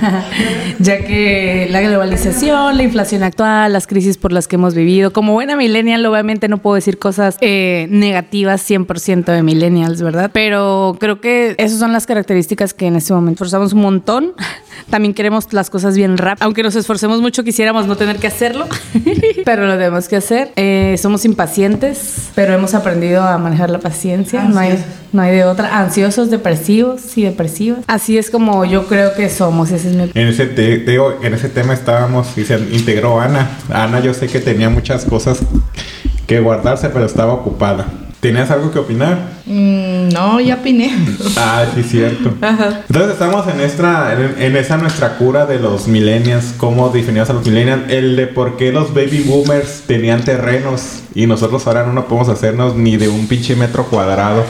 ya 0.79 0.99
que 0.99 1.69
la 1.71 1.81
globalización, 1.81 2.77
la 2.77 2.83
inflación 2.83 3.23
actual, 3.23 3.73
las 3.73 3.87
crisis 3.87 4.19
por 4.19 4.31
las 4.31 4.47
que 4.47 4.57
hemos 4.57 4.75
vivido, 4.75 5.11
como 5.15 5.33
buena 5.33 5.57
millennial, 5.57 6.05
obviamente 6.05 6.49
no 6.49 6.59
puedo 6.59 6.75
decir 6.75 6.99
cosas 6.99 7.39
eh, 7.41 7.87
negativas 7.89 8.26
100% 8.31 9.25
de 9.25 9.43
millennials, 9.43 10.03
¿verdad? 10.03 10.31
Pero 10.33 10.97
creo 11.01 11.21
que 11.21 11.55
esas 11.59 11.79
son 11.79 11.93
las 11.93 12.07
características 12.07 12.75
que 12.75 12.87
en 12.87 12.97
este 12.97 13.13
momento 13.13 13.45
esforzamos 13.45 13.73
un 13.73 13.81
montón. 13.83 14.33
También 14.91 15.15
queremos 15.15 15.53
las 15.53 15.71
cosas 15.71 15.97
bien 15.97 16.17
rápido, 16.19 16.45
aunque 16.45 16.63
nos 16.63 16.77
esforcemos 16.77 17.21
mucho, 17.21 17.43
quisiéramos 17.43 17.87
no 17.87 17.97
tener 17.97 18.17
que 18.19 18.27
hacerlo, 18.29 18.67
pero 19.45 19.67
lo 19.67 19.73
tenemos 19.77 20.07
que 20.09 20.17
hacer. 20.17 20.53
Eh, 20.57 20.97
somos 21.01 21.25
impacientes, 21.25 22.29
pero 22.35 22.55
hemos 22.55 22.75
aprendido 22.75 23.23
a 23.23 23.37
manejar 23.39 23.71
la 23.71 23.79
paciencia. 23.79 24.45
No 24.45 24.59
hay, 24.61 24.79
no 25.13 25.23
hay 25.23 25.35
de 25.35 25.45
otra. 25.45 25.79
Ansiosos, 25.79 26.31
depresivos 26.31 27.17
y 27.17 27.23
depresivas. 27.23 27.81
Así 27.87 28.19
es 28.19 28.31
como 28.31 28.65
yo 28.65 28.87
creo 28.87 29.15
que 29.15 29.29
somos. 29.31 29.71
Ese 29.71 29.91
es 29.91 29.97
mi 29.97 30.03
En 30.15 30.29
ese, 30.29 30.47
te- 30.47 30.79
te 30.79 30.91
digo, 30.91 31.15
en 31.23 31.35
ese 31.35 31.49
tema 31.49 31.73
estábamos 31.75 32.37
y 32.39 32.45
se 32.45 32.59
integró 32.59 33.21
Ana. 33.21 33.49
Ana 33.73 34.01
yo 34.01 34.15
sé 34.15 34.29
que 34.29 34.41
tenía 34.41 34.69
muchas 34.71 35.05
cosas 35.05 35.41
que 36.27 36.41
guardarse, 36.41 36.91
pero 36.91 37.07
estaba 37.07 37.33
ocupada. 37.33 37.87
¿Tenías 38.27 38.51
algo 38.51 38.73
que 38.73 38.81
opinar? 38.81 39.19
Mm, 39.47 40.09
no, 40.09 40.41
ya 40.41 40.57
opiné. 40.57 40.91
Ah, 41.37 41.65
sí, 41.73 41.85
cierto. 41.85 42.35
Ajá. 42.41 42.81
Entonces 42.89 43.13
estamos 43.13 43.47
en 43.47 43.61
esta, 43.61 44.15
en, 44.15 44.43
en 44.43 44.57
esa 44.57 44.77
nuestra 44.79 45.17
cura 45.17 45.47
de 45.47 45.61
los 45.61 45.87
millennials, 45.87 46.53
cómo 46.57 46.89
definimos 46.89 47.31
a 47.31 47.35
los 47.35 47.47
millennials, 47.47 47.83
el 47.89 48.17
de 48.17 48.27
por 48.27 48.57
qué 48.57 48.73
los 48.73 48.93
baby 48.93 49.23
boomers 49.25 49.83
tenían 49.87 50.25
terrenos 50.25 51.03
y 51.15 51.29
nosotros 51.29 51.65
ahora 51.69 51.85
no 51.87 51.93
nos 51.93 52.07
podemos 52.07 52.29
hacernos 52.29 52.75
ni 52.75 52.97
de 52.97 53.09
un 53.09 53.29
pinche 53.29 53.55
metro 53.55 53.85
cuadrado. 53.85 54.45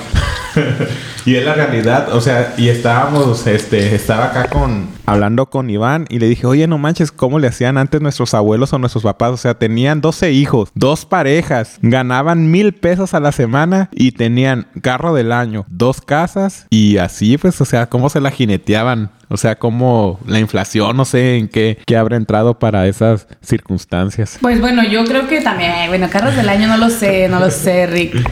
y 1.26 1.34
es 1.34 1.44
la 1.44 1.54
realidad, 1.54 2.14
o 2.14 2.20
sea, 2.20 2.54
y 2.56 2.68
estábamos, 2.68 3.46
este, 3.46 3.94
estaba 3.94 4.26
acá 4.26 4.48
con, 4.48 4.88
hablando 5.06 5.46
con 5.46 5.70
Iván 5.70 6.06
y 6.08 6.18
le 6.18 6.28
dije, 6.28 6.46
oye, 6.46 6.66
no 6.66 6.78
manches, 6.78 7.12
¿cómo 7.12 7.38
le 7.38 7.48
hacían 7.48 7.78
antes 7.78 8.00
nuestros 8.00 8.34
abuelos 8.34 8.72
o 8.72 8.78
nuestros 8.78 9.04
papás? 9.04 9.32
O 9.32 9.36
sea, 9.36 9.54
tenían 9.54 10.00
12 10.00 10.32
hijos, 10.32 10.70
dos 10.74 11.04
parejas, 11.04 11.78
ganaban 11.82 12.50
mil 12.50 12.72
pesos 12.72 13.14
a 13.14 13.20
la 13.20 13.32
semana 13.32 13.88
y 13.92 14.12
tenían 14.12 14.66
carro 14.82 15.14
del 15.14 15.32
año, 15.32 15.64
dos 15.68 16.00
casas 16.00 16.66
y 16.70 16.98
así, 16.98 17.38
pues, 17.38 17.60
o 17.60 17.64
sea, 17.64 17.86
cómo 17.86 18.08
se 18.08 18.20
la 18.20 18.30
jineteaban. 18.30 19.10
O 19.28 19.36
sea, 19.36 19.56
cómo 19.56 20.20
la 20.24 20.38
inflación, 20.38 20.96
no 20.96 21.04
sé 21.04 21.38
en 21.38 21.48
qué, 21.48 21.78
qué 21.84 21.96
habrá 21.96 22.16
entrado 22.16 22.60
para 22.60 22.86
esas 22.86 23.26
circunstancias. 23.42 24.38
Pues 24.40 24.60
bueno, 24.60 24.84
yo 24.84 25.04
creo 25.04 25.26
que 25.26 25.40
también, 25.40 25.88
bueno, 25.88 26.08
carros 26.08 26.36
del 26.36 26.48
año 26.48 26.68
no 26.68 26.76
lo 26.76 26.90
sé, 26.90 27.28
no 27.28 27.40
lo 27.40 27.50
sé, 27.50 27.88
Rick. 27.88 28.24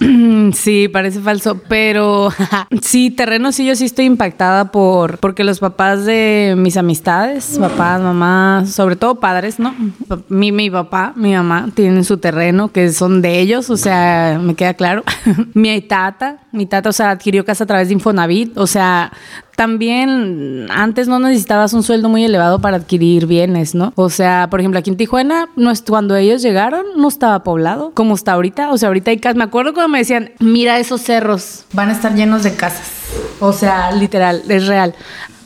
Mm, 0.00 0.52
Sí, 0.52 0.88
parece 0.88 1.20
falso, 1.20 1.60
pero 1.68 2.30
sí, 2.82 3.10
terreno 3.10 3.52
sí, 3.52 3.66
yo 3.66 3.74
sí 3.74 3.84
estoy 3.84 4.04
impactada 4.04 4.70
por 4.70 5.18
porque 5.18 5.44
los 5.44 5.60
papás 5.60 6.04
de 6.04 6.54
mis 6.56 6.76
amistades, 6.76 7.58
papás, 7.58 8.00
mamás, 8.00 8.70
sobre 8.70 8.96
todo 8.96 9.16
padres, 9.16 9.58
¿no? 9.58 9.74
Mi, 10.28 10.52
mi 10.52 10.70
papá, 10.70 11.12
mi 11.16 11.34
mamá 11.34 11.68
tienen 11.74 12.04
su 12.04 12.18
terreno 12.18 12.68
que 12.68 12.92
son 12.92 13.22
de 13.22 13.40
ellos, 13.40 13.70
o 13.70 13.76
sea, 13.76 14.38
me 14.42 14.54
queda 14.54 14.74
claro. 14.74 15.04
mi 15.54 15.80
tata, 15.80 16.38
mi 16.52 16.66
tata, 16.66 16.88
o 16.88 16.92
sea, 16.92 17.10
adquirió 17.10 17.44
casa 17.44 17.64
a 17.64 17.66
través 17.66 17.88
de 17.88 17.94
Infonavit, 17.94 18.56
o 18.58 18.66
sea, 18.66 19.12
también 19.56 20.66
antes 20.70 21.08
no 21.08 21.18
necesitabas 21.18 21.72
un 21.72 21.82
sueldo 21.82 22.08
muy 22.08 22.24
elevado 22.24 22.60
para 22.60 22.76
adquirir 22.78 23.26
bienes, 23.26 23.74
¿no? 23.74 23.92
O 23.96 24.10
sea, 24.10 24.48
por 24.50 24.60
ejemplo, 24.60 24.78
aquí 24.78 24.90
en 24.90 24.96
Tijuana, 24.96 25.48
no 25.56 25.70
es, 25.70 25.82
cuando 25.82 26.16
ellos 26.16 26.42
llegaron, 26.42 26.84
no 26.96 27.08
estaba 27.08 27.42
poblado 27.42 27.92
como 27.94 28.14
está 28.14 28.32
ahorita. 28.32 28.70
O 28.70 28.78
sea, 28.78 28.88
ahorita 28.88 29.10
hay 29.10 29.18
casas. 29.18 29.36
Me 29.36 29.44
acuerdo 29.44 29.74
cuando 29.74 29.88
me 29.88 29.98
decían, 29.98 30.32
mira 30.38 30.78
esos 30.78 31.02
cerros, 31.02 31.64
van 31.72 31.90
a 31.90 31.92
estar 31.92 32.14
llenos 32.14 32.42
de 32.42 32.54
casas. 32.54 32.90
O 33.40 33.52
sea, 33.52 33.92
literal, 33.92 34.42
es 34.48 34.66
real. 34.66 34.94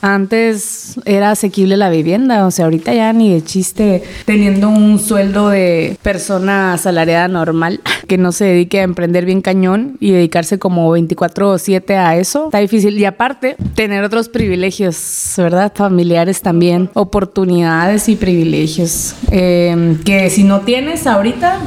Antes 0.00 0.96
era 1.04 1.30
asequible 1.30 1.76
la 1.76 1.90
vivienda, 1.90 2.46
o 2.46 2.50
sea, 2.50 2.66
ahorita 2.66 2.94
ya 2.94 3.12
ni 3.12 3.32
de 3.32 3.42
chiste 3.42 4.02
teniendo 4.24 4.68
un 4.68 4.98
sueldo 4.98 5.48
de 5.48 5.96
persona 6.02 6.74
asalariada 6.74 7.28
normal 7.28 7.80
que 8.08 8.18
no 8.18 8.32
se 8.32 8.44
dedique 8.44 8.80
a 8.80 8.84
emprender 8.84 9.24
bien 9.24 9.40
cañón 9.40 9.96
y 10.00 10.12
dedicarse 10.12 10.58
como 10.58 10.90
24 10.90 11.50
o 11.50 11.58
7 11.58 11.96
a 11.96 12.16
eso, 12.16 12.46
está 12.46 12.58
difícil. 12.58 12.98
Y 12.98 13.04
aparte, 13.04 13.56
tener 13.74 14.04
otros 14.04 14.28
privilegios, 14.28 15.34
¿verdad? 15.36 15.72
Familiares 15.74 16.42
también, 16.42 16.90
oportunidades 16.94 18.08
y 18.08 18.16
privilegios 18.16 19.14
eh, 19.30 19.96
que 20.04 20.30
si 20.30 20.44
no 20.44 20.60
tienes 20.60 21.06
ahorita, 21.06 21.58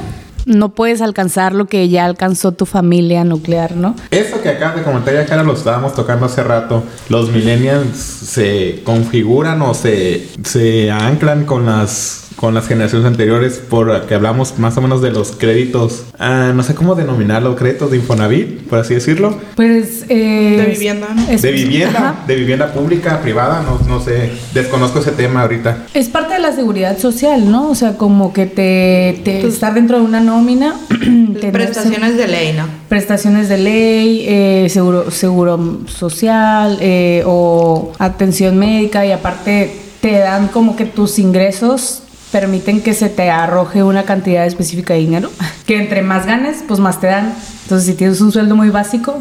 no 0.49 0.69
puedes 0.69 1.01
alcanzar 1.01 1.53
lo 1.53 1.67
que 1.67 1.87
ya 1.89 2.05
alcanzó 2.05 2.51
tu 2.51 2.65
familia 2.65 3.23
nuclear, 3.23 3.75
¿no? 3.75 3.95
Eso 4.09 4.41
que 4.41 4.49
acabas 4.49 4.77
de 4.77 4.83
comentar 4.83 5.13
ya 5.13 5.25
cara 5.25 5.43
lo 5.43 5.53
estábamos 5.53 5.93
tocando 5.93 6.25
hace 6.25 6.43
rato. 6.43 6.83
Los 7.07 7.31
millennials 7.31 7.97
se 7.97 8.81
configuran 8.83 9.61
o 9.61 9.75
se, 9.75 10.27
se 10.43 10.89
anclan 10.89 11.45
con 11.45 11.67
las 11.67 12.28
con 12.39 12.53
las 12.53 12.69
generaciones 12.69 13.05
anteriores 13.05 13.61
porque 13.69 14.15
hablamos 14.15 14.57
más 14.59 14.77
o 14.77 14.81
menos 14.81 15.01
de 15.01 15.11
los 15.11 15.33
créditos, 15.33 16.05
ah, 16.17 16.53
no 16.55 16.63
sé 16.63 16.73
cómo 16.73 16.95
denominarlo, 16.95 17.57
créditos 17.57 17.91
de 17.91 17.97
Infonavit, 17.97 18.61
por 18.61 18.79
así 18.79 18.93
decirlo. 18.93 19.37
Pues 19.57 20.05
eh, 20.07 20.55
De 20.57 20.65
vivienda, 20.71 21.07
de 21.29 21.51
vivienda, 21.51 21.99
Ajá. 21.99 22.23
de 22.25 22.35
vivienda 22.35 22.71
pública, 22.71 23.19
privada, 23.21 23.61
no, 23.61 23.77
no 23.89 24.01
sé, 24.01 24.31
desconozco 24.53 24.99
ese 24.99 25.11
tema 25.11 25.41
ahorita. 25.41 25.87
Es 25.93 26.07
parte 26.07 26.35
de 26.35 26.39
la 26.39 26.53
seguridad 26.53 26.97
social, 26.97 27.51
¿no? 27.51 27.69
O 27.69 27.75
sea, 27.75 27.97
como 27.97 28.31
que 28.31 28.45
te, 28.45 29.19
te 29.25 29.45
estar 29.45 29.73
dentro 29.73 29.99
de 29.99 30.05
una 30.05 30.21
nómina, 30.21 30.75
Prestaciones 31.51 32.15
de 32.15 32.27
ley, 32.27 32.53
¿no? 32.53 32.63
prestaciones 32.87 33.49
de 33.49 33.57
ley, 33.57 34.25
eh, 34.27 34.67
seguro, 34.69 35.11
seguro 35.11 35.81
social 35.87 36.77
eh, 36.79 37.21
o 37.25 37.91
atención 37.99 38.57
médica 38.57 39.05
y 39.05 39.11
aparte 39.11 39.75
te 40.01 40.19
dan 40.19 40.47
como 40.47 40.75
que 40.75 40.85
tus 40.85 41.19
ingresos 41.19 42.03
permiten 42.31 42.81
que 42.81 42.93
se 42.93 43.09
te 43.09 43.29
arroje 43.29 43.83
una 43.83 44.03
cantidad 44.03 44.45
específica 44.45 44.93
de 44.93 44.99
dinero, 45.01 45.31
que 45.65 45.77
entre 45.77 46.01
más 46.01 46.25
ganes, 46.25 46.63
pues 46.67 46.79
más 46.79 46.99
te 46.99 47.07
dan. 47.07 47.33
Entonces, 47.63 47.87
si 47.87 47.95
tienes 47.95 48.21
un 48.21 48.31
sueldo 48.31 48.55
muy 48.55 48.69
básico, 48.69 49.19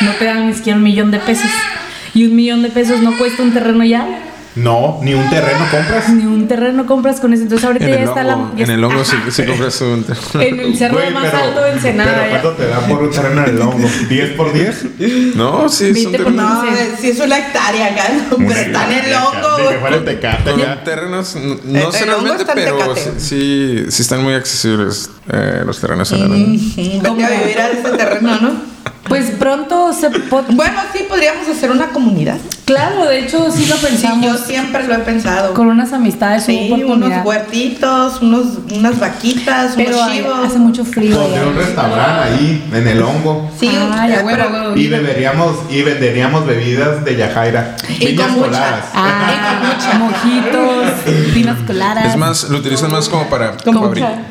no 0.00 0.10
te 0.12 0.24
dan 0.24 0.46
ni 0.46 0.54
siquiera 0.54 0.76
un 0.76 0.84
millón 0.84 1.10
de 1.10 1.18
pesos. 1.18 1.50
Y 2.14 2.26
un 2.26 2.36
millón 2.36 2.62
de 2.62 2.68
pesos 2.70 3.00
no 3.00 3.16
cuesta 3.18 3.42
un 3.42 3.52
terreno 3.52 3.84
ya. 3.84 4.33
No, 4.56 5.00
ni 5.02 5.14
un 5.14 5.28
terreno 5.30 5.66
compras. 5.70 6.08
Ni 6.10 6.24
un 6.26 6.46
terreno 6.46 6.86
compras 6.86 7.18
con 7.20 7.32
eso. 7.32 7.42
Entonces, 7.42 7.66
ahorita 7.66 7.84
En 7.86 7.90
ya 7.90 7.96
el 7.98 8.04
está 8.08 8.20
hongo, 8.34 8.50
la. 8.52 8.58
ya 8.58 8.64
en 8.64 8.70
el 8.70 8.84
hongo 8.84 9.04
sí, 9.04 9.16
sí 9.30 9.44
compras 9.44 9.80
un... 9.80 10.06
En 10.40 10.60
el 10.60 10.78
cerro 10.78 10.94
Güey, 10.94 11.12
más 11.12 11.24
pero- 11.24 11.38
alto 11.38 11.60
de 11.62 11.70
Ensenada. 11.72 12.12
Pero. 12.14 12.30
¿cuánto 12.30 12.50
te 12.52 12.68
dan 12.68 12.84
por 12.88 13.02
un 13.02 13.10
terreno 13.10 13.42
en 13.44 13.48
el 13.54 13.60
hongo? 13.62 13.88
¿10 14.08 14.36
por 14.36 14.52
10? 14.52 14.84
No, 15.34 15.68
sí, 15.68 15.86
es 15.86 16.06
un 16.06 16.12
20 16.12 16.18
por 16.18 16.26
terreno. 16.34 16.42
No, 16.54 16.62
Sí. 16.62 16.68
eh, 16.78 16.94
sí 17.00 17.10
es 17.10 17.20
una 17.20 17.38
hectárea 17.38 17.86
acá, 17.86 18.04
pero 18.30 18.50
está 18.52 18.92
en 18.92 19.04
el 19.04 19.14
hongo, 19.14 19.68
que 19.70 19.78
fuera 19.78 19.96
en 19.96 20.04
Tecate, 20.04 20.56
ya. 20.56 20.84
terrenos, 20.84 21.34
no, 21.34 21.40
El- 21.54 21.72
no 21.72 21.86
el 21.88 21.92
sé 21.92 22.04
realmente, 22.04 22.42
en 22.42 22.48
pero 22.54 22.96
sí, 22.96 23.10
sí, 23.18 23.84
sí 23.88 24.02
están 24.02 24.22
muy 24.22 24.34
accesibles 24.34 25.10
eh, 25.32 25.62
los 25.66 25.80
terrenos 25.80 26.12
en 26.12 26.18
el 26.18 26.24
hongo. 26.32 26.36
Mm, 26.36 27.02
Vete 27.02 27.24
a 27.24 27.30
vivir 27.40 27.58
a 27.60 27.70
ese 27.70 27.90
terreno, 27.96 28.40
¿no? 28.40 28.74
Pues 29.08 29.30
pronto 29.32 29.92
se. 29.92 30.08
Bueno, 30.08 30.80
sí, 30.92 31.04
podríamos 31.08 31.46
hacer 31.48 31.70
una 31.70 31.88
comunidad. 31.88 32.38
Claro, 32.64 33.04
de 33.04 33.18
hecho 33.20 33.50
sí 33.50 33.66
lo 33.66 33.76
Sí, 33.76 33.86
pensamos. 33.86 34.24
yo 34.24 34.38
siempre 34.38 34.86
lo 34.88 34.94
he 34.94 34.98
pensado. 35.00 35.52
Con 35.52 35.66
unas 35.66 35.92
amistades, 35.92 36.44
Sí, 36.44 36.72
unos 36.72 37.22
huertitos, 37.22 38.22
unos, 38.22 38.46
unas 38.72 38.98
vaquitas, 38.98 39.72
Pero 39.76 39.90
unos 39.90 40.02
hay- 40.02 40.16
chivos. 40.18 40.46
hace 40.46 40.58
mucho 40.58 40.84
frío. 40.86 41.14
Pondría 41.18 41.40
allá. 41.42 41.50
un 41.50 41.56
restaurante 41.56 42.22
ahí, 42.34 42.64
en 42.72 42.88
el 42.88 43.02
hongo. 43.02 43.50
Sí, 43.60 43.68
Ah, 43.70 44.08
ya, 44.08 44.20
eh. 44.20 44.72
Y 44.76 44.86
beberíamos, 44.88 45.56
y 45.70 45.82
venderíamos 45.82 46.46
bebidas 46.46 47.04
de 47.04 47.16
Yajaira. 47.16 47.76
Y 47.86 48.06
Piñas 48.06 48.28
kombucha. 48.28 48.46
coladas. 48.48 48.84
Ah, 48.94 49.60
mojitos, 49.98 51.34
pinas 51.34 51.58
coladas. 51.66 52.06
Es 52.06 52.16
más, 52.16 52.44
lo 52.48 52.58
utilizan 52.58 52.90
más 52.90 53.08
como 53.10 53.28
para, 53.28 53.56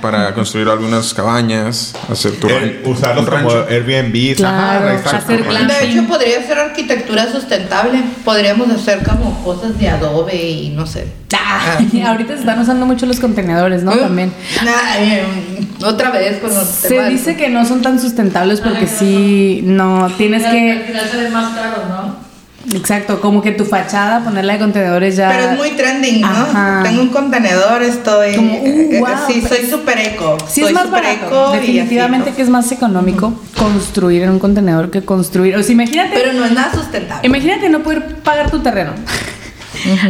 para 0.01 0.34
construir 0.34 0.67
algunas 0.69 1.13
cabañas, 1.13 1.93
hacer 2.11 2.39
tu 2.39 2.47
El- 2.47 2.82
ran- 2.84 2.91
usarlos 2.91 3.30
como. 3.30 3.49
Airbnb. 3.69 4.36
Claro, 4.36 4.62
exacto. 4.93 5.34
hacer 5.34 5.68
De 5.68 5.86
hecho, 5.86 6.07
podría 6.07 6.41
ser 6.45 6.59
arquitectura 6.59 7.32
sustentable. 7.32 8.01
Podríamos 8.24 8.70
hacer 8.70 9.03
como 9.03 9.43
cosas 9.43 9.78
de 9.78 9.89
adobe 9.89 10.36
y 10.36 10.70
no 10.70 10.86
sé. 10.86 11.07
Ah, 11.36 11.80
ahorita 12.07 12.34
se 12.34 12.39
están 12.39 12.59
usando 12.59 12.86
mucho 12.86 13.05
los 13.05 13.20
contenedores, 13.20 13.84
¿no? 13.84 13.93
Uh, 13.93 13.99
También. 13.99 14.32
mm, 14.61 15.84
otra 15.86 16.11
vez 16.11 16.39
con 16.39 16.51
el 16.51 16.66
Se 16.66 17.09
dice 17.09 17.36
que 17.36 17.49
no 17.49 17.66
son 17.66 17.82
tan 17.82 17.99
sustentables 17.99 18.61
porque 18.61 18.88
sí, 18.88 19.61
no, 19.64 20.09
tienes 20.18 20.43
que... 20.43 20.84
final 20.88 21.09
salen 21.09 21.34
más 21.34 21.53
caros, 21.55 21.89
¿no? 21.89 22.33
Exacto, 22.72 23.20
como 23.20 23.41
que 23.41 23.51
tu 23.51 23.66
fachada, 23.66 24.24
ponerla 24.24 24.53
de 24.53 24.59
contenedores 24.59 25.18
ya... 25.18 25.30
Pero 25.30 25.51
es 25.51 25.57
muy 25.57 25.72
trending, 25.72 26.22
¿no? 26.22 26.28
Ajá. 26.28 26.84
Tengo 26.84 27.01
un 27.01 27.09
contenedor, 27.09 27.84
estoy. 27.84 28.36
Como, 28.36 28.53
uh, 28.53 28.66
eh, 28.66 28.89
eh, 28.91 28.99
wow, 28.99 29.09
sí, 29.28 29.41
soy 29.41 29.66
súper 29.70 29.99
eco. 29.99 30.38
Sí 30.47 30.61
soy 30.61 30.70
es 30.70 30.74
más 30.74 30.89
barato, 30.89 31.26
eco 31.26 31.47
así, 31.47 31.74
definitivamente 31.74 32.30
¿no? 32.30 32.36
que 32.36 32.41
es 32.41 32.49
más 32.49 32.72
económico 32.72 33.34
construir 33.57 34.24
en 34.24 34.30
un 34.30 34.39
contenedor 34.39 34.91
que 34.91 35.03
construir. 35.03 35.57
O 35.57 35.64
sea, 35.64 35.74
imagínate, 35.74 36.11
Pero 36.14 36.34
no 36.34 36.45
es 36.45 36.51
nada 36.53 36.74
sustentable. 36.74 37.28
imagínate 37.28 37.68
no 37.70 37.84
poder 37.84 38.16
pagar 38.24 38.49
tu 38.49 38.59
terreno. 38.59 38.91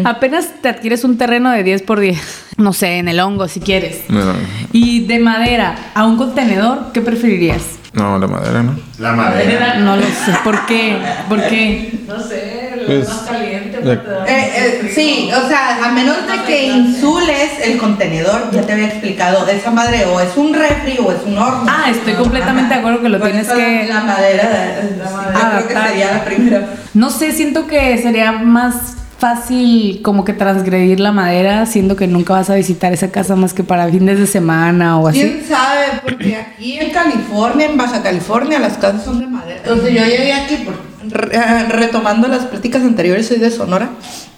Apenas 0.03 0.49
te 0.61 0.69
adquieres 0.69 1.03
un 1.03 1.17
terreno 1.17 1.49
de 1.51 1.63
10 1.63 1.81
por 1.81 1.99
10, 1.99 2.19
no 2.57 2.73
sé, 2.73 2.99
en 2.99 3.07
el 3.07 3.19
hongo 3.19 3.47
si 3.47 3.59
quieres. 3.59 4.01
No, 4.09 4.33
Y 4.71 5.05
de 5.07 5.17
madera 5.17 5.75
a 5.95 6.05
un 6.05 6.17
contenedor, 6.17 6.91
¿qué 6.93 7.01
preferirías? 7.01 7.63
No, 7.93 8.17
la 8.19 8.27
madera, 8.27 8.63
¿no? 8.63 8.75
La 8.99 9.11
madera. 9.13 9.75
No 9.75 9.95
lo 9.95 10.01
sé, 10.03 10.33
¿por 10.43 10.65
qué? 10.65 10.97
¿Por 11.29 11.41
qué? 11.47 11.99
No 12.07 12.19
sé, 12.21 12.73
lo 12.81 12.85
Pues, 12.87 13.07
más 13.07 13.17
caliente. 13.29 13.79
da 13.81 13.93
Eh, 13.93 14.01
eh, 14.27 14.91
sí, 14.93 15.29
o 15.33 15.47
sea, 15.47 15.85
a 15.85 15.91
menos 15.91 16.17
de 16.27 16.43
que 16.45 16.67
insules 16.67 17.51
el 17.63 17.77
contenedor, 17.77 18.49
ya 18.51 18.61
te 18.63 18.73
había 18.73 18.87
explicado, 18.87 19.47
esa 19.47 19.71
madre 19.71 20.05
o 20.05 20.19
es 20.19 20.35
un 20.35 20.53
refri 20.53 20.97
o 20.99 21.11
es 21.11 21.19
un 21.25 21.37
horno. 21.37 21.65
Ah, 21.69 21.89
estoy 21.91 22.13
completamente 22.13 22.73
de 22.73 22.79
acuerdo 22.79 23.01
que 23.01 23.09
lo 23.09 23.19
Por 23.19 23.29
tienes 23.29 23.47
que 23.49 23.85
La 23.87 24.01
madera, 24.01 24.43
de- 24.49 24.89
yo 24.97 25.03
creo 25.03 25.67
que 25.67 25.73
adaptar. 25.73 25.87
sería 25.89 26.11
la 26.13 26.25
primera. 26.25 26.67
No 26.93 27.09
sé, 27.09 27.31
siento 27.31 27.67
que 27.67 27.97
sería 28.01 28.31
más 28.31 28.97
fácil 29.23 30.01
como 30.01 30.25
que 30.25 30.33
transgredir 30.33 30.99
la 30.99 31.13
madera, 31.13 31.65
siendo 31.65 31.95
que 31.95 32.07
nunca 32.07 32.33
vas 32.33 32.49
a 32.49 32.55
visitar 32.55 32.91
esa 32.91 33.09
casa 33.09 33.37
más 33.37 33.53
que 33.53 33.63
para 33.63 33.87
fines 33.87 34.19
de 34.19 34.27
semana 34.27 34.99
o 34.99 35.07
así. 35.07 35.21
¿Quién 35.21 35.45
sabe? 35.47 36.01
Porque 36.03 36.35
aquí 36.35 36.77
en 36.77 36.91
California, 36.91 37.67
en 37.67 37.77
Baja 37.77 38.03
California, 38.03 38.59
las 38.59 38.73
casas 38.77 39.05
son 39.05 39.19
de 39.21 39.27
madera. 39.27 39.61
Entonces 39.63 39.93
yo 39.93 40.03
llegué 40.03 40.33
aquí, 40.33 40.57
por, 40.65 40.75
re- 41.09 41.63
retomando 41.69 42.27
las 42.27 42.47
pláticas 42.47 42.81
anteriores, 42.81 43.25
soy 43.29 43.37
de 43.37 43.49
Sonora. 43.49 43.91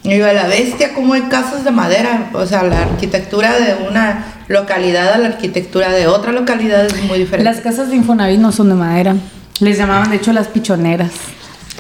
Y 0.04 0.10
digo, 0.10 0.28
a 0.28 0.34
la 0.34 0.46
bestia, 0.46 0.94
cómo 0.94 1.14
hay 1.16 1.24
casas 1.24 1.64
de 1.64 1.72
madera. 1.72 2.30
O 2.34 2.46
sea, 2.46 2.62
la 2.62 2.84
arquitectura 2.84 3.54
de 3.60 3.88
una 3.90 4.24
localidad 4.48 5.14
a 5.14 5.18
la 5.18 5.30
arquitectura 5.30 5.90
de 5.90 6.06
otra 6.06 6.32
localidad 6.32 6.86
es 6.86 7.04
muy 7.06 7.18
diferente. 7.18 7.44
Las 7.52 7.60
casas 7.62 7.90
de 7.90 7.96
Infonavit 7.96 8.40
no 8.40 8.52
son 8.52 8.70
de 8.70 8.76
madera. 8.76 9.16
Les 9.62 9.80
llamaban 9.80 10.12
de 10.12 10.18
hecho 10.18 10.32
las 10.32 10.48
pichoneras. 10.48 11.10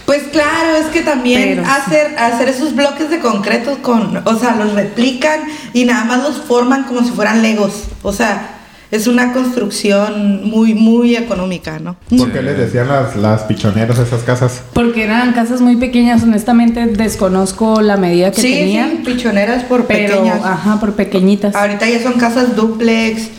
Pues 0.05 0.23
claro, 0.31 0.75
es 0.79 0.85
que 0.87 1.01
también 1.01 1.41
Pero 1.55 1.63
sí. 1.63 1.69
hacer, 1.71 2.15
hacer 2.19 2.49
esos 2.49 2.75
bloques 2.75 3.09
de 3.09 3.19
concreto 3.19 3.79
con, 3.81 4.17
o 4.25 4.39
sea, 4.39 4.55
los 4.55 4.73
replican 4.73 5.39
y 5.73 5.85
nada 5.85 6.03
más 6.05 6.21
los 6.23 6.37
forman 6.41 6.83
como 6.83 7.01
si 7.03 7.09
fueran 7.09 7.41
legos. 7.41 7.85
O 8.03 8.13
sea, 8.13 8.51
es 8.91 9.07
una 9.07 9.33
construcción 9.33 10.47
muy, 10.47 10.75
muy 10.75 11.15
económica, 11.15 11.79
¿no? 11.79 11.95
¿Por 12.15 12.31
qué 12.31 12.43
les 12.43 12.55
decían 12.55 12.87
las, 12.87 13.15
las 13.15 13.41
pichoneras 13.43 13.97
a 13.97 14.03
esas 14.03 14.21
casas? 14.21 14.61
Porque 14.73 15.03
eran 15.05 15.33
casas 15.33 15.59
muy 15.59 15.75
pequeñas, 15.75 16.21
honestamente 16.21 16.85
desconozco 16.85 17.81
la 17.81 17.97
medida 17.97 18.29
que 18.31 18.41
Sí, 18.41 18.53
tenían. 18.53 18.89
sí, 18.91 18.97
pichoneras 19.11 19.63
por 19.63 19.85
pero, 19.87 20.13
pequeñas. 20.17 20.39
ajá, 20.43 20.79
por 20.79 20.93
pequeñitas. 20.93 21.55
Ahorita 21.55 21.89
ya 21.89 22.03
son 22.03 22.13
casas 22.13 22.55
duplex. 22.55 23.29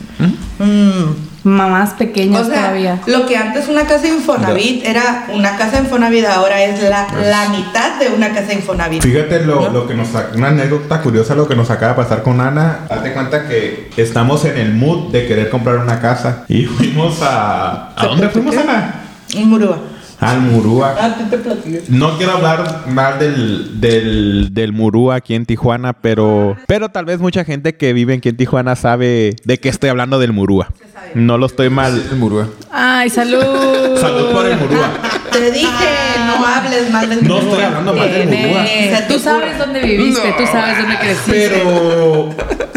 Mm. 0.59 1.26
Mamás 1.47 1.91
pequeñas 1.95 2.43
O 2.43 2.45
sea, 2.51 2.63
todavía. 2.63 2.99
lo 3.07 3.25
que 3.25 3.37
antes 3.37 3.69
una 3.69 3.87
casa 3.87 4.09
Infonavit 4.09 4.85
era 4.85 5.27
una 5.33 5.57
casa 5.57 5.79
Infonavit, 5.79 6.25
ahora 6.27 6.61
es 6.65 6.83
la, 6.83 7.07
la 7.25 7.49
mitad 7.51 8.01
de 8.01 8.09
una 8.09 8.31
casa 8.35 8.53
Infonavit. 8.53 9.01
Fíjate 9.01 9.45
lo, 9.47 9.71
lo 9.71 9.87
que 9.87 9.95
nos 9.95 10.09
una 10.35 10.49
anécdota 10.49 11.01
curiosa 11.01 11.37
lo 11.37 11.47
que 11.47 11.55
nos 11.55 11.71
acaba 11.71 11.93
de 11.93 12.03
pasar 12.03 12.23
con 12.25 12.41
Ana. 12.41 12.81
Date 12.89 13.13
cuenta 13.13 13.47
que 13.47 13.91
estamos 13.97 14.45
en 14.45 14.59
el 14.59 14.75
mood 14.75 15.13
de 15.13 15.29
querer 15.29 15.49
comprar 15.49 15.77
una 15.79 16.01
casa 16.01 16.45
y 16.49 16.65
fuimos 16.65 17.23
a 17.23 17.93
¿A 17.95 18.07
dónde 18.07 18.29
fuimos 18.29 18.57
Ana? 18.57 19.03
Un 19.37 19.49
murúa. 19.49 19.79
Al 20.21 20.41
Murúa. 20.41 20.95
Ah, 20.99 21.15
tú 21.19 21.25
te 21.29 21.39
platico. 21.39 21.79
No 21.89 22.17
quiero 22.17 22.33
hablar 22.33 22.85
mal 22.89 23.19
del, 23.19 23.81
del, 23.81 24.49
del 24.53 24.73
Murúa 24.73 25.17
aquí 25.17 25.35
en 25.35 25.45
Tijuana, 25.45 25.93
pero, 25.93 26.57
pero 26.67 26.89
tal 26.89 27.05
vez 27.05 27.21
mucha 27.21 27.45
gente 27.45 27.77
que 27.77 27.93
vive 27.93 28.15
aquí 28.15 28.31
en 28.31 28.37
Tijuana 28.37 28.77
sabe 28.77 29.37
de 29.45 29.59
qué 29.59 29.69
estoy 29.69 29.91
hablando 29.91 30.19
del 30.19 30.33
Murúa. 30.33 30.69
No 31.15 31.39
lo 31.39 31.47
estoy 31.47 31.71
mal. 31.71 32.03
El 32.11 32.17
murúa. 32.17 32.49
Ay, 32.71 33.11
salud. 33.11 33.41
Salud 34.01 34.33
por 34.33 34.47
el 34.47 34.59
Murúa. 34.59 34.91
Te 35.33 35.51
dije, 35.51 35.69
no 36.27 36.47
hables 36.47 36.91
mal 36.91 37.09
del 37.09 37.27
No 37.27 37.39
estoy 37.39 37.63
hablando 37.63 37.95
mal 37.95 38.13
del 38.13 38.29
Murúa. 38.29 38.65
Tú 39.09 39.19
sabes 39.19 39.59
dónde 39.59 39.81
viviste, 39.81 40.35
tú 40.37 40.47
sabes 40.47 40.79
dónde 40.79 40.99
creciste. 40.99 41.51
Pero 41.51 42.35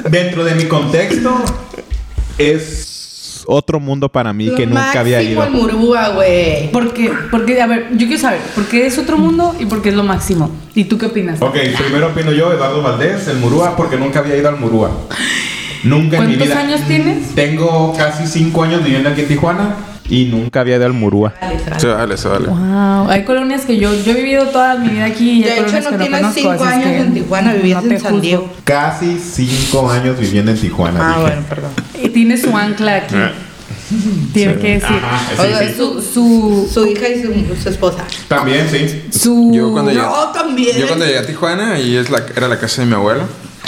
dentro 0.10 0.44
de 0.44 0.56
mi 0.56 0.66
contexto 0.66 1.44
es 2.38 2.89
otro 3.48 3.80
mundo 3.80 4.10
para 4.10 4.34
mí 4.34 4.54
que 4.56 4.66
nunca 4.66 5.00
había 5.00 5.22
ido. 5.22 5.44
el 5.44 5.52
Murúa, 5.52 6.10
güey. 6.10 6.72
¿Por 6.72 6.94
qué? 6.94 7.12
Porque, 7.32 7.62
a 7.62 7.68
ver, 7.68 7.90
yo 7.92 8.08
quiero 8.08 8.22
saber, 8.22 8.40
¿por 8.56 8.66
qué 8.66 8.86
es 8.86 8.98
otro 8.98 9.18
mundo 9.18 9.56
y 9.60 9.66
por 9.66 9.82
qué 9.82 9.90
es 9.90 9.96
lo 9.96 10.04
máximo? 10.04 10.52
¿Y 10.76 10.86
tú 10.86 10.98
qué 10.98 11.08
opinas? 11.08 11.42
Ok, 11.42 11.56
primero 11.78 12.08
opino 12.08 12.32
yo, 12.32 12.52
Eduardo 12.54 12.82
Valdés, 12.82 13.28
el 13.28 13.38
Murúa, 13.38 13.76
porque 13.76 13.98
nunca 13.98 14.20
había 14.20 14.38
ido 14.38 14.50
al 14.50 14.58
Murúa. 14.58 14.92
Nunca 15.84 16.18
en 16.18 16.28
mi 16.28 16.36
¿Cuántos 16.36 16.48
vida. 16.48 16.60
años 16.60 16.82
tienes? 16.88 17.36
Tengo 17.36 17.94
casi 17.98 18.28
cinco 18.28 18.64
años 18.64 18.84
viviendo 18.84 19.10
aquí 19.10 19.22
en 19.22 19.28
Tijuana 19.28 19.76
y 20.10 20.26
nunca 20.26 20.62
había 20.62 20.76
ido 20.78 20.86
al 20.86 20.94
Murúa. 20.94 21.34
Se 21.78 21.88
vale, 21.88 22.18
se 22.18 22.28
vale. 22.28 22.48
Wow, 22.48 23.10
hay 23.10 23.24
colonias 23.24 23.62
que 23.66 23.78
yo, 23.78 23.94
yo 24.04 24.12
he 24.12 24.16
vivido 24.16 24.46
toda 24.48 24.76
mi 24.76 24.90
vida 24.90 25.06
aquí 25.06 25.40
y 25.40 25.44
De 25.44 25.60
hecho, 25.60 25.80
no 25.82 25.98
tienes 25.98 26.20
conozco. 26.20 26.34
cinco 26.34 26.52
así 26.52 26.64
es 26.64 26.70
años 26.72 26.84
que 26.90 26.98
en 26.98 27.14
Tijuana, 27.14 27.54
vivías 27.54 27.84
no 27.84 27.92
en 27.92 28.00
San 28.00 28.12
juzgo. 28.12 28.22
Diego. 28.22 28.50
Casi 28.64 29.20
cinco 29.20 29.90
años 29.90 30.20
viviendo 30.20 30.52
en 30.52 30.58
Tijuana. 30.60 31.00
Ah, 31.02 31.10
dije. 31.10 31.22
bueno, 31.22 31.42
perdón. 31.48 31.72
Y 32.04 32.10
tiene 32.10 32.38
su 32.38 32.56
ancla 32.58 32.96
aquí. 32.98 33.16
Tiene 34.34 34.56
que 34.56 34.74
decir. 34.76 34.98
Ajá, 35.04 35.20
sí, 35.36 35.42
Oiga, 35.42 35.60
sí. 35.68 35.74
Su, 35.78 36.02
su, 36.02 36.70
Su 36.72 36.88
hija 36.88 37.08
y 37.10 37.22
su, 37.24 37.56
su 37.62 37.70
esposa. 37.70 38.04
También, 38.28 38.68
sí. 38.70 39.04
su. 39.12 39.52
Yo 39.54 39.72
cuando 39.72 39.92
llegué, 39.92 40.04
No, 40.04 40.28
también. 40.32 40.78
yo 40.78 40.88
cuando 40.88 41.06
llegué 41.06 41.18
a 41.20 41.26
Tijuana 41.26 41.80
y 41.80 41.96
es 41.96 42.10
la, 42.10 42.24
era 42.36 42.48
la 42.48 42.60
casa 42.60 42.82
de 42.82 42.88
mi 42.88 42.94
abuelo. 42.94 43.24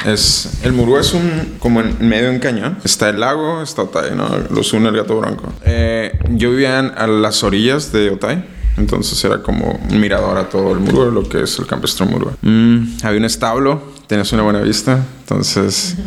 Es, 0.05 0.59
el 0.63 0.73
Murúa 0.73 1.01
es 1.01 1.13
un, 1.13 1.55
como 1.59 1.81
en 1.81 1.95
medio 2.07 2.29
de 2.29 2.35
un 2.35 2.39
cañón. 2.39 2.77
Está 2.83 3.09
el 3.09 3.19
lago, 3.19 3.61
está 3.61 3.83
Otay, 3.83 4.15
¿no? 4.15 4.27
Los 4.49 4.73
une 4.73 4.89
el 4.89 4.95
gato 4.97 5.17
bronco. 5.19 5.53
Eh, 5.63 6.17
yo 6.31 6.49
vivía 6.51 6.79
en- 6.79 6.91
a 6.97 7.05
las 7.07 7.43
orillas 7.43 7.91
de 7.91 8.09
Otay. 8.09 8.43
Entonces 8.77 9.21
era 9.25 9.43
como 9.43 9.79
un 9.89 9.99
mirador 9.99 10.37
a 10.37 10.49
todo 10.49 10.71
el 10.71 10.79
Murúa, 10.79 11.05
lo 11.11 11.27
que 11.27 11.43
es 11.43 11.59
el 11.59 11.67
campestre 11.67 12.05
Murúa. 12.05 12.33
Mm, 12.41 12.97
había 13.03 13.19
un 13.19 13.25
establo, 13.25 13.91
tenías 14.07 14.31
una 14.33 14.43
buena 14.43 14.61
vista. 14.61 14.99
Entonces... 15.21 15.95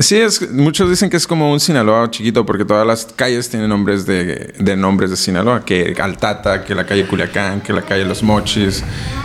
Sí, 0.00 0.16
es, 0.16 0.50
muchos 0.52 0.88
dicen 0.88 1.10
que 1.10 1.18
es 1.18 1.26
como 1.26 1.52
un 1.52 1.60
Sinaloa 1.60 2.10
chiquito 2.10 2.46
porque 2.46 2.64
todas 2.64 2.86
las 2.86 3.04
calles 3.14 3.50
tienen 3.50 3.68
nombres 3.68 4.06
de, 4.06 4.54
de 4.58 4.74
nombres 4.76 5.10
de 5.10 5.16
Sinaloa, 5.16 5.64
que 5.66 5.94
Altata, 6.00 6.64
que 6.64 6.74
la 6.74 6.86
calle 6.86 7.06
Culiacán, 7.06 7.60
que 7.60 7.74
la 7.74 7.82
calle 7.82 8.04
Los 8.06 8.22
Mochis. 8.22 8.82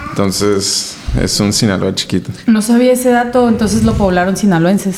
Entonces, 0.10 0.97
es 1.22 1.40
un 1.40 1.54
Sinaloa 1.54 1.94
chiquito. 1.96 2.32
No 2.46 2.62
sabía 2.62 2.94
ese 2.94 3.10
dato, 3.10 3.48
entonces 3.48 3.84
lo 3.84 3.94
poblaron 3.94 4.36
sinaloenses. 4.38 4.98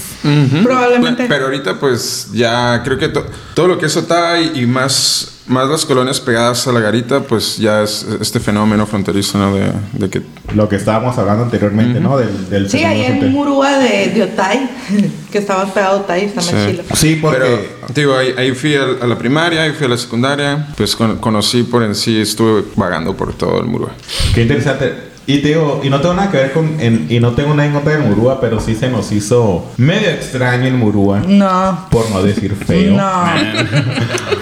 Probablemente. 0.63 1.25
Pero 1.27 1.45
ahorita 1.45 1.79
pues 1.79 2.29
ya 2.33 2.81
creo 2.83 2.97
que 2.97 3.09
to- 3.09 3.25
todo 3.53 3.67
lo 3.67 3.77
que 3.77 3.85
es 3.87 3.95
Otay 3.97 4.51
y 4.61 4.65
más, 4.65 5.39
más 5.47 5.67
las 5.69 5.85
colonias 5.85 6.19
pegadas 6.19 6.67
a 6.67 6.71
la 6.71 6.79
garita, 6.79 7.21
pues 7.21 7.57
ya 7.57 7.83
es 7.83 8.05
este 8.21 8.39
fenómeno 8.39 8.85
fronterizo, 8.85 9.37
¿no? 9.37 9.55
De, 9.55 9.71
de 9.93 10.09
que... 10.09 10.21
Lo 10.55 10.67
que 10.69 10.75
estábamos 10.75 11.17
hablando 11.17 11.43
anteriormente, 11.43 11.99
¿no? 11.99 12.17
Del, 12.17 12.49
del 12.49 12.69
Sí, 12.69 12.83
ahí 12.83 13.03
en. 13.05 13.31
Murúa 13.31 13.77
de, 13.77 14.09
de 14.09 14.23
Otay, 14.23 14.69
que 15.31 15.37
estaba 15.37 15.65
pegado 15.73 15.97
a 15.97 16.01
Otay, 16.01 16.25
está 16.25 16.41
más 16.41 16.49
Sí. 16.49 16.55
chilo. 16.71 16.83
Sí, 16.93 17.15
porque 17.21 17.37
Pero, 17.39 17.93
digo, 17.93 18.15
ahí, 18.17 18.33
ahí 18.37 18.51
fui 18.51 18.75
al- 18.75 18.97
a, 19.01 19.07
la 19.07 19.17
primaria, 19.17 19.63
ahí 19.63 19.71
fui 19.71 19.85
a 19.85 19.89
la 19.89 19.97
secundaria, 19.97 20.67
pues 20.75 20.95
con- 20.95 21.17
conocí 21.17 21.63
por 21.63 21.83
en 21.83 21.95
sí, 21.95 22.19
estuve 22.19 22.63
vagando 22.75 23.15
por 23.15 23.33
todo 23.33 23.59
el 23.59 23.65
Murúa. 23.65 23.91
Qué 24.33 24.41
interesante. 24.43 25.09
Y 25.31 25.43
te 25.43 25.49
digo, 25.49 25.81
y 25.83 25.91
no 25.91 26.01
tengo 26.01 26.15
nada 26.15 26.31
que 26.31 26.37
ver 26.37 26.51
con, 26.53 26.79
en- 26.79 27.05
y 27.07 27.19
no 27.19 27.33
tengo 27.33 27.51
una 27.53 27.61
anécdota 27.61 27.91
de 27.91 27.99
Murúa, 27.99 28.41
pero 28.41 28.59
sí 28.59 28.73
se 28.73 28.89
nos 28.89 29.11
hizo 29.11 29.63
medio 29.77 30.09
extraño 30.09 30.65
el 30.65 30.73
Murúa, 30.73 31.21
No. 31.27 31.85
por 31.91 32.09
no 32.09 32.23
decir 32.23 32.55
feo. 32.55 32.93
No. 32.97 33.25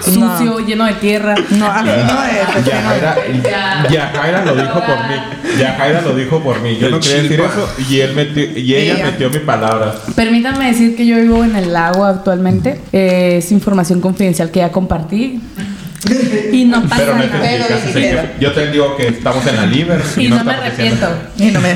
Sucio, 0.02 0.60
lleno 0.60 0.86
de 0.86 0.94
tierra. 0.94 1.34
No, 1.50 1.82
no 1.82 1.90
es. 1.90 2.04
así 2.04 2.14
no 2.14 2.22
es. 2.24 2.64
Yajaira, 2.64 3.16
Yajaira 3.90 4.44
lo 4.46 4.54
dijo 4.56 4.72
por 4.80 4.96
mí. 5.08 5.58
Yajaira 5.60 6.00
lo 6.00 6.14
dijo 6.16 6.40
por 6.42 6.60
mí. 6.62 6.78
Yo 6.78 6.86
El 6.86 6.92
no 6.92 7.00
quería 7.00 7.22
decir 7.22 7.40
eso 7.40 7.68
y 7.88 8.00
él 8.00 8.14
metió, 8.14 8.42
y 8.58 8.74
ella 8.74 8.94
Ella. 8.94 9.06
metió 9.06 9.28
mis 9.28 9.40
palabras. 9.40 9.96
Permítanme 10.16 10.68
decir 10.68 10.96
que 10.96 11.06
yo 11.06 11.16
vivo 11.16 11.44
en 11.44 11.54
el 11.56 11.70
lago 11.72 12.04
actualmente. 12.06 12.80
Eh, 12.92 13.36
es 13.38 13.52
información 13.52 14.00
confidencial 14.00 14.50
que 14.50 14.60
ya 14.60 14.72
compartí. 14.72 15.40
Y 16.52 16.64
no 16.64 16.82
pasa 16.82 16.96
Pero 16.96 17.16
no 17.16 17.24
nada. 17.24 17.40
Pero. 17.92 18.22
Yo 18.40 18.52
te 18.52 18.70
digo 18.70 18.96
que 18.96 19.08
estamos 19.08 19.46
en 19.46 19.56
la 19.56 19.66
Liber 19.66 20.00
Y 20.16 20.28
no 20.28 20.42
me 20.44 20.52
arrepiento. 20.52 21.06
Y 21.36 21.46
no 21.46 21.60
me... 21.60 21.74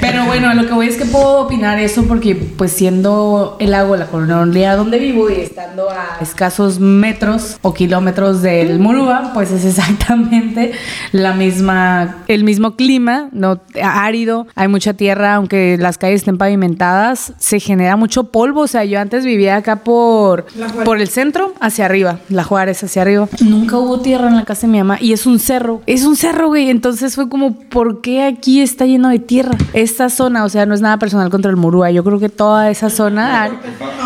Pero 0.00 0.24
bueno, 0.26 0.52
lo 0.54 0.66
que 0.66 0.72
voy 0.72 0.88
es 0.88 0.96
que 0.96 1.04
puedo 1.04 1.40
opinar 1.40 1.78
eso 1.78 2.04
porque 2.06 2.34
pues 2.34 2.72
siendo 2.72 3.56
el 3.60 3.70
lago 3.70 3.96
la 3.96 4.06
colonia 4.06 4.76
donde 4.76 4.98
vivo 4.98 5.30
y 5.30 5.34
estando 5.34 5.90
a 5.90 6.18
escasos 6.20 6.80
metros 6.80 7.58
o 7.62 7.74
kilómetros 7.74 8.42
del 8.42 8.78
Murúa, 8.78 9.32
pues 9.34 9.50
es 9.50 9.64
exactamente 9.64 10.72
la 11.12 11.32
misma, 11.32 12.22
el 12.28 12.44
mismo 12.44 12.76
clima, 12.76 13.28
no 13.32 13.60
árido, 13.82 14.46
hay 14.54 14.68
mucha 14.68 14.94
tierra, 14.94 15.34
aunque 15.34 15.76
las 15.78 15.98
calles 15.98 16.20
estén 16.20 16.38
pavimentadas, 16.38 17.32
se 17.38 17.60
genera 17.60 17.96
mucho 17.96 18.24
polvo, 18.24 18.62
o 18.62 18.66
sea, 18.66 18.84
yo 18.84 19.00
antes 19.00 19.24
vivía 19.24 19.56
acá 19.56 19.76
por, 19.76 20.46
por 20.84 21.00
el 21.00 21.08
centro 21.08 21.54
hacia 21.60 21.84
arriba, 21.84 22.20
la 22.28 22.44
Juárez 22.44 22.82
hacia 22.82 23.02
arriba. 23.02 23.28
Nunca 23.60 23.76
hubo 23.76 24.00
tierra 24.00 24.28
en 24.28 24.36
la 24.36 24.46
casa 24.46 24.62
de 24.62 24.68
mi 24.68 24.78
mamá 24.78 24.96
y 24.98 25.12
es 25.12 25.26
un 25.26 25.38
cerro, 25.38 25.82
es 25.84 26.04
un 26.04 26.16
cerro, 26.16 26.48
güey. 26.48 26.70
Entonces 26.70 27.14
fue 27.14 27.28
como, 27.28 27.52
¿por 27.54 28.00
qué 28.00 28.24
aquí 28.24 28.62
está 28.62 28.86
lleno 28.86 29.10
de 29.10 29.18
tierra? 29.18 29.50
Esta 29.74 30.08
zona, 30.08 30.44
o 30.44 30.48
sea, 30.48 30.64
no 30.64 30.74
es 30.74 30.80
nada 30.80 30.96
personal 30.96 31.28
contra 31.28 31.50
el 31.50 31.58
Murúa. 31.58 31.90
Yo 31.90 32.02
creo 32.02 32.18
que 32.18 32.30
toda 32.30 32.70
esa 32.70 32.88
zona. 32.88 33.48
No, 33.48 33.54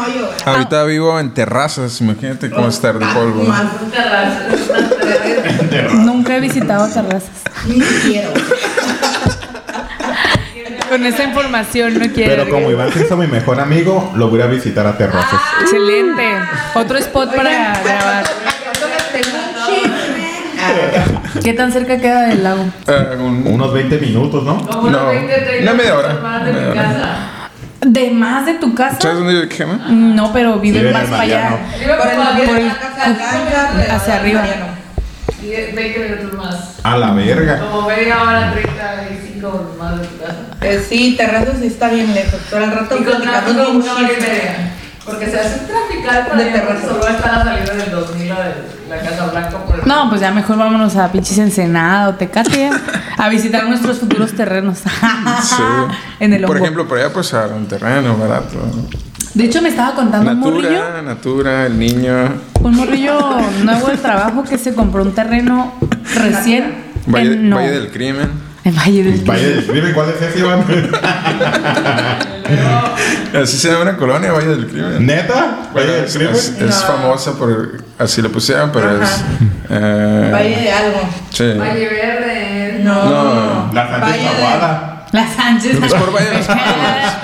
yo... 0.09 0.29
Ahorita 0.45 0.83
vivo 0.83 1.21
en 1.21 1.35
terrazas, 1.35 2.01
imagínate 2.01 2.51
cómo 2.51 2.67
estar 2.67 2.99
de 2.99 3.07
polvo. 3.07 3.45
Más 3.45 3.67
Nunca 6.05 6.37
he 6.37 6.41
visitado 6.41 6.89
terrazas. 6.89 7.31
Ni 7.69 7.79
quiero. 7.79 8.31
Con 10.89 11.07
esa 11.07 11.23
información 11.25 11.95
no 11.95 12.13
quiero. 12.13 12.45
Pero 12.45 12.51
como 12.51 12.71
Iván 12.73 12.93
se 12.93 13.05
hizo 13.05 13.17
mi 13.17 13.29
mejor 13.29 13.61
amigo, 13.61 14.13
lo 14.17 14.29
voy 14.29 14.41
a 14.43 14.47
visitar 14.47 14.87
a 14.87 14.97
Terrazas. 14.97 15.41
Excelente. 15.63 16.25
Otro 16.75 16.99
spot 16.99 17.35
para 17.35 17.81
grabar. 17.83 18.25
¿Qué 21.45 21.53
tan 21.53 21.73
cerca 21.73 21.99
queda 21.99 22.23
del 22.29 22.43
lago? 22.45 22.65
Eh, 22.87 23.17
un- 23.19 23.47
Unos 23.47 23.73
20 23.73 23.99
minutos, 23.99 24.45
¿no? 24.45 24.57
No, 24.57 24.81
una 24.81 25.73
media 25.75 25.97
hora. 25.97 26.43
Media 26.45 26.71
hora. 26.71 27.51
¿De 27.87 28.11
más 28.13 28.47
de 28.47 28.55
tu 28.55 28.75
casa? 28.75 28.97
¿Sabes 29.01 29.19
dónde 29.19 29.35
yo 29.35 29.49
quema? 29.49 29.75
No, 29.91 30.33
pero 30.33 30.59
vive 30.59 30.81
Sí, 30.89 30.93
más 30.95 31.05
para 31.05 31.23
allá. 31.23 31.49
Por 31.51 32.41
el, 32.41 32.47
Por 32.49 32.59
el- 32.59 32.69
casa 32.69 33.97
hacia 33.97 34.17
arriba. 34.17 34.41
Mariano. 34.41 34.67
20 35.75 35.99
minutos 35.99 36.33
más. 36.39 36.57
A 36.83 36.97
la 36.97 37.13
verga. 37.13 37.59
Como 37.61 37.87
media 37.87 38.23
hora, 38.23 38.53
35 38.53 39.77
más 39.79 40.01
de 40.01 40.07
tu 40.07 40.19
casa. 40.19 40.37
Eh, 40.63 40.83
sí, 40.89 41.15
Terrazas 41.19 41.59
sí 41.61 41.67
está 41.67 41.89
bien 41.91 42.15
lejos. 42.15 42.41
Todo 42.49 42.61
el 42.65 42.71
rato 42.71 42.97
Y 42.99 43.05
de 43.05 43.11
un 43.11 43.17
una 43.77 43.93
hora 43.93 44.03
y 44.03 44.21
media. 44.21 44.73
Porque 45.05 45.27
se 45.31 45.39
hace 45.39 45.61
traficar 45.67 46.29
para 46.29 46.43
De 46.43 46.51
terraza. 46.51 46.89
solo 46.89 47.07
está 47.07 47.33
la 47.39 47.45
salida 47.45 47.75
del 47.75 47.91
2000 47.91 48.33
a 48.33 48.35
de 48.41 48.55
la 48.89 49.01
Casa 49.01 49.27
Blanca. 49.27 49.59
Por 49.59 49.81
el- 49.81 49.87
No, 49.87 50.09
pues 50.09 50.21
ya 50.21 50.31
mejor 50.31 50.57
vámonos 50.57 50.97
a 50.97 51.13
pinches 51.13 51.37
Ensenada 51.39 52.09
o 52.09 52.15
Tecate 52.15 52.71
a 53.19 53.29
visitar 53.29 53.69
nuestros 53.69 53.99
futuros 53.99 54.33
terrenos. 54.35 54.79
Sí. 55.43 55.63
en 56.21 56.33
el 56.33 56.43
Por 56.43 56.57
hongo. 56.57 56.65
ejemplo, 56.65 56.89
por 56.89 56.99
allá 56.99 57.13
pues 57.13 57.35
a 57.35 57.47
un 57.49 57.67
terreno 57.67 58.17
barato. 58.17 58.57
De 59.35 59.45
hecho, 59.45 59.61
me 59.61 59.69
estaba 59.69 59.95
contando 59.95 60.31
un 60.31 60.39
morrillo, 60.39 60.71
Natura, 60.71 61.03
Natura, 61.03 61.67
el 61.67 61.79
niño. 61.79 62.15
un 62.61 62.77
morrillo 62.77 63.19
nuevo 63.65 63.89
del 63.89 63.99
trabajo 63.99 64.45
que 64.45 64.57
se 64.59 64.75
compró 64.75 65.03
un 65.03 65.13
terreno 65.13 65.73
recién 66.15 66.85
Valle, 67.07 67.33
en, 67.35 67.49
no, 67.51 67.57
Valle 67.57 67.73
del 67.73 67.91
Crimen. 67.91 68.31
En 68.65 68.75
Valle 68.77 69.03
del 69.05 69.21
Valle 69.29 69.49
del 69.57 69.67
Crimen, 69.67 69.93
¿cuál 69.93 70.09
es 70.11 70.23
ese, 70.23 70.39
Iván? 70.39 70.65
Así 73.43 73.59
se 73.59 73.69
llama 73.69 73.83
una 73.83 73.97
colonia, 73.97 74.33
Valle 74.33 74.49
del 74.49 74.67
Crimen. 74.67 75.07
¿Neta? 75.07 75.71
¿Valle 75.75 75.93
del 75.93 76.05
es, 76.05 76.17
Crimen? 76.17 76.35
es- 76.35 76.55
es 76.61 76.85
famosa 76.85 77.33
por. 77.33 77.83
Así 77.99 78.23
le 78.23 78.29
pusieron, 78.29 78.71
pero 78.73 79.03
es. 79.03 79.11
eh, 79.71 80.31
Valle 80.33 80.57
de 80.57 80.73
algo. 80.73 81.01
sí. 81.31 81.45
Valle 81.59 81.89
Verde. 81.89 82.81
No. 82.83 83.05
No. 83.05 83.71
La 83.73 83.89
Sánchez 83.89 84.01
Valle 84.11 84.23
de- 84.23 84.29
Aguada. 84.29 85.07
La 85.13 85.29
Sánchez. 85.29 85.83
Es 85.83 85.95
por 85.95 86.13
Valle 86.13 86.41
es, 86.41 86.47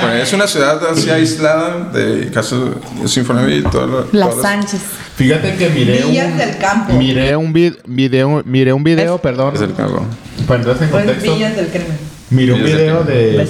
por- 0.01 0.11
es 0.11 0.33
una 0.33 0.47
ciudad 0.47 0.81
así 0.91 1.11
aislada 1.11 1.91
de 1.93 2.31
caso 2.33 2.71
de 3.01 3.09
Sinfonavit 3.09 3.67
y 3.67 3.71
todo 3.71 3.87
lo. 3.87 4.07
La 4.13 4.29
todas 4.31 4.43
Sánchez. 4.43 4.81
Fíjate 5.17 5.57
que 5.57 5.69
miré 5.71 6.03
Villas 6.05 6.33
un... 6.33 6.39
del 6.39 6.59
Campo. 6.59 6.93
Miré 6.95 7.37
un 7.37 7.53
vid- 7.53 7.77
video, 7.85 8.43
miré 8.47 8.73
un 8.73 8.83
video, 8.83 9.19
perdón. 9.19 9.55
Es 9.55 9.61
el 9.61 9.75
campo. 9.75 10.07
Para 10.51 10.63
entrar 10.63 10.83
en 10.83 10.91
contexto. 10.91 11.33
Villas 11.33 11.55
del 11.55 11.69
Crimen. 11.69 11.97
Miré 12.31 12.53
un 12.55 12.65
video 12.65 13.05
de. 13.05 13.47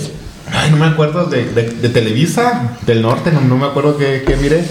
Ay, 0.53 0.71
no 0.71 0.77
me 0.77 0.85
acuerdo 0.85 1.25
de, 1.25 1.47
de, 1.47 1.63
de 1.71 1.89
Televisa, 1.89 2.77
del 2.85 3.01
norte, 3.01 3.33
no, 3.33 3.41
no 3.41 3.57
me 3.57 3.65
acuerdo 3.65 3.97
qué, 3.97 4.23
qué 4.27 4.37
miré. 4.37 4.63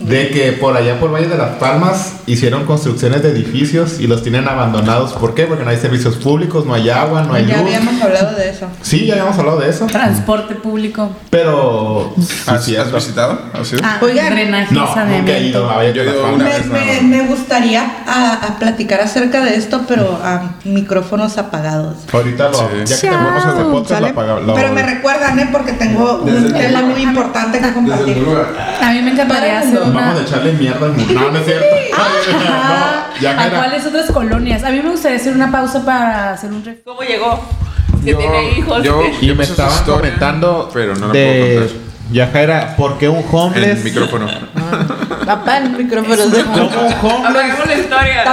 De 0.00 0.28
que 0.30 0.52
por 0.52 0.76
allá 0.76 1.00
por 1.00 1.12
Valle 1.12 1.26
de 1.28 1.36
las 1.36 1.56
Palmas 1.56 2.12
hicieron 2.26 2.64
construcciones 2.66 3.22
de 3.22 3.30
edificios 3.30 3.98
y 3.98 4.06
los 4.06 4.22
tienen 4.22 4.46
abandonados. 4.48 5.12
¿Por 5.14 5.34
qué? 5.34 5.44
Porque 5.46 5.64
no 5.64 5.70
hay 5.70 5.76
servicios 5.76 6.16
públicos, 6.16 6.64
no 6.66 6.74
hay 6.74 6.88
agua, 6.88 7.22
no 7.22 7.34
hay 7.34 7.46
Ya 7.46 7.56
luz. 7.56 7.66
habíamos 7.74 8.00
hablado 8.02 8.36
de 8.36 8.50
eso. 8.50 8.66
Sí, 8.82 9.06
ya 9.06 9.14
habíamos 9.14 9.36
hablado 9.38 9.58
de 9.60 9.70
eso. 9.70 9.86
Transporte 9.86 10.54
público. 10.54 11.10
Pero 11.30 12.14
¿Has, 12.46 12.64
sí, 12.64 12.76
has 12.76 12.92
visitado? 12.92 13.38
Ah, 13.82 13.98
Oigan. 14.02 14.34
drenaje, 14.34 14.72
No, 14.74 14.80
nunca 14.80 14.92
he 14.92 14.94
saneamiento. 14.94 15.38
ido 15.58 15.70
a 15.70 15.76
Valle 15.76 15.92
de 15.92 16.04
Yo 16.04 16.28
una 16.34 16.44
Me, 16.44 16.50
vez 16.84 17.02
me- 17.02 17.22
gustaría 17.28 17.84
a, 18.06 18.34
a 18.34 18.58
platicar 18.58 19.00
acerca 19.00 19.40
de 19.44 19.56
esto, 19.56 19.82
pero 19.88 20.18
a 20.22 20.52
micrófonos 20.64 21.38
apagados. 21.38 21.96
Ahorita 22.12 22.48
lo, 22.50 22.54
Sí. 22.58 22.64
ya 22.86 22.94
que 23.00 23.08
terminamos 23.08 23.44
este 23.46 23.62
podcast, 23.64 24.00
lo 24.00 24.06
apaga- 24.08 24.40
lo- 24.40 24.54
Pero 24.54 24.72
me 24.72 24.82
recuerdan, 24.82 25.38
¿eh? 25.38 25.48
Porque 25.50 25.72
tengo 25.72 26.20
un 26.22 26.28
el- 26.28 26.52
tema 26.52 26.82
muy 26.82 27.02
importante 27.02 27.58
que 27.58 27.72
compartir. 27.72 28.16
A 28.80 28.92
mí 28.92 29.02
me 29.02 29.10
encantaría 29.12 29.58
hacer 29.60 29.78
el 29.82 29.87
una... 29.90 30.00
Vamos 30.00 30.20
a 30.20 30.22
echarle 30.24 30.52
mierda 30.52 30.86
al 30.86 30.92
mundo. 30.92 31.14
No, 31.14 31.30
no 31.30 31.38
es 31.38 31.44
cierto. 31.44 31.66
Ajá. 31.96 33.06
no, 33.14 33.20
ya 33.20 33.42
¿A 33.44 33.50
cuáles 33.50 33.86
otras 33.86 34.10
colonias? 34.10 34.64
A 34.64 34.70
mí 34.70 34.80
me 34.82 34.90
gustaría 34.90 35.16
hacer 35.18 35.34
una 35.34 35.50
pausa 35.50 35.84
para 35.84 36.32
hacer 36.32 36.50
un 36.52 36.64
ref- 36.64 36.82
¿Cómo 36.84 37.00
llegó? 37.02 37.40
Que 38.04 38.12
Yo- 38.12 38.18
tiene 38.18 38.50
hijos. 38.58 38.82
yo- 38.82 39.02
Y 39.20 39.26
yo 39.26 39.34
me 39.34 39.44
estaban 39.44 39.72
historia, 39.72 39.96
comentando 39.96 40.70
pero 40.72 40.94
no 40.94 41.08
la 41.08 41.12
de 41.12 41.42
puedo 41.56 41.60
contar. 41.68 41.88
Yajaira, 42.10 42.74
¿por 42.76 42.96
qué 42.96 43.06
un 43.08 43.18
En 43.18 43.24
homeless? 43.30 43.78
el 43.78 43.84
micrófono. 43.84 44.26
Papá, 45.26 45.58
el 45.58 45.70
micrófono 45.72 46.16
de 46.16 46.42
¿Cómo 46.42 46.54
un 46.62 46.70
homeless? 47.02 47.78
Historia. 47.78 48.24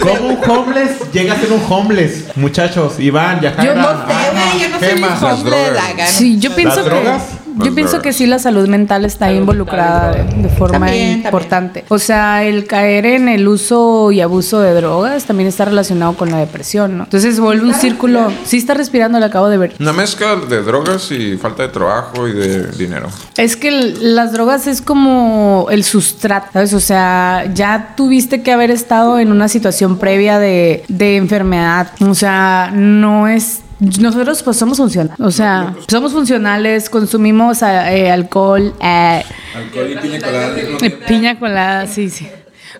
¿Cómo 0.00 0.28
un 0.28 0.50
homeless 0.50 1.12
llega 1.12 1.34
a 1.34 1.36
ser 1.36 1.52
un 1.52 1.62
homeless? 1.68 2.36
Muchachos, 2.36 2.98
Iván, 2.98 3.40
Yajaira, 3.40 3.74
Yo 3.74 3.80
no 3.80 3.86
sé, 3.88 4.12
Ana, 4.12 4.42
güey, 4.50 4.60
yo 4.60 4.68
no 4.70 4.78
soy. 4.80 5.00
Las 5.00 5.22
homeless. 5.22 6.10
Sí, 6.10 6.38
yo 6.40 6.54
pienso 6.56 6.82
que 6.82 6.90
drogas? 6.90 7.22
Yo 7.64 7.74
pienso 7.74 8.00
que 8.02 8.12
sí 8.12 8.26
la 8.26 8.38
salud 8.38 8.68
mental 8.68 9.04
está 9.04 9.26
Salud 9.26 9.40
involucrada 9.40 10.12
mental 10.12 10.36
de, 10.36 10.42
de 10.42 10.48
forma 10.54 10.78
También, 10.86 11.22
importante. 11.24 11.84
O 11.88 11.98
sea, 11.98 12.44
el 12.44 12.66
caer 12.66 13.06
en 13.06 13.28
el 13.28 13.46
uso 13.48 14.10
y 14.12 14.20
abuso 14.20 14.60
de 14.60 14.74
drogas 14.74 15.24
también 15.24 15.48
está 15.48 15.64
relacionado 15.64 16.14
con 16.14 16.30
la 16.30 16.38
depresión, 16.38 16.98
¿no? 16.98 17.04
Entonces 17.04 17.38
vuelve 17.40 17.66
un 17.66 17.74
círculo. 17.74 18.30
Sí 18.44 18.58
está 18.58 18.74
respirando, 18.74 19.18
lo 19.18 19.26
acabo 19.26 19.48
de 19.48 19.58
ver. 19.58 19.74
Una 19.80 19.92
mezcla 19.92 20.36
de 20.36 20.62
drogas 20.62 21.10
y 21.10 21.36
falta 21.36 21.62
de 21.64 21.68
trabajo 21.70 22.26
y 22.28 22.32
de 22.32 22.66
dinero. 22.72 23.08
Es 23.36 23.56
que 23.56 23.68
el- 23.68 24.14
las 24.16 24.32
drogas 24.32 24.66
es 24.66 24.80
como 24.82 25.66
el 25.70 25.84
sustrato, 25.84 26.48
¿sabes? 26.52 26.72
O 26.74 26.80
sea, 26.80 27.44
ya 27.54 27.94
tuviste 27.96 28.42
que 28.42 28.52
haber 28.52 28.70
estado 28.70 29.18
en 29.18 29.32
una 29.32 29.48
situación 29.48 29.98
previa 29.98 30.38
de, 30.38 30.84
de 30.88 31.16
enfermedad. 31.16 31.88
O 32.00 32.14
sea, 32.14 32.70
no 32.74 33.28
es... 33.28 33.60
Nosotros 33.80 34.42
pues 34.42 34.56
somos 34.56 34.76
funcionales. 34.78 35.20
O 35.20 35.30
sea, 35.30 35.74
somos 35.88 36.12
funcionales, 36.12 36.90
consumimos 36.90 37.62
eh, 37.62 38.10
alcohol, 38.10 38.74
eh, 38.80 39.22
Alcohol 39.56 39.90
y 39.92 39.96
piña 39.96 40.18
colada. 40.20 40.58
eh, 40.82 40.90
piña 41.06 41.38
colada, 41.38 41.86
sí, 41.86 42.10
sí. 42.10 42.28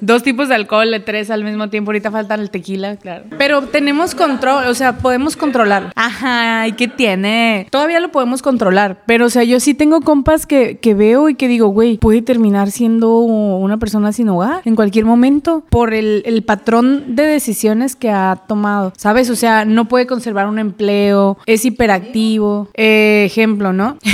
Dos 0.01 0.23
tipos 0.23 0.49
de 0.49 0.55
alcohol, 0.55 0.89
tres 1.05 1.31
al 1.31 1.45
mismo 1.45 1.69
tiempo. 1.69 1.91
Ahorita 1.91 2.11
faltan 2.11 2.41
el 2.41 2.51
tequila, 2.51 2.97
claro. 2.97 3.25
Pero 3.37 3.63
tenemos 3.63 4.15
control, 4.15 4.67
o 4.67 4.75
sea, 4.75 4.99
podemos 4.99 5.37
controlar. 5.37 5.93
Ajá, 5.95 6.67
¿y 6.67 6.73
qué 6.73 6.89
tiene? 6.89 7.67
Todavía 7.71 8.01
lo 8.01 8.11
podemos 8.11 8.43
controlar. 8.43 9.03
Pero, 9.07 9.27
o 9.27 9.31
sea, 9.31 9.45
yo 9.45 9.61
sí 9.61 9.75
tengo 9.75 10.01
compas 10.01 10.47
que, 10.47 10.79
que 10.79 10.95
veo 10.95 11.29
y 11.29 11.35
que 11.35 11.49
digo, 11.49 11.69
güey, 11.69 11.99
puede 11.99 12.23
terminar 12.23 12.71
siendo 12.71 13.19
una 13.21 13.79
persona 13.79 14.13
sin 14.13 14.29
hogar 14.29 14.63
en 14.65 14.77
cualquier 14.77 15.05
momento 15.05 15.65
por 15.71 15.95
el, 15.95 16.23
el 16.25 16.43
patrón 16.43 17.17
de 17.17 17.25
decisiones 17.25 17.97
que 17.97 18.11
ha 18.11 18.43
tomado. 18.47 18.93
¿Sabes? 18.97 19.31
O 19.31 19.37
sea, 19.37 19.65
no 19.65 19.89
puede 19.89 20.07
conservar 20.07 20.49
un 20.49 20.59
empleo, 20.59 21.39
es 21.47 21.65
hiperactivo. 21.65 22.69
Eh, 22.75 23.25
ejemplo, 23.27 23.73
¿no? 23.73 23.99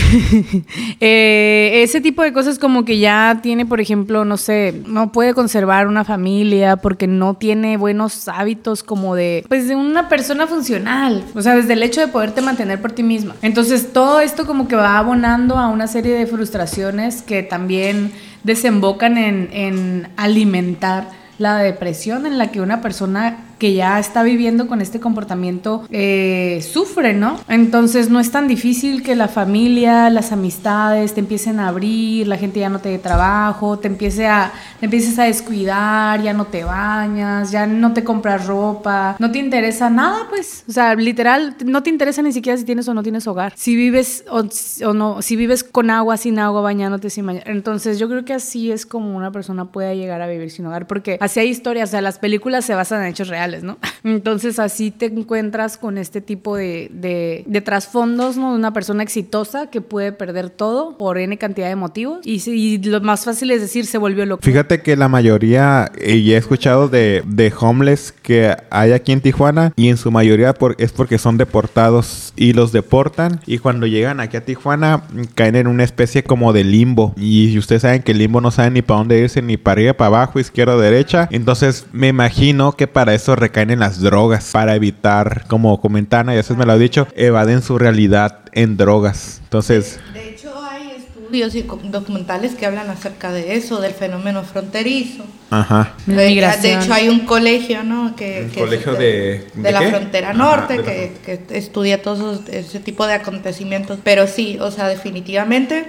Eh, 1.01 1.83
ese 1.83 2.01
tipo 2.01 2.23
de 2.23 2.33
cosas 2.33 2.59
como 2.59 2.85
que 2.85 2.99
ya 2.99 3.41
tiene, 3.43 3.67
por 3.67 3.81
ejemplo, 3.81 4.25
no 4.25 4.37
sé, 4.37 4.83
no 4.87 5.13
puede 5.13 5.35
conservar 5.35 5.74
una 5.83 6.05
familia 6.05 6.77
porque 6.77 7.07
no 7.07 7.35
tiene 7.35 7.77
buenos 7.77 8.29
hábitos 8.29 8.83
como 8.83 9.15
de, 9.15 9.45
pues, 9.49 9.69
de 9.69 9.77
una 9.77 10.09
persona 10.09 10.47
funcional. 10.47 11.25
O 11.35 11.43
sea, 11.43 11.57
desde 11.57 11.73
el 11.75 11.83
hecho 11.83 12.01
de 12.01 12.09
poderte 12.09 12.41
mantener 12.41 12.81
por 12.81 12.93
ti 12.93 13.03
misma. 13.03 13.35
Entonces, 13.43 13.93
todo 13.93 14.21
esto 14.21 14.47
como 14.47 14.69
que 14.69 14.77
va 14.77 14.99
abonando 14.99 15.59
a 15.59 15.69
una 15.69 15.87
serie 15.87 16.15
de 16.15 16.27
frustraciones 16.27 17.23
que 17.23 17.43
también 17.43 18.13
desembocan 18.45 19.19
en, 19.19 19.49
en 19.53 20.09
alimentar 20.17 21.09
la 21.39 21.59
depresión 21.59 22.27
en 22.27 22.39
la 22.39 22.53
que 22.53 22.61
una 22.61 22.81
persona 22.81 23.39
que 23.59 23.75
ya 23.75 23.99
está 23.99 24.23
viviendo 24.23 24.67
con 24.67 24.81
este 24.81 25.01
comportamiento 25.01 25.85
eh, 25.91 26.65
sufre, 26.73 27.15
¿no? 27.15 27.39
Entonces 27.49 28.11
no 28.11 28.21
es 28.21 28.31
tan 28.31 28.49
difícil 28.49 29.03
que 29.03 29.15
la 29.15 29.29
familia, 29.29 30.11
las 30.11 30.33
amistades 30.33 31.15
te 31.15 31.21
empiecen 31.21 31.61
a 31.61 31.69
abrir, 31.69 32.27
la 32.27 32.37
gente 32.37 32.61
ya 32.61 32.69
no 32.69 32.81
te 32.81 32.89
dé 32.89 32.99
trabajo, 32.99 33.79
te, 33.79 33.89
empiece 33.89 34.27
a, 34.27 34.53
te 34.81 34.87
empieces 34.87 35.19
a 35.19 35.25
descuidar, 35.25 36.23
ya 36.23 36.33
no 36.33 36.47
te 36.47 36.65
bañas, 36.65 37.51
ya 37.51 37.67
no 37.67 37.93
te 37.93 38.05
compras 38.05 38.47
ropa, 38.47 39.17
no 39.19 39.31
te 39.31 39.39
interesa 39.39 39.91
nada, 39.91 40.27
pues, 40.29 40.65
o 40.69 40.73
sea, 40.73 40.95
literal, 40.95 41.57
no 41.65 41.83
te 41.83 41.91
interesa 41.91 42.23
ni 42.23 42.33
siquiera 42.33 42.57
si 42.57 42.65
tienes 42.65 42.89
o 42.89 42.95
no 42.95 43.03
tienes 43.03 43.27
hogar, 43.27 43.53
si 43.57 43.77
vives 43.77 44.25
o, 44.31 44.93
no, 44.93 45.23
si 45.23 45.37
vives 45.37 45.65
con 45.65 45.91
agua, 45.91 46.17
sin 46.17 46.39
agua, 46.39 46.61
bañándote 46.61 47.11
sin 47.11 47.27
bañar. 47.27 47.49
Entonces 47.49 47.99
yo 47.99 48.09
creo 48.09 48.25
que 48.25 48.35
así 48.35 48.71
es 48.71 48.87
como 48.87 49.17
una 49.17 49.31
persona 49.31 49.67
puede 49.67 49.97
llegar 49.97 50.21
a 50.23 50.27
vivir 50.27 50.51
sin 50.51 50.67
hogar, 50.67 50.87
porque 50.87 51.19
así 51.21 51.41
hay 51.41 51.49
historias, 51.49 51.91
o 51.91 51.93
sea, 51.93 52.01
las 52.01 52.19
películas 52.19 52.65
se 52.65 52.75
basan 52.75 53.03
en 53.03 53.09
hechos 53.09 53.29
reales, 53.29 53.54
¿no? 53.63 53.79
Entonces 54.05 54.59
así 54.59 54.91
te 54.91 55.07
encuentras 55.07 55.79
con 55.79 55.99
este 55.99 56.21
tipo 56.21 56.57
de, 56.57 56.91
de, 56.93 57.45
de 57.47 57.61
trasfondos, 57.61 58.37
¿no? 58.37 58.53
Una 58.55 58.73
persona 58.73 59.03
exitosa 59.03 59.71
que 59.71 59.81
puede 59.81 60.13
perder 60.13 60.51
todo 60.51 60.97
por 60.99 61.19
N 61.19 61.37
cantidad 61.39 61.69
de 61.69 61.77
motivos 61.77 62.19
y, 62.25 62.43
y 62.51 62.79
lo 62.79 63.01
más 63.01 63.25
fácil 63.25 63.51
es 63.51 63.61
decir, 63.61 63.87
se 63.87 63.99
volvió 63.99 64.27
loco. 64.27 64.43
Fíjate 64.43 64.83
que 64.83 64.97
la 64.97 65.09
mayoría, 65.09 65.91
y 66.05 66.33
he 66.33 66.37
escuchado 66.37 66.89
de, 66.89 67.23
de 67.27 67.53
homeless 67.59 68.13
que 68.13 68.55
hay 68.71 68.93
aquí 68.93 69.13
en 69.13 69.21
Tijuana, 69.21 69.73
y 69.77 69.89
en 69.89 69.97
su 69.97 70.11
mayoría 70.11 70.55
por- 70.55 70.77
es 70.79 70.93
porque 70.93 71.19
son 71.19 71.37
deportados 71.37 72.33
y 72.37 72.53
los 72.53 72.73
deportan, 72.73 73.41
y 73.47 73.59
cuando 73.59 73.87
llegan 73.87 74.21
aquí 74.21 74.37
a 74.37 74.45
Tijuana 74.45 74.99
mm, 75.13 75.23
caen 75.35 75.57
en 75.57 75.67
una 75.67 75.85
especie 75.85 76.23
como 76.25 76.53
de 76.53 76.65
limbo. 76.65 77.15
Y 77.17 77.57
ustedes 77.59 77.83
saben 77.83 78.03
que 78.03 78.13
el 78.13 78.19
limbo 78.19 78.41
no 78.41 78.51
sabe 78.51 78.71
ni 78.71 78.83
para 78.83 78.99
dónde 78.99 79.19
irse, 79.21 79.43
ni 79.43 79.57
para 79.57 79.73
arriba, 79.75 79.93
para 79.95 80.09
abajo, 80.09 80.39
izquierda 80.41 80.77
derecha. 80.77 81.29
Entonces 81.31 81.87
me 81.93 82.09
imagino 82.09 82.73
que 82.73 82.87
para 82.87 83.15
eso 83.15 83.34
recaen 83.37 83.71
en 83.71 83.81
las 83.81 84.01
drogas, 84.01 84.51
para 84.53 84.75
evitar, 84.75 85.45
como 85.49 85.81
comentan, 85.81 86.29
y 86.29 86.33
a 86.33 86.35
veces 86.37 86.57
me 86.57 86.65
lo 86.67 86.73
ha 86.73 86.79
dicho, 86.79 87.07
evaden 87.17 87.63
su 87.63 87.79
realidad 87.79 88.41
en 88.53 88.77
drogas. 88.77 89.41
Entonces, 89.45 89.99
De 90.13 90.31
hecho, 90.31 90.53
hay 90.71 90.91
estudios 90.97 91.55
y 91.55 91.63
documentales 91.91 92.55
que 92.55 92.67
hablan 92.67 92.89
acerca 92.91 93.33
de 93.33 93.57
eso, 93.57 93.81
del 93.81 93.93
fenómeno 93.93 94.43
fronterizo. 94.45 95.25
ajá. 95.51 95.95
De, 96.07 96.15
de 96.15 96.75
hecho, 96.75 96.93
hay 96.95 97.09
un 97.09 97.21
colegio, 97.21 97.83
¿no? 97.83 98.15
Que, 98.17 98.43
¿Un 98.45 98.51
que 98.51 98.61
colegio 98.61 98.93
de- 98.95 99.47
de, 99.55 99.63
de 99.63 99.73
la 99.73 99.81
qué? 99.81 99.89
frontera 99.91 100.29
Ajá, 100.31 100.39
norte 100.39 100.77
la 100.79 100.83
que, 100.85 101.13
que 101.25 101.59
estudia 101.59 102.03
todos 102.03 102.19
esos- 102.41 102.49
ese 102.49 102.79
tipo 102.81 103.07
de 103.07 103.15
acontecimientos. 103.15 103.99
Pero 104.05 104.27
sí, 104.27 104.59
o 104.61 104.71
sea, 104.71 104.89
definitivamente 104.89 105.87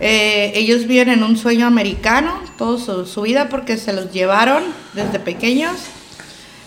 eh, 0.00 0.52
ellos 0.56 0.86
viven 0.86 1.08
en 1.10 1.22
un 1.22 1.36
sueño 1.36 1.66
americano 1.66 2.32
toda 2.58 2.78
su, 2.78 3.06
su 3.06 3.22
vida 3.22 3.48
porque 3.48 3.76
se 3.76 3.92
los 3.92 4.12
llevaron 4.12 4.62
desde 4.94 5.18
pequeños 5.20 5.72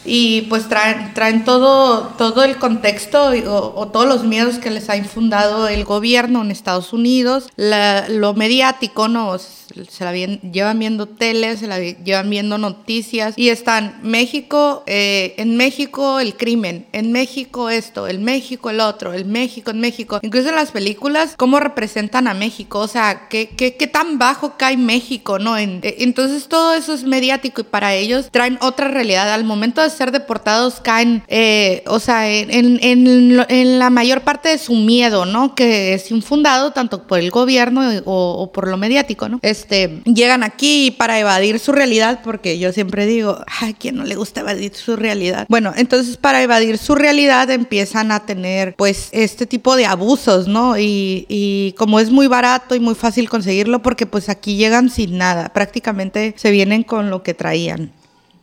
y 0.08 0.41
pues 0.43 0.70
traen, 0.70 1.14
traen 1.14 1.43
todo, 1.43 2.14
todo 2.18 2.43
el 2.43 2.58
contexto 2.58 3.32
o, 3.32 3.74
o 3.80 3.88
todos 3.89 4.08
los 4.08 4.24
miedos 4.24 4.58
que 4.58 4.72
les 4.72 4.89
ha 4.89 4.95
infundado 4.97 5.68
el 5.68 5.84
gobierno 5.84 6.41
en 6.41 6.51
Estados 6.51 6.93
Unidos, 6.93 7.49
la- 7.58 8.08
lo 8.10 8.34
mediático, 8.34 9.08
¿no? 9.08 9.38
Se 9.38 10.05
la 10.05 10.12
vien- 10.14 10.39
llevan 10.53 10.80
viendo 10.80 11.08
tele, 11.08 11.58
se 11.58 11.68
la 11.68 11.78
llevan 11.80 12.30
viendo 12.30 12.58
noticias 12.58 13.34
y 13.38 13.49
están 13.49 13.99
México, 14.01 14.84
eh, 14.88 15.36
en 15.38 15.58
México 15.58 16.20
el 16.22 16.36
crimen, 16.38 16.88
en 16.93 17.12
México 17.12 17.70
esto, 17.70 18.08
en 18.08 18.24
México 18.24 18.70
el 18.70 18.80
otro, 18.80 19.14
el 19.14 19.26
México, 19.26 19.72
en 19.72 19.82
México. 19.82 20.20
Incluso 20.24 20.49
en 20.49 20.55
las 20.55 20.72
películas, 20.72 21.36
cómo 21.38 21.60
representan 21.60 22.28
a 22.28 22.34
México, 22.34 22.80
o 22.80 22.88
sea, 22.88 23.28
qué, 23.30 23.49
qué, 23.49 23.76
qué 23.76 23.88
tan 23.88 24.18
bajo 24.18 24.53
cae 24.58 24.78
México, 24.78 25.38
¿no? 25.38 25.58
En- 25.58 25.82
eh, 25.84 25.97
entonces 25.99 26.47
todo 26.47 26.74
eso 26.74 26.93
es 26.93 27.03
mediático 27.03 27.62
y 27.62 27.66
para 27.66 27.93
ellos 27.93 28.30
traen 28.32 28.58
otra 28.62 28.88
realidad. 28.88 29.32
Al 29.34 29.43
momento 29.43 29.82
de 29.82 29.89
ser 29.98 30.12
deportados 30.12 30.80
caen, 30.82 31.24
eh, 31.28 31.84
o 31.88 32.00
sea, 32.00 32.30
en, 32.30 33.80
la 33.80 33.89
mayor 33.89 34.22
parte 34.22 34.50
de 34.50 34.58
su 34.58 34.74
miedo, 34.74 35.26
¿no? 35.26 35.56
Que 35.56 35.93
es 35.93 36.12
infundado 36.12 36.72
tanto 36.72 37.08
por 37.08 37.20
el 37.20 37.32
gobierno 37.32 37.82
o, 38.06 38.52
por 38.54 38.68
lo 38.68 38.78
mediático, 38.78 39.28
¿no? 39.28 39.39
Este, 39.41 40.02
llegan 40.06 40.43
aquí 40.43 40.91
para 40.91 41.20
evadir 41.20 41.60
su 41.60 41.72
realidad, 41.72 42.22
porque 42.24 42.60
yo 42.60 42.72
siempre 42.72 43.06
digo, 43.06 43.43
¿a 43.62 43.74
quién 43.78 43.95
no 43.95 44.04
le 44.04 44.16
gusta 44.16 44.41
evadir 44.41 44.74
su 44.76 44.95
realidad? 44.95 45.45
Bueno, 45.50 45.74
entonces 45.76 46.18
para 46.18 46.41
evadir 46.41 46.78
su 46.78 46.95
realidad 46.95 47.50
empiezan 47.50 48.12
a 48.12 48.26
tener, 48.26 48.76
pues, 48.76 49.10
este 49.12 49.45
tipo 49.45 49.76
de 49.76 49.86
abusos, 49.86 50.48
¿no? 50.48 50.78
Y, 50.78 51.26
y 51.28 51.74
como 51.78 52.00
es 52.00 52.12
muy 52.12 52.28
barato 52.28 52.76
y 52.76 52.80
muy 52.80 52.95
fácil 52.95 53.30
conseguirlo, 53.30 53.82
porque 53.82 54.06
pues 54.06 54.30
aquí 54.30 54.56
llegan 54.56 54.89
sin 54.89 55.18
nada, 55.18 55.50
prácticamente 55.50 56.34
se 56.38 56.52
vienen 56.52 56.84
con 56.84 57.10
lo 57.10 57.24
que 57.24 57.34
traían. 57.34 57.91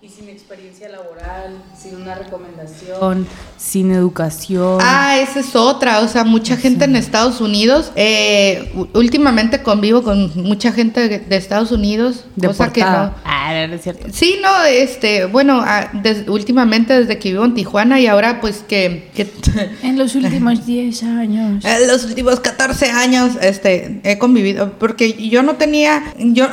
Y 0.04 0.08
sin 0.10 0.28
experiencia 0.28 0.86
laboral, 0.90 1.62
sin 1.80 1.96
una 1.96 2.14
recomendación, 2.14 3.26
sin 3.56 3.90
educación. 3.90 4.78
Ah, 4.82 5.16
esa 5.16 5.40
es 5.40 5.56
otra. 5.56 6.00
O 6.00 6.08
sea, 6.08 6.24
mucha 6.24 6.58
gente 6.58 6.84
en 6.84 6.94
Estados 6.94 7.40
Unidos. 7.40 7.90
eh, 7.96 8.70
últimamente 8.92 9.62
convivo 9.62 10.02
con 10.02 10.30
mucha 10.36 10.72
gente 10.72 11.08
de 11.08 11.20
de 11.20 11.36
Estados 11.36 11.72
Unidos. 11.72 12.26
cosa 12.44 12.70
que 12.70 12.82
no. 12.82 13.14
No 13.68 13.74
es 13.74 13.82
cierto. 13.82 14.06
Sí, 14.12 14.36
no, 14.42 14.64
este, 14.64 15.26
bueno, 15.26 15.62
ah, 15.64 15.88
des- 15.92 16.28
últimamente 16.28 16.98
desde 16.98 17.18
que 17.18 17.30
vivo 17.32 17.44
en 17.44 17.54
Tijuana 17.54 18.00
y 18.00 18.06
ahora 18.06 18.40
pues 18.40 18.64
que, 18.68 19.10
que 19.14 19.30
En 19.82 19.98
los 19.98 20.14
últimos 20.14 20.66
10 20.66 21.02
años. 21.04 21.64
en 21.64 21.86
los 21.88 22.04
últimos 22.04 22.40
14 22.40 22.90
años 22.90 23.32
este 23.40 24.00
he 24.04 24.18
convivido 24.18 24.72
porque 24.78 25.12
yo 25.28 25.42
no 25.42 25.54
tenía 25.56 26.02
yo 26.18 26.46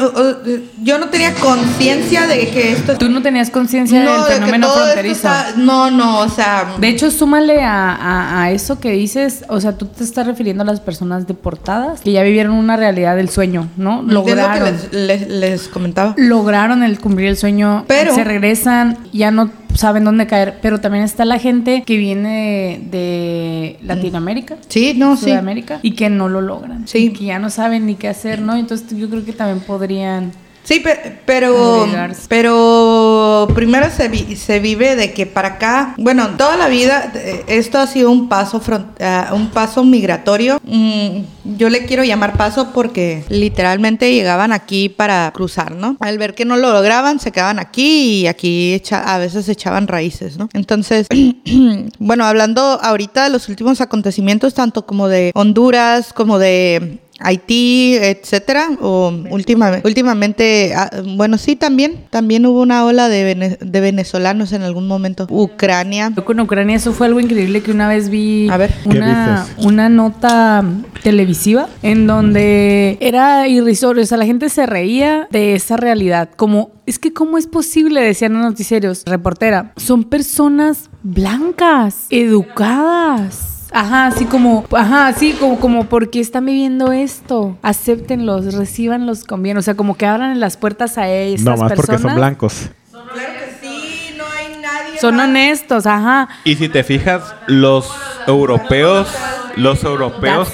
yo 0.83 0.97
no 0.99 1.09
tenía 1.09 1.33
conciencia 1.35 2.27
de 2.27 2.47
que 2.49 2.71
esto 2.73 2.97
Tú 2.97 3.09
no 3.09 3.21
tenías 3.21 3.49
conciencia 3.49 4.03
no, 4.03 4.11
del 4.11 4.21
de 4.23 4.27
que 4.27 4.33
fenómeno 4.35 4.69
fronterizo. 4.71 5.13
está- 5.15 5.53
no, 5.57 5.89
no, 5.91 6.19
o 6.19 6.29
sea, 6.29 6.75
De 6.79 6.87
hecho, 6.89 7.09
súmale 7.11 7.61
a, 7.63 7.95
a- 7.95 8.43
a 8.43 8.51
eso 8.51 8.79
que 8.79 8.91
dices, 8.91 9.43
o 9.47 9.59
sea, 9.59 9.77
tú 9.77 9.85
te 9.87 10.03
estás 10.03 10.27
refiriendo 10.27 10.63
a 10.63 10.65
las 10.65 10.79
personas 10.79 11.27
deportadas 11.27 12.01
que 12.01 12.11
ya 12.11 12.23
vivieron 12.23 12.53
una 12.53 12.77
realidad 12.77 13.15
del 13.15 13.29
sueño, 13.29 13.69
¿no? 13.77 14.01
es 14.01 14.07
lo 14.13 14.23
que 14.25 14.31
Lograron. 14.31 14.63
les, 14.65 14.93
les- 14.93 15.27
les 15.27 15.67
comentaba. 15.67 16.13
Lograron 16.17 16.83
el 16.83 16.90
cumplir 16.99 17.27
el 17.29 17.37
sueño, 17.37 17.85
Pero- 17.87 18.13
se 18.15 18.23
regresan, 18.23 18.97
ya 19.13 19.31
no 19.31 19.49
saben 19.73 20.03
dónde 20.03 20.27
caer, 20.27 20.59
pero 20.61 20.81
también 20.81 21.03
está 21.03 21.23
la 21.25 21.39
gente 21.39 21.83
que 21.85 21.95
viene 21.97 22.81
de 22.91 23.77
Latinoamérica. 23.83 24.57
Sí, 24.67 24.93
no, 24.97 25.15
sí. 25.15 25.25
Sudamérica 25.29 25.79
y 25.81 25.91
que 25.91 26.09
no 26.09 26.27
lo 26.29 26.41
logran, 26.41 26.87
Sí. 26.87 26.97
y 27.05 27.09
que 27.13 27.25
ya 27.25 27.39
no 27.39 27.49
saben 27.49 27.85
ni 27.85 27.95
qué 27.95 28.07
hacer, 28.09 28.41
¿no? 28.41 28.55
Entonces 28.57 28.97
yo 28.97 29.09
creo 29.09 29.23
que 29.23 29.33
también 29.33 29.59
podrían 29.61 30.31
Sí, 30.63 30.79
pe- 30.79 31.19
pero, 31.25 31.85
pero 32.29 33.47
primero 33.55 33.89
se, 33.89 34.07
vi- 34.09 34.35
se 34.35 34.59
vive 34.59 34.95
de 34.95 35.11
que 35.11 35.25
para 35.25 35.49
acá, 35.49 35.95
bueno, 35.97 36.29
toda 36.37 36.55
la 36.55 36.67
vida 36.67 37.11
eh, 37.15 37.43
esto 37.47 37.79
ha 37.79 37.87
sido 37.87 38.11
un 38.11 38.29
paso 38.29 38.61
ah, 39.01 39.31
un 39.33 39.49
paso 39.49 39.83
migratorio. 39.83 40.59
Mm, 40.63 41.21
yo 41.57 41.69
le 41.69 41.85
quiero 41.85 42.03
llamar 42.03 42.37
paso 42.37 42.71
porque 42.73 43.25
literalmente 43.29 44.13
llegaban 44.13 44.53
aquí 44.53 44.87
para 44.89 45.31
cruzar, 45.33 45.71
¿no? 45.73 45.97
Al 45.99 46.17
ver 46.17 46.35
que 46.35 46.45
no 46.45 46.55
lo 46.57 46.71
lograban, 46.71 47.19
se 47.19 47.31
quedaban 47.31 47.59
aquí 47.59 48.21
y 48.21 48.27
aquí 48.27 48.73
echa- 48.73 49.03
a 49.13 49.17
veces 49.17 49.49
echaban 49.49 49.87
raíces, 49.87 50.37
¿no? 50.37 50.47
Entonces, 50.53 51.07
bueno, 51.99 52.25
hablando 52.25 52.61
ahorita 52.81 53.23
de 53.25 53.29
los 53.31 53.49
últimos 53.49 53.81
acontecimientos, 53.81 54.53
tanto 54.53 54.85
como 54.85 55.07
de 55.07 55.31
Honduras, 55.33 56.13
como 56.13 56.39
de 56.39 56.99
Haití, 57.23 57.95
etcétera, 57.95 58.69
o 58.81 59.13
última, 59.29 59.79
últimamente, 59.83 60.73
ah, 60.75 60.89
bueno, 61.15 61.37
sí, 61.37 61.55
también, 61.55 62.05
también 62.09 62.45
hubo 62.45 62.61
una 62.61 62.85
ola 62.85 63.07
de, 63.09 63.23
vene- 63.35 63.57
de 63.59 63.79
venezolanos 63.81 64.51
en 64.53 64.63
algún 64.63 64.87
momento. 64.87 65.27
Ucrania. 65.29 66.11
Yo 66.15 66.25
con 66.25 66.39
Ucrania 66.39 66.75
eso 66.75 66.93
fue 66.93 67.07
algo 67.07 67.19
increíble 67.19 67.61
que 67.61 67.71
una 67.71 67.87
vez 67.87 68.09
vi 68.09 68.49
A 68.49 68.57
ver. 68.57 68.71
¿Qué 68.83 68.97
una, 68.97 69.47
una 69.59 69.89
nota 69.89 70.63
televisiva 71.03 71.67
en 71.81 72.07
donde 72.07 72.97
era 73.01 73.47
irrisorio, 73.47 74.03
o 74.03 74.05
sea, 74.05 74.17
la 74.17 74.25
gente 74.25 74.49
se 74.49 74.65
reía 74.65 75.27
de 75.31 75.55
esa 75.55 75.77
realidad, 75.77 76.29
como 76.35 76.71
es 76.85 76.99
que 76.99 77.13
cómo 77.13 77.37
es 77.37 77.47
posible, 77.47 78.01
decían 78.01 78.33
los 78.33 78.41
noticieros, 78.43 79.03
reportera, 79.05 79.73
son 79.77 80.03
personas 80.03 80.89
blancas, 81.03 82.05
educadas. 82.09 83.50
Ajá, 83.71 84.07
así 84.07 84.25
como, 84.25 84.65
ajá, 84.71 85.07
así 85.07 85.33
como, 85.33 85.59
como, 85.59 85.85
¿por 85.85 86.09
qué 86.09 86.19
están 86.19 86.45
viviendo 86.45 86.91
esto? 86.91 87.57
Acéptenlos, 87.61 88.53
recibanlos 88.55 89.23
con 89.23 89.41
bien. 89.41 89.57
O 89.57 89.61
sea, 89.61 89.75
como 89.75 89.95
que 89.95 90.05
abran 90.05 90.39
las 90.39 90.57
puertas 90.57 90.97
a 90.97 91.07
ellas. 91.09 91.41
No 91.41 91.55
más 91.55 91.71
porque 91.73 91.97
son 91.97 92.15
blancos. 92.15 92.69
Claro 92.91 93.07
que 93.13 93.65
sí, 93.65 94.15
no 94.17 94.25
hay 94.25 94.61
nadie. 94.61 94.99
Son 94.99 95.15
más. 95.15 95.29
honestos, 95.29 95.85
ajá. 95.85 96.27
Y 96.43 96.55
si 96.55 96.67
te 96.67 96.83
fijas, 96.83 97.33
los 97.47 97.89
europeos, 98.27 99.07
los 99.55 99.83
europeos, 99.85 100.53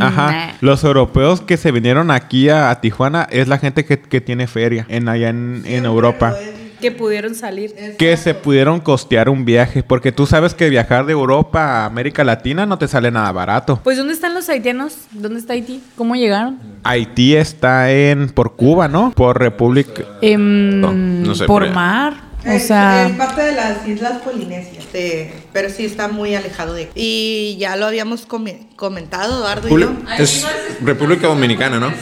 ajá, 0.00 0.54
los 0.60 0.84
europeos 0.84 1.42
que 1.42 1.58
se 1.58 1.70
vinieron 1.70 2.10
aquí 2.10 2.48
a, 2.48 2.70
a 2.70 2.80
Tijuana 2.80 3.28
es 3.30 3.48
la 3.48 3.58
gente 3.58 3.84
que, 3.84 4.00
que 4.00 4.20
tiene 4.20 4.46
feria 4.46 4.86
en 4.88 5.08
allá 5.08 5.28
en, 5.28 5.62
en 5.66 5.84
Europa. 5.84 6.34
Que 6.82 6.90
pudieron 6.92 7.34
salir. 7.34 7.74
Que 7.98 8.16
se 8.18 8.34
pudieron 8.34 8.80
costear 8.80 9.28
un 9.30 9.44
viaje, 9.46 9.82
porque 9.82 10.12
tú 10.12 10.26
sabes 10.26 10.52
que 10.54 10.68
viajar 10.68 11.06
de 11.06 11.12
Europa 11.12 11.60
a 11.62 11.84
América 11.86 12.24
Latina 12.24 12.66
no 12.66 12.76
te 12.76 12.88
sale 12.88 13.10
nada 13.10 13.32
barato. 13.32 13.80
Pues, 13.82 13.96
¿dónde 13.96 14.12
están 14.12 14.34
los 14.34 14.48
haitianos? 14.50 14.96
¿Dónde 15.12 15.38
está 15.40 15.54
Haití? 15.54 15.82
¿Cómo 15.96 16.14
llegaron? 16.16 16.58
Haití 16.84 17.34
está 17.36 17.90
en 17.90 18.28
por 18.28 18.56
Cuba, 18.56 18.88
¿no? 18.88 19.12
Por 19.12 19.38
República. 19.38 20.02
No, 20.38 20.92
no 20.92 21.34
sé, 21.34 21.46
por 21.46 21.62
pero- 21.62 21.74
mar. 21.74 22.14
O 22.44 22.58
sea, 22.58 23.06
es 23.06 23.12
parte 23.16 23.40
de 23.40 23.52
las 23.52 23.86
islas 23.86 24.20
polinesias, 24.22 24.92
de- 24.92 25.32
pero 25.52 25.68
sí 25.70 25.84
está 25.84 26.08
muy 26.08 26.34
alejado 26.34 26.74
de. 26.74 26.90
Y 26.94 27.56
ya 27.58 27.76
lo 27.76 27.86
habíamos 27.86 28.26
come- 28.26 28.66
comentado, 28.76 29.38
Eduardo 29.38 29.68
y 29.68 29.80
yo. 29.80 29.92
Es 30.18 30.46
República 30.82 31.26
Dominicana, 31.28 31.78
¿no? 31.78 31.92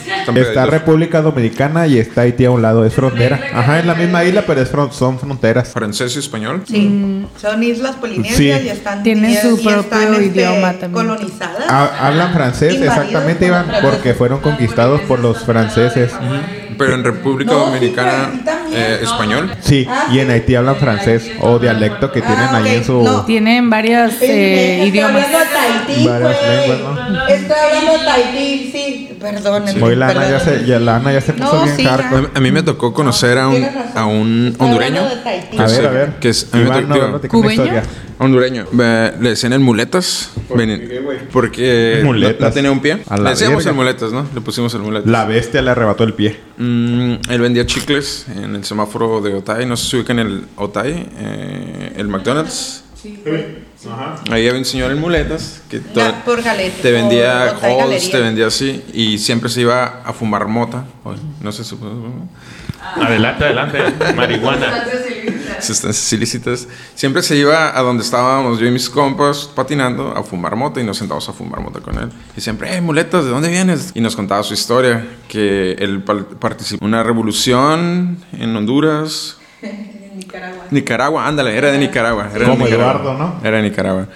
Está. 0.41 0.67
República 0.67 1.21
Dominicana 1.23 1.87
y 1.87 1.99
está 1.99 2.23
Haití 2.23 2.45
a 2.45 2.51
un 2.51 2.63
lado, 2.63 2.85
es 2.85 2.95
frontera. 2.95 3.41
Ajá, 3.55 3.79
es 3.81 3.87
la 3.87 3.95
misma 3.95 4.25
isla, 4.25 4.45
pero 4.47 4.61
es 4.63 4.73
fron- 4.73 4.93
son 4.93 5.19
fronteras. 5.19 5.69
Francés 5.73 6.15
y 6.17 6.19
español. 6.21 6.63
Sí, 6.67 7.27
son 7.41 7.63
islas 7.63 7.97
polinesias 7.97 8.61
Sí. 8.61 8.67
y 8.67 8.71
están 8.71 9.03
Tienen 9.03 9.35
su 9.41 9.59
y 9.59 9.63
propio 9.63 9.81
están, 9.81 10.15
este, 10.15 10.25
idioma 10.27 10.73
también. 10.73 10.93
colonizadas. 10.93 11.65
Ha- 11.69 12.07
hablan 12.09 12.33
francés, 12.33 12.75
Invadidos 12.75 12.97
exactamente, 12.99 13.47
Iván, 13.47 13.67
porque 13.83 14.15
fueron 14.15 14.41
conquistados 14.41 15.01
por 15.03 15.19
los 15.21 15.39
franceses. 15.45 16.13
Pero 16.79 16.95
en 16.95 17.05
República 17.05 17.53
No, 17.53 17.59
sí, 17.67 17.73
Dominicana, 17.73 18.31
también. 18.43 18.81
eh, 18.83 18.99
español. 19.03 19.51
Sí, 19.61 19.87
y 20.13 20.19
en 20.21 20.31
Haití 20.31 20.55
hablan 20.55 20.77
francés 20.77 21.31
o 21.41 21.59
dialecto 21.59 22.11
que 22.11 22.23
tienen 22.23 22.39
Ah, 22.39 22.57
ahí 22.57 22.63
ok, 22.63 22.69
en 22.79 22.85
su... 22.85 23.03
no. 23.03 23.25
Tienen 23.45 23.71
varias 23.71 24.21
eh, 24.21 24.75
Estoy 24.85 24.89
idiomas. 24.91 25.25
hablando 25.25 25.39
de 25.39 25.45
Tahití, 25.47 26.07
Varias 26.07 26.37
güey. 26.67 27.33
Estoy 27.33 27.57
hablando 27.59 27.93
de 27.93 28.05
Tahití, 28.05 28.71
sí. 28.73 29.07
Perdónenme. 29.21 29.83
Hoy 29.83 29.97
la 29.97 30.09
Ana 30.09 30.31
ya 30.31 30.41
se, 30.41 30.65
ya 30.65 30.79
la 30.79 30.97
Ana 30.97 31.13
ya 31.13 31.21
se 31.21 31.33
puso 31.35 31.53
No, 31.57 31.65
bien 31.65 31.77
sí, 31.77 31.85
hardcore. 31.85 32.29
A 32.35 32.41
mí 32.41 32.51
me 32.53 32.63
tocó 32.63 32.95
conocer 32.95 33.37
a 33.39 33.49
un, 33.49 33.55
Tienes 33.57 33.75
razón. 33.75 33.99
a 33.99 34.07
un 34.07 34.47
Estoy 34.53 34.67
hondureño. 34.67 35.01
hablando 35.03 35.63
A 35.63 35.67
ver, 35.67 35.87
a 35.87 35.91
ver. 35.91 36.09
Que 36.21 36.29
es, 36.31 36.49
a 36.53 36.57
mí 36.57 36.63
me 36.63 36.69
Iván, 36.69 36.89
tocó- 36.89 37.09
no, 37.23 37.29
¿Cubeño? 37.29 37.51
historia. 37.65 37.83
hondureño. 38.19 38.67
Le 38.73 39.29
decían 39.31 39.53
el 39.53 39.61
muletas. 39.61 40.31
Porque 41.33 41.99
no- 42.01 42.07
Muletas. 42.07 42.41
No, 42.49 42.53
tenía 42.55 42.71
un 42.73 42.81
pie. 42.81 43.03
A 43.09 43.19
Le 43.19 43.31
decíamos 43.31 43.59
verga. 43.59 43.71
el 43.71 43.77
muletas, 43.77 44.13
¿no? 44.13 44.27
Le 44.35 44.41
pusimos 44.41 44.73
el 44.75 44.81
muletas. 44.81 45.11
La 45.11 45.25
bestia 45.27 45.61
le 45.63 45.71
arrebató 45.71 46.05
el 46.05 46.15
pie. 46.15 46.41
Mm, 46.57 47.15
él 47.29 47.41
vendía 47.41 47.67
chicles 47.67 48.27
en 48.35 48.55
el 48.55 48.65
semáforo 48.65 49.21
de 49.21 49.35
Otay. 49.35 49.67
No 49.67 49.77
sé 49.77 49.91
si 49.91 49.97
ubican 49.99 50.19
el 50.19 50.45
Otay, 50.57 51.07
eh, 51.19 51.93
el 51.97 52.09
McDonald's. 52.09 52.85
Ahí 54.31 54.47
había 54.47 54.59
un 54.59 54.65
señor 54.65 54.91
en 54.91 55.01
muletas 55.01 55.63
que 55.71 55.81
Ya, 55.95 56.23
por 56.25 56.43
Galete, 56.43 56.83
te 56.83 56.93
vendía 56.93 57.55
Galería. 57.61 58.11
te 58.11 58.21
vendía 58.21 58.47
así 58.47 58.83
y 58.93 59.19
siempre 59.19 59.49
se 59.49 59.63
iba 59.63 60.03
a 60.05 60.13
fumar 60.13 60.47
mota. 60.47 60.85
No 61.41 61.53
sé 61.53 61.65
si 61.65 61.77
Adelante, 62.97 63.45
adelante. 63.45 63.79
Marihuana. 64.15 64.85
sustancias 65.61 66.13
ilícitas. 66.13 66.69
Siempre 66.95 67.23
se 67.23 67.37
iba 67.37 67.79
a 67.79 67.83
donde 67.83 68.03
estábamos 68.03 68.59
yo 68.59 68.67
y 68.67 68.71
mis 68.71 68.89
compas 68.89 69.51
patinando 69.55 70.17
a 70.17 70.23
fumar 70.23 70.57
mota 70.57 70.81
y 70.81 70.85
nos 70.85 70.99
sentamos 70.99 71.29
a 71.29 71.33
fumar 71.33 71.61
mota 71.61 71.81
con 71.81 71.99
él. 71.99 72.11
Y 72.37 72.41
siempre, 72.41 72.75
eh, 72.75 72.81
muletas, 72.81 73.25
¿de 73.25 73.31
dónde 73.31 73.49
vienes? 73.49 73.93
Y 73.95 74.01
nos 74.01 74.17
contaba 74.17 74.43
su 74.43 74.55
historia, 74.55 75.07
que 75.29 75.73
él 75.73 76.03
participó 76.03 76.85
en 76.85 76.89
una 76.89 77.03
revolución 77.03 78.19
en 78.33 78.57
Honduras. 78.57 79.37
Nicaragua. 80.33 80.65
Nicaragua, 80.71 81.27
ándale, 81.27 81.57
era 81.57 81.71
de 81.73 81.79
Nicaragua. 81.79 82.29
Era 82.35 82.45
de 82.45 82.51
Como 82.51 82.65
Nicaragua. 82.65 83.01
Eduardo, 83.03 83.19
¿no? 83.19 83.41
Era 83.47 83.57
de 83.59 83.63
Nicaragua. 83.63 84.07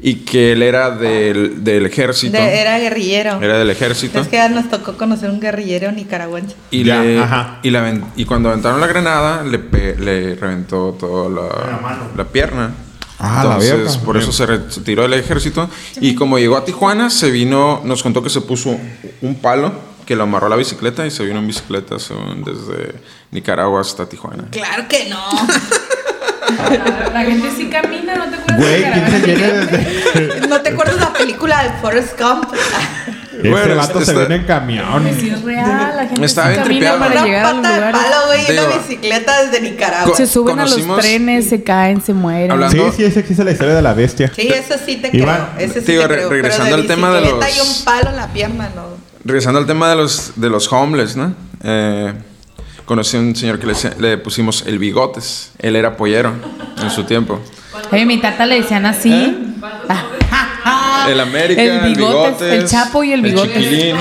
Y 0.00 0.16
que 0.16 0.52
él 0.52 0.62
era 0.62 0.90
del, 0.90 1.64
del 1.64 1.86
ejército. 1.86 2.36
De- 2.36 2.60
era 2.60 2.78
guerrillero. 2.78 3.40
Era 3.40 3.58
del 3.58 3.70
ejército. 3.70 4.20
Es 4.20 4.28
que 4.28 4.48
nos 4.50 4.68
tocó 4.68 4.98
conocer 4.98 5.30
un 5.30 5.40
guerrillero 5.40 5.90
nicaragüense. 5.92 6.54
Y, 6.70 6.84
Ya, 6.84 7.00
le- 7.02 7.18
ajá. 7.20 7.58
y, 7.62 7.70
la 7.70 7.98
y 8.16 8.24
cuando 8.26 8.50
aventaron 8.50 8.80
la 8.80 8.86
granada, 8.86 9.42
le, 9.44 9.58
pe- 9.58 9.96
le 9.98 10.34
reventó 10.34 10.94
toda 10.98 11.30
la, 11.30 12.08
la 12.16 12.24
pierna. 12.24 12.72
Ah, 13.18 13.44
la 13.44 13.54
Entonces, 13.54 13.78
verga. 13.94 14.04
por 14.04 14.16
eso 14.18 14.32
se 14.32 14.44
retiró 14.44 15.02
del 15.04 15.14
ejército. 15.14 15.70
Y 16.00 16.14
como 16.14 16.38
llegó 16.38 16.56
a 16.58 16.64
Tijuana, 16.66 17.08
se 17.08 17.30
vino, 17.30 17.80
nos 17.84 18.02
contó 18.02 18.22
que 18.22 18.28
se 18.28 18.42
puso 18.42 18.76
un 19.22 19.34
palo 19.36 19.72
que 20.06 20.16
lo 20.16 20.24
amarró 20.24 20.46
a 20.46 20.50
la 20.50 20.56
bicicleta 20.56 21.06
y 21.06 21.10
se 21.10 21.24
vino 21.24 21.38
en 21.38 21.46
bicicleta 21.46 21.98
según, 21.98 22.44
desde 22.44 22.94
Nicaragua 23.30 23.80
hasta 23.80 24.08
Tijuana. 24.08 24.44
Claro 24.50 24.86
que 24.88 25.08
no. 25.08 25.24
La 27.12 27.22
gente 27.22 27.50
sí 27.56 27.68
camina, 27.70 28.14
¿no 28.16 28.24
te 28.26 28.36
acuerdas? 28.36 28.58
Güey, 28.58 28.82
de 28.84 28.92
¿quién 28.92 29.10
se 29.10 29.18
viene 29.26 29.52
desde...? 29.52 30.46
¿No 30.48 30.60
te 30.60 30.68
acuerdas 30.70 30.96
la 31.00 31.12
película 31.12 31.62
de 31.62 31.70
Forrest 31.80 32.20
Gump? 32.20 32.46
Ese 33.38 33.48
Bueno, 33.50 33.76
vato 33.76 33.98
está- 33.98 34.12
se 34.12 34.18
viene 34.18 34.36
en 34.36 34.44
camión. 34.44 35.10
Sí, 35.18 35.28
es 35.30 35.42
real, 35.42 35.96
la 35.96 36.06
gente 36.06 36.24
Está 36.24 36.42
sí 36.44 36.48
bien 36.50 36.62
camina 36.84 36.98
para 36.98 37.10
Una 37.12 37.24
llegar 37.24 37.44
a 37.46 37.52
los 37.52 37.62
pata 37.62 37.74
de 37.86 37.92
palo, 37.92 38.16
güey, 38.26 38.40
y 38.40 38.52
una 38.52 38.60
Digo, 38.62 38.78
bicicleta 38.78 39.42
desde 39.42 39.60
Nicaragua. 39.60 40.16
Se 40.16 40.26
suben 40.26 40.60
a 40.60 40.66
los 40.66 40.96
trenes, 40.98 41.48
se 41.48 41.62
caen, 41.64 42.00
se 42.02 42.12
mueren. 42.14 42.52
Hablando- 42.52 42.90
Sí, 42.90 42.96
sí, 42.98 43.04
esa 43.04 43.20
existe 43.20 43.42
la 43.44 43.50
historia 43.50 43.74
de 43.74 43.82
la 43.82 43.92
bestia. 43.94 44.30
Sí, 44.34 44.48
eso 44.48 44.74
sí 44.84 44.96
te 44.96 45.10
creo. 45.10 45.48
Ese 45.58 45.80
sí 45.80 45.92
digo, 45.92 46.02
te 46.02 46.08
re- 46.08 46.14
creo. 46.16 46.30
regresando 46.30 46.64
pero 46.66 46.76
de 46.76 46.82
al 46.82 46.88
tema 46.88 47.10
de 47.12 47.20
bicicleta 47.22 47.46
los- 47.48 47.56
y 47.56 47.60
un 47.78 47.84
palo 47.84 48.10
en 48.10 48.16
la 48.16 48.28
pierna, 48.28 48.70
no. 48.76 49.03
Regresando 49.24 49.58
al 49.58 49.66
tema 49.66 49.88
de 49.88 49.96
los, 49.96 50.32
de 50.36 50.50
los 50.50 50.70
homeless, 50.70 51.16
¿no? 51.16 51.34
Eh, 51.62 52.12
conocí 52.84 53.16
a 53.16 53.20
un 53.20 53.34
señor 53.34 53.58
que 53.58 53.66
le, 53.98 54.18
pusimos 54.18 54.64
el 54.66 54.78
bigotes. 54.78 55.52
Él 55.58 55.76
era 55.76 55.96
pollero 55.96 56.32
en 56.82 56.90
su 56.90 57.04
tiempo. 57.04 57.40
Oye, 57.90 58.04
mi 58.04 58.18
tata 58.20 58.44
le 58.46 58.56
decían 58.60 58.84
así. 58.86 59.10
El 61.08 61.20
América, 61.20 61.62
El 61.62 61.70
el 61.70 61.94
bigotes, 61.94 62.38
bigotes, 62.40 62.52
el 62.62 62.68
Chapo 62.68 63.04
y 63.04 63.12
el 63.12 63.22
bigotes. 63.22 63.52
chiquilín, 63.54 63.96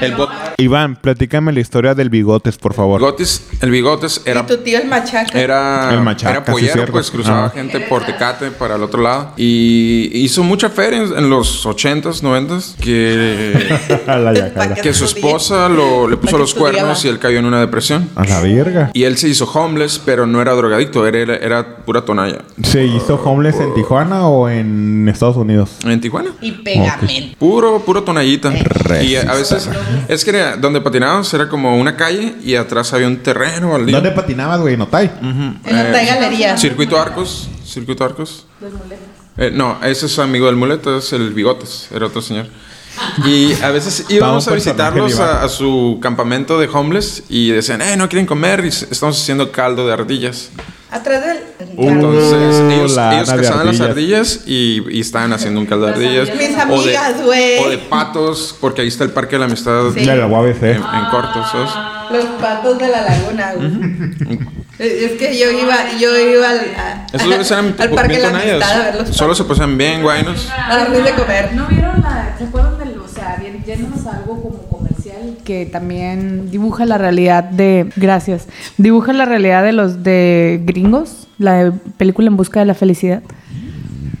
el 0.00 0.14
bo- 0.14 0.28
Iván, 0.58 0.96
platícame 0.96 1.52
la 1.52 1.60
historia 1.60 1.94
del 1.94 2.08
bigotes, 2.08 2.56
por 2.56 2.72
favor. 2.72 2.98
bigotes, 3.00 3.46
el 3.60 3.70
bigotes 3.70 4.22
era 4.24 4.40
Y 4.40 4.46
tu 4.46 4.56
tío 4.58 4.78
el 4.78 4.88
machaca. 4.88 5.38
Era, 5.38 5.92
El 5.92 6.00
machaca, 6.00 6.30
era 6.38 6.44
sí, 6.46 6.50
pollero, 6.52 6.72
cierto. 6.72 6.92
pues 6.92 7.10
cruzaba 7.10 7.46
Ah. 7.46 7.50
gente 7.54 7.80
por 7.80 8.04
Tecate 8.06 8.50
para 8.52 8.76
el 8.76 8.82
otro 8.82 9.02
lado. 9.02 9.32
Y 9.36 10.10
hizo 10.14 10.42
mucha 10.42 10.70
feria 10.70 11.02
en, 11.02 11.16
en 11.18 11.28
los 11.30 11.66
80s, 11.66 12.22
90s, 12.22 12.74
que, 12.82 14.80
que 14.82 14.94
su 14.94 15.04
esposa 15.04 15.68
lo, 15.68 16.08
le 16.08 16.16
puso 16.16 16.38
los 16.38 16.54
cuernos 16.54 17.04
y 17.04 17.08
él 17.08 17.18
cayó 17.18 17.38
en 17.38 17.44
una 17.44 17.60
depresión. 17.60 18.08
A 18.14 18.24
la 18.24 18.40
verga. 18.40 18.90
Y 18.94 19.04
él 19.04 19.18
se 19.18 19.28
hizo 19.28 19.44
homeless, 19.44 20.00
pero 20.04 20.26
no 20.26 20.40
era 20.40 20.52
drogadicto, 20.54 21.06
era, 21.06 21.18
era, 21.18 21.36
era 21.36 21.76
pura 21.84 22.02
tonalla. 22.04 22.38
¿Se 22.62 22.84
hizo 22.84 23.16
homeless 23.16 23.60
en 23.60 23.74
Tijuana 23.74 24.26
o 24.26 24.48
en 24.48 25.08
Estados 25.08 25.36
Unidos? 25.36 25.70
En 25.84 26.00
Tijuana. 26.00 26.30
Y 26.40 26.52
pegamento. 26.52 27.36
Puro, 27.38 27.80
puro 27.80 28.02
tonallita. 28.02 28.50
Re- 28.50 29.04
Y 29.04 29.16
a 29.16 29.34
veces, 29.34 29.68
es 30.08 30.24
que 30.24 30.45
donde 30.54 30.80
patinábamos 30.80 31.32
era 31.34 31.48
como 31.48 31.76
una 31.76 31.96
calle 31.96 32.36
y 32.42 32.54
atrás 32.54 32.92
había 32.92 33.08
un 33.08 33.18
terreno 33.18 33.70
baldío. 33.70 33.96
¿Dónde 33.96 34.12
patinabas, 34.12 34.60
güey? 34.60 34.74
¿En 34.74 34.82
Otay? 34.82 35.10
En 35.20 35.60
Thai 35.64 36.06
Galería. 36.06 36.56
Circuito 36.56 37.00
Arcos. 37.00 37.48
Circuito 37.64 38.04
Arcos. 38.04 38.46
Eh, 39.36 39.50
no, 39.52 39.78
ese 39.82 40.06
es 40.06 40.18
amigo 40.18 40.46
del 40.46 40.56
muleto, 40.56 40.96
es 40.96 41.12
el 41.12 41.34
Bigotes, 41.34 41.88
era 41.92 42.06
otro 42.06 42.22
señor. 42.22 42.46
Y 43.24 43.52
a 43.62 43.70
veces 43.70 44.04
íbamos 44.08 44.46
a 44.48 44.52
visitarlos 44.54 45.18
a, 45.20 45.42
a 45.44 45.48
su 45.48 45.98
campamento 46.00 46.58
de 46.58 46.68
homeless 46.72 47.24
y 47.28 47.50
decían, 47.50 47.82
eh, 47.82 47.96
no 47.96 48.08
quieren 48.08 48.26
comer 48.26 48.64
y 48.64 48.68
estamos 48.68 49.20
haciendo 49.20 49.50
caldo 49.52 49.86
de 49.86 49.92
ardillas. 49.92 50.50
Atrás 50.90 51.24
del. 51.26 51.38
Uh, 51.76 51.88
Entonces 51.90 52.32
Uh, 52.32 52.70
ellos, 52.70 52.92
ellos 52.96 53.30
cazaban 53.30 53.66
las 53.66 53.80
ardillas. 53.80 54.40
y, 54.46 54.82
y 54.90 55.00
estaban 55.00 55.32
haciendo 55.32 55.60
un 55.60 55.66
caldo 55.66 55.86
de 55.86 55.92
ardillas. 55.92 56.28
Mis 56.34 56.50
O 56.70 56.82
de- 56.82 56.96
amigas, 56.96 57.22
güey. 57.24 57.58
O 57.58 57.68
de 57.68 57.78
patos, 57.78 58.56
porque 58.60 58.82
ahí 58.82 58.88
está 58.88 59.04
el 59.04 59.10
Parque 59.10 59.32
de 59.36 59.40
la 59.40 59.44
Amistad 59.46 59.90
Sí. 59.92 60.04
De 60.04 60.16
la 60.16 60.26
UABC. 60.26 60.62
en, 60.62 60.76
en 60.76 61.04
corto, 61.10 61.44
¿sabes? 61.50 61.70
Los 62.12 62.24
patos 62.40 62.78
de 62.78 62.88
la 62.88 63.02
laguna, 63.02 63.52
güey. 63.56 64.38
Es 64.78 65.12
que 65.12 65.38
yo 65.38 65.50
iba, 65.50 65.74
yo 65.98 66.16
iba 66.18 66.50
al, 66.50 66.58
a- 66.76 67.06
Esos 67.12 67.50
eran 67.50 67.74
al 67.78 67.90
parque 67.90 68.16
de 68.16 68.22
la 68.22 68.28
amistad 68.28 68.72
a 68.80 68.84
ver 68.84 68.94
los 69.08 69.16
Solo 69.16 69.34
se 69.34 69.44
pasan 69.44 69.76
bien 69.78 70.02
guaynos. 70.02 70.48
A 70.50 70.76
darles 70.76 71.02
de 71.04 71.10
comer. 71.12 71.50
¿No 71.54 71.66
vieron 71.66 72.00
la, 72.02 72.34
se 72.38 72.44
acuerdan 72.44 72.65
sea, 73.76 73.84
bien- 73.84 73.90
yéndonos 73.90 74.06
a 74.06 74.16
algo 74.18 74.42
como 74.42 74.58
comercial 74.78 75.36
que 75.44 75.66
también 75.66 76.50
dibuja 76.50 76.84
la 76.86 76.98
realidad 76.98 77.44
de, 77.44 77.90
gracias, 77.96 78.48
dibuja 78.78 79.12
la 79.12 79.24
realidad 79.24 79.62
de 79.64 79.72
los 79.72 80.02
de 80.02 80.60
gringos, 80.64 81.28
la 81.38 81.72
película 81.96 82.28
En 82.28 82.36
busca 82.36 82.60
de 82.60 82.66
la 82.66 82.74
felicidad. 82.74 83.22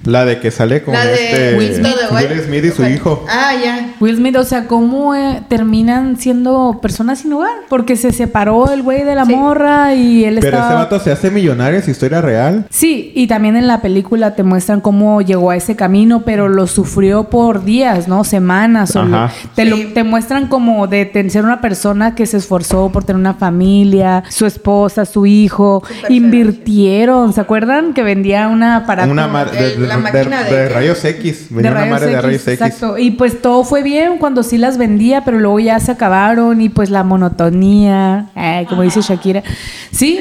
La 0.06 0.24
de 0.24 0.38
que 0.40 0.50
sale 0.50 0.82
con 0.82 0.94
La 0.94 1.04
de 1.04 1.14
este 1.14 1.56
Will 1.58 1.74
Smith, 1.74 1.94
de 1.96 2.14
Will 2.34 2.40
Smith 2.42 2.64
y 2.64 2.70
su 2.70 2.86
hijo. 2.86 3.24
Ah, 3.28 3.52
ya. 3.62 3.94
Will 4.00 4.16
Smith, 4.16 4.36
o 4.36 4.44
sea, 4.44 4.66
¿cómo 4.66 5.14
eh, 5.14 5.42
terminan 5.48 6.16
siendo 6.16 6.78
personas 6.80 7.18
sin 7.20 7.32
hogar? 7.32 7.50
Porque 7.68 7.96
se 7.96 8.12
separó 8.12 8.70
el 8.72 8.82
güey 8.82 9.02
de 9.04 9.14
la 9.14 9.24
Sí. 9.26 9.34
morra 9.34 9.94
y 9.94 10.24
él 10.24 10.36
Pero 10.40 10.56
estaba... 10.58 10.66
ese 10.68 10.74
vato 10.76 11.00
se 11.00 11.12
hace 11.12 11.30
millonario, 11.30 11.78
es 11.78 11.88
historia 11.88 12.20
real. 12.20 12.66
Sí, 12.70 13.12
y 13.14 13.26
también 13.26 13.56
en 13.56 13.66
la 13.66 13.80
película 13.82 14.34
te 14.34 14.42
muestran 14.42 14.80
cómo 14.80 15.20
llegó 15.22 15.50
a 15.50 15.56
ese 15.56 15.76
camino, 15.76 16.22
pero 16.24 16.48
lo 16.48 16.66
sufrió 16.66 17.24
por 17.24 17.64
días, 17.64 18.08
¿no? 18.08 18.22
Semanas. 18.24 18.94
o 18.96 19.02
lo- 19.02 19.16
Ajá. 19.16 19.32
te, 19.54 19.64
lo- 19.64 19.76
te 19.92 20.04
muestran 20.04 20.46
como 20.46 20.86
de, 20.86 21.04
de 21.06 21.28
ser 21.30 21.44
una 21.44 21.60
persona 21.60 22.14
que 22.14 22.26
se 22.26 22.36
esforzó 22.36 22.90
por 22.92 23.04
tener 23.04 23.18
una 23.20 23.34
familia, 23.34 24.22
su 24.28 24.46
esposa, 24.46 25.04
su 25.04 25.26
hijo, 25.26 25.82
invirtieron, 26.08 27.32
¿se 27.32 27.40
acuerdan? 27.40 27.94
Que 27.94 28.02
vendía 28.02 28.48
una 28.48 28.76
aparato 28.76 29.10
Una 29.10 29.26
mar- 29.28 29.50
de, 29.50 29.74
El- 29.74 29.90
la 30.02 30.10
de- 30.10 30.18
máquina 30.18 30.42
de- 30.44 30.50
de- 30.50 30.62
de 30.62 30.68
rayos 30.68 31.04
X. 31.04 31.46
de 31.50 31.56
una 31.60 31.70
rayos 31.70 31.90
madre 31.90 32.06
de 32.06 32.12
X, 32.12 32.24
rayos 32.24 32.48
X. 32.48 32.60
Exacto. 32.60 32.98
Y 32.98 33.10
pues 33.12 33.40
todo 33.42 33.64
fue 33.64 33.82
bien 33.82 34.18
cuando 34.18 34.42
sí 34.42 34.58
las 34.58 34.78
vendía, 34.78 35.24
pero 35.24 35.38
luego 35.38 35.58
ya 35.60 35.78
se 35.80 35.92
acabaron 35.92 36.60
y 36.60 36.68
pues 36.68 36.90
la 36.90 37.02
monotonía, 37.02 38.26
ay, 38.34 38.66
como 38.66 38.82
dice 38.82 39.00
Shakira. 39.02 39.42
Sí. 39.90 40.20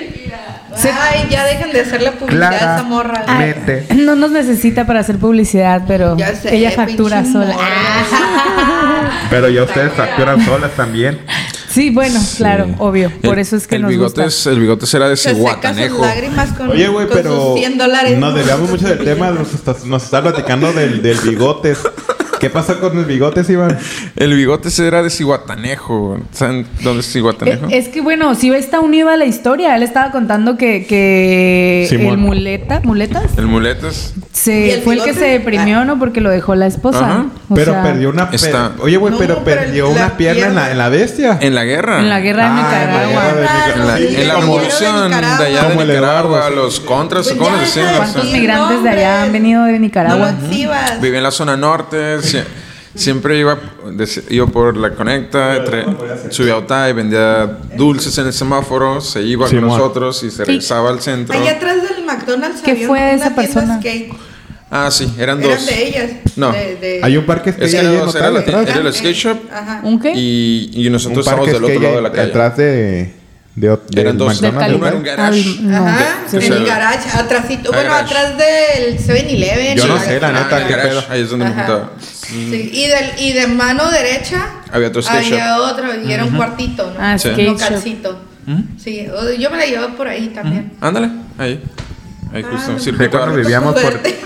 Se- 0.76 0.91
Ay, 0.91 1.28
ya 1.30 1.45
dejen 1.45 1.71
de 1.71 1.80
hacerle 1.82 2.11
publicidad 2.11 2.51
a 2.53 2.76
esa 2.76 2.84
morra. 2.84 3.23
Ay, 3.28 3.53
no 3.95 4.15
nos 4.17 4.32
necesita 4.32 4.86
para 4.86 4.99
hacer 4.99 5.17
publicidad, 5.17 5.84
pero 5.88 6.17
sé, 6.17 6.53
ella 6.53 6.71
factura 6.71 7.23
sola. 7.23 7.55
Pero 9.30 9.49
ya 9.49 9.63
ustedes 9.63 9.91
facturan 9.93 10.43
solas 10.45 10.71
también. 10.76 11.19
Sí, 11.76 11.89
bueno, 11.89 12.19
claro, 12.38 12.67
obvio. 12.80 13.11
Por 13.21 13.34
El- 13.36 13.39
eso 13.41 13.55
es 13.57 13.67
que 13.67 13.76
el 13.76 13.82
nos 13.84 13.89
bigotes, 13.91 14.23
gusta. 14.23 14.49
El 14.51 14.59
bigotes 14.61 14.93
era 14.93 15.09
de 15.09 15.17
Se 15.17 15.23
seca 15.23 15.34
sus 15.36 15.39
Cihuatanejo. 15.43 16.01
lágrimas 16.01 16.51
con, 16.53 16.69
Oye, 16.69 16.88
güey, 16.88 17.07
pero 17.11 17.49
sus 17.51 17.59
100 17.59 17.78
dólares. 17.78 18.17
nos 18.17 18.34
desviamos 18.34 18.69
mucho 18.69 18.88
del 18.88 19.03
tema. 19.03 19.32
Nos 19.32 19.53
está, 19.53 19.76
nos 19.86 20.03
está 20.03 20.21
platicando 20.23 20.71
del, 20.73 21.01
del 21.01 21.17
bigotes. 21.19 21.80
¿Qué 22.46 22.50
pasa 22.52 22.76
con 22.80 22.98
el 23.00 23.06
bigotes, 23.06 23.50
Iván? 23.50 23.76
El 24.16 24.34
bigotes 24.36 24.78
era 24.80 25.02
de 25.02 25.10
Cihuatanejo. 25.10 26.20
¿Saben 26.32 26.68
dónde 26.84 27.00
es 27.02 27.12
Cihuatanejo? 27.12 27.68
Es 27.72 27.88
que 27.89 28.02
bueno, 28.02 28.36
sí 28.36 28.52
está 28.54 28.80
unido 28.82 29.10
a 29.10 29.18
la 29.18 29.26
historia. 29.26 29.76
Él 29.76 29.82
estaba 29.84 30.12
contando 30.12 30.58
que, 30.58 30.86
que 30.88 31.88
Simón. 31.89 32.14
el 32.14 32.18
muleta, 32.18 32.82
muletas, 32.84 33.38
El 33.38 33.48
muletas. 33.48 34.14
¿Y 34.18 34.38
se 34.38 34.74
el 34.76 34.82
fue 34.82 34.93
el 34.93 35.00
que 35.00 35.12
bigote? 35.12 35.26
se 35.26 35.32
deprimió, 35.32 35.86
¿no? 35.86 35.98
Porque 35.98 36.22
lo 36.22 36.30
dejó 36.30 36.54
la 36.56 36.68
esposa. 36.68 37.26
O 37.50 37.56
Pero 37.56 37.72
sea, 37.74 37.84
perdió 37.84 38.10
una... 38.10 38.30
está- 38.32 38.74
Oye, 38.80 38.98
güey, 38.98 39.12
No, 39.14 39.18
pero 39.18 39.41
pero 39.43 39.60
perdió 39.60 39.89
una 39.89 40.16
pierna 40.18 40.48
en 40.48 40.56
la, 40.56 40.62
pierna- 40.66 40.72
en 40.72 40.78
la 40.78 40.89
bestia. 40.89 41.38
En 41.41 41.56
la 41.56 41.64
guerra. 41.64 42.00
en 42.00 42.10
la 42.10 42.20
guerra 42.20 42.43
de 42.43 42.50
Ah, 42.50 42.56
Nicaragua. 42.56 43.02
en 43.02 43.06
la 43.06 43.34
guerra 43.34 43.36
de 43.36 43.41
Nicaragua. 43.41 43.76
En 43.76 44.28
la, 44.28 44.34
en 44.36 44.41
revolución 44.41 44.96
de, 45.02 45.08
Nicaragua. 45.16 45.46
allá 45.46 45.70
de 45.70 45.86
Nicaragua, 45.86 46.50
los 46.52 46.80
contras, 46.80 47.28
¿cómo 47.38 47.50
les 47.58 47.62
decían? 47.62 47.96
¿Cuántos 47.98 48.26
migrantes 48.32 48.84
de 48.84 48.89
allá 48.89 49.24
han 49.24 49.32
venido 49.32 49.64
de 49.64 49.80
Nicaragua? 49.80 50.34
Lo 50.66 50.74
exhibas. 50.74 51.01
Vivía 51.01 51.18
en 51.18 51.24
la 51.24 51.32
zona 51.32 51.55
norte, 51.57 52.18
sie- 52.20 52.43
siempre 52.95 53.38
iba, 53.39 53.57
iba 54.30 54.47
por 54.47 54.78
la 54.78 54.91
conecta, 54.91 55.63
subía 56.30 56.53
a 56.53 56.57
Otay, 56.57 56.93
vendía 56.93 57.45
dulces 57.76 58.18
en 58.18 58.28
el 58.28 58.34
semáforo, 58.34 59.01
se 59.01 59.22
iba 59.22 59.47
Sí, 59.47 59.55
con 59.55 59.68
nosotros 59.68 60.24
y 60.24 60.32
se 60.32 60.45
regresaba 60.45 60.89
al 60.89 61.01
centro. 61.01 61.38
Allá 61.38 61.51
atrás 61.51 61.78
del 61.89 62.05
McDonald's 62.05 62.61
¿Qué 62.61 62.72
había 62.72 62.88
fue 62.88 62.99
una 62.99 63.11
esa 63.11 63.36
tienda 63.36 63.41
persona? 63.53 63.80
skate. 63.80 64.13
Ah, 64.72 64.89
sí, 64.91 65.05
eran 65.20 65.41
Eran 65.43 65.57
dos. 65.57 65.66
de 65.68 65.88
ellas. 65.88 66.11
No. 66.36 66.51
De, 66.51 66.76
de- 66.78 66.99
Hay 67.03 67.16
un 67.18 67.26
parque 67.26 67.51
Es 67.51 67.55
que 67.57 67.68
skate 67.68 67.86
ahí 67.86 67.93
en 67.95 67.99
dos, 68.05 68.16
era, 68.16 68.30
Otay, 68.30 68.34
la- 68.34 68.39
atrás. 68.59 68.76
era 68.76 68.88
el 68.88 68.93
skate 68.93 69.16
shop 69.16 69.38
Ajá. 69.53 69.82
¿Un 69.84 69.99
qué? 69.99 70.13
y, 70.16 70.72
y 70.74 70.89
nosotros 70.89 71.20
estábamos 71.20 71.47
del 71.47 71.63
otro 71.63 71.80
lado 71.80 71.95
de 71.97 72.01
la 72.01 72.11
calle. 72.11 72.26
Detrás 72.28 72.57
de... 72.57 73.13
De, 73.56 73.70
de 73.89 74.01
Eran 74.01 74.18
dos. 74.18 74.28
McDonald's, 74.41 74.76
Uno 74.76 74.88
era 74.88 74.95
un 74.97 75.03
garage. 75.03 75.39
Al- 75.39 75.72
no. 75.72 75.88
Ajá, 75.88 76.06
Sí, 76.28 76.36
en 76.36 76.41
sí. 76.41 76.47
el 76.51 76.66
garage, 76.66 77.10
atrásito. 77.18 77.72
Bueno, 77.72 77.89
garage. 77.89 78.14
atrás 78.14 78.38
del 78.38 78.97
7-Eleven. 78.99 79.78
Yo 79.78 79.88
no 79.88 79.95
y- 79.95 79.99
sé, 79.99 80.20
la 80.20 80.28
Ah, 80.28 80.32
neta, 80.34 80.58
en 80.58 80.62
el 80.64 80.68
qué 80.68 80.74
garage, 80.76 80.89
pedo. 80.89 81.03
Ahí 81.10 81.22
es 81.22 81.30
donde 81.30 81.45
me 81.45 81.51
Ajá. 81.51 81.60
juntaba. 81.66 81.91
Sí, 82.01 82.70
y, 82.74 82.88
del, 82.88 83.06
y 83.20 83.34
de 83.34 83.47
mano 83.47 83.89
derecha 83.91 84.47
Había 84.72 84.88
otro 84.89 85.01
skate 85.01 85.32
había 85.34 85.56
shop. 85.56 85.72
otro 85.72 85.86
y 86.03 86.12
era 86.12 86.26
un 86.26 86.36
cuartito, 86.36 86.84
¿no? 86.86 86.95
Ah, 86.99 87.18
Sí. 87.18 87.30
Un 87.30 87.34
skate 87.36 87.47
shop. 87.47 87.62
localcito. 87.62 88.20
Sí, 88.78 89.08
o- 89.08 89.32
yo 89.34 89.49
me 89.49 89.58
la 89.58 89.66
llevaba 89.66 89.95
por 89.95 90.08
ahí 90.08 90.28
también. 90.30 90.74
Ándale, 90.82 91.10
ahí. 91.38 91.64
Ahí 92.34 92.43
justo, 92.43 92.74
Ah, 92.76 92.80
circuito 92.80 93.18
cuando 93.18 93.38
vivíamos 93.38 93.74
por- 93.74 93.82
Suerte. 93.84 94.20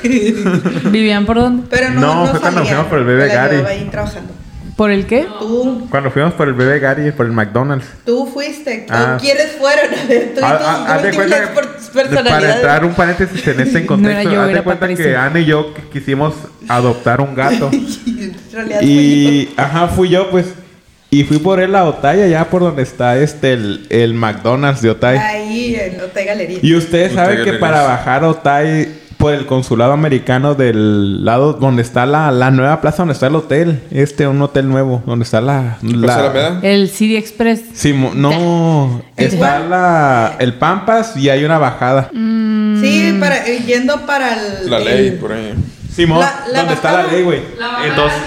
¿Vivían 0.86 1.26
por 1.28 1.38
dónde? 1.40 1.68
Pero 1.70 1.92
no, 1.92 2.00
No, 2.02 2.16
no, 2.26 2.32
fue 2.32 2.40
cuando 2.40 2.62
salía. 2.62 2.72
fuimos 2.74 2.90
por 2.90 2.98
el 3.00 3.06
bebé 3.06 3.22
Me 3.24 3.28
la 3.28 3.34
Gary. 3.36 3.56
llevaba 3.58 3.70
ahí 3.76 3.88
trabajando. 3.92 4.34
¿Por 4.80 4.92
el 4.92 5.06
qué? 5.08 5.28
Tú, 5.40 5.88
Cuando 5.90 6.10
fuimos 6.10 6.34
por 6.36 6.48
el 6.48 6.54
bebé 6.54 6.80
Gary, 6.80 7.12
por 7.12 7.26
el 7.26 7.34
McDonald's. 7.34 7.86
tú 8.06 8.26
fuiste. 8.34 8.86
Ah. 8.90 9.18
¿Quiénes 9.20 9.52
fueron? 9.60 9.94
A 9.94 10.06
ver, 10.08 10.32
tú 10.34 10.40
y 10.40 10.44
Ah, 10.46 10.58
tus 10.58 10.68
ah, 10.68 11.00
múltiples 11.04 12.24
Para 12.30 12.56
entrar 12.56 12.86
un 12.86 12.94
paréntesis 12.94 13.46
en 13.46 13.60
este 13.60 13.86
contexto, 13.86 14.32
No 14.32 14.42
haz 14.42 14.54
de 14.54 14.62
cuenta 14.62 14.88
que. 14.88 15.18
Ana 15.18 15.38
y 15.42 15.46
yo 15.46 15.74
qu- 15.74 15.90
quisimos 15.92 16.34
adoptar 16.70 17.20
un 17.20 17.36
gato. 17.36 17.70
Y, 18.82 19.50
ajá, 19.58 19.90
fui 19.90 20.08
yo, 20.10 20.30
pues. 20.30 20.46
Y 21.12 21.24
fui 21.24 21.40
por 21.40 21.60
él 21.60 21.76
a 21.76 21.84
Otay, 21.86 22.22
allá 22.22 22.46
por 22.50 22.62
donde 22.62 22.84
está 22.84 23.18
este, 23.18 23.54
el, 23.54 23.86
el 23.90 24.14
McDonald's 24.14 24.82
de 24.82 24.92
Otay. 24.92 25.18
ahí 25.18 25.76
en 25.76 26.00
Hotel 26.00 26.26
Galería. 26.26 26.60
Y 26.62 26.76
ustedes 26.76 27.12
Otay 27.14 27.26
saben 27.26 27.44
que 27.44 27.54
para 27.54 27.82
bajar 27.82 28.24
a 28.24 28.30
Otay 28.30 28.99
por 29.20 29.34
el 29.34 29.46
consulado 29.46 29.92
americano 29.92 30.56
del 30.56 31.26
lado 31.26 31.52
donde 31.52 31.82
está 31.82 32.06
la, 32.06 32.32
la 32.32 32.52
nueva 32.52 32.80
plaza, 32.80 33.00
donde 33.00 33.14
está 33.16 33.28
el 33.28 33.36
hotel, 33.36 33.82
este, 33.92 34.26
un 34.28 34.42
hotel 34.42 34.70
nuevo, 34.70 35.04
donde 35.06 35.24
está 35.24 35.42
la... 35.42 35.78
¿Plaza 35.82 36.20
Alameda? 36.22 36.60
El 36.64 36.88
CD 36.90 37.18
Express. 37.18 37.62
Sí, 37.74 37.92
mo- 37.92 38.14
no, 38.16 39.02
está 39.18 39.60
la, 39.60 40.36
el 40.40 40.54
Pampas 40.54 41.18
y 41.18 41.28
hay 41.28 41.44
una 41.44 41.58
bajada. 41.58 42.10
Sí, 42.14 43.18
para, 43.20 43.46
eh, 43.46 43.60
yendo 43.68 44.06
para 44.06 44.36
el... 44.62 44.70
La 44.70 44.80
ley, 44.80 45.08
el- 45.10 45.14
por 45.16 45.34
ahí. 45.34 45.54
Simón, 45.94 46.22
La- 46.22 46.46
la 46.54 46.60
donde 46.60 46.76
está 46.76 46.94
la 47.04 47.12
ley, 47.12 47.24
güey. 47.24 47.42
Entonces, 47.90 48.20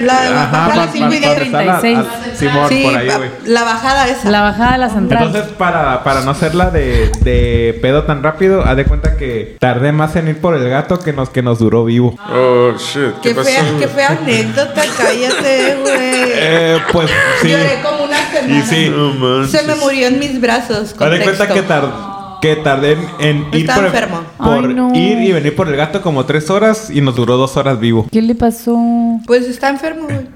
La, 0.00 0.14
ajá, 0.44 0.50
bajada 0.66 0.86
pa- 0.86 0.92
cinco 0.92 1.06
y 1.06 1.08
pa- 1.08 1.10
diez. 1.18 1.22
donde 1.28 1.44
está 1.44 1.62
la- 1.64 1.80
36. 1.80 1.98
al- 1.98 2.36
Simón, 2.36 2.68
Sí, 2.68 2.82
por 2.84 2.96
ahí, 2.96 3.08
pa- 3.08 3.16
güey. 3.16 3.30
la 3.46 3.64
bajada 3.64 4.08
esa. 4.08 4.30
La 4.30 4.42
bajada 4.42 4.72
de 4.72 4.78
la 4.78 4.88
central. 4.90 5.24
Entonces, 5.26 5.52
para, 5.56 6.04
para 6.04 6.20
no 6.22 6.30
hacerla 6.32 6.70
de, 6.70 7.10
de 7.20 7.78
pedo 7.80 8.02
tan 8.04 8.22
rápido, 8.22 8.62
haz 8.64 8.76
de 8.76 8.84
cuenta 8.84 9.16
que 9.16 9.56
tardé 9.58 9.92
más 9.92 10.14
en 10.16 10.28
ir 10.28 10.40
por 10.40 10.54
el 10.54 10.68
gato 10.68 10.98
que 10.98 11.12
nos, 11.12 11.30
que 11.30 11.42
nos 11.42 11.58
duró 11.58 11.84
vivo. 11.84 12.14
Oh, 12.30 12.72
shit. 12.78 13.14
¿Qué 13.22 13.30
Qué 13.30 13.34
pasó? 13.34 13.48
fea, 13.48 13.64
qué 13.78 13.88
fea 13.88 14.08
anécdota, 14.10 14.82
cállate, 14.96 15.76
güey. 15.82 16.16
Eh, 16.38 16.78
pues 16.92 17.10
sí. 17.40 17.48
Lloré 17.48 17.80
como 17.82 18.04
una 18.04 18.16
semana. 18.30 18.58
Y 18.58 18.62
sí. 18.62 18.92
Se 19.50 19.62
me 19.66 19.74
murió 19.76 20.08
en 20.08 20.18
mis 20.18 20.40
brazos. 20.40 20.94
Haz 20.98 21.10
de 21.10 21.20
cuenta 21.22 21.48
que, 21.48 21.62
tar- 21.62 22.15
que 22.54 22.62
tardé 22.62 22.92
en, 22.92 23.00
en 23.52 23.58
ir, 23.60 23.66
por, 23.66 23.84
enfermo. 23.86 24.20
por 24.38 24.66
Ay, 24.68 24.74
no. 24.74 24.94
ir 24.94 25.18
y 25.18 25.32
venir 25.32 25.54
por 25.56 25.68
el 25.68 25.76
gato 25.76 26.02
como 26.02 26.24
tres 26.26 26.48
horas 26.50 26.90
y 26.90 27.00
nos 27.00 27.16
duró 27.16 27.36
dos 27.36 27.56
horas 27.56 27.80
vivo. 27.80 28.06
¿Qué 28.12 28.22
le 28.22 28.34
pasó? 28.34 28.78
Pues 29.26 29.46
está 29.48 29.68
enfermo, 29.68 30.04
güey. 30.04 30.26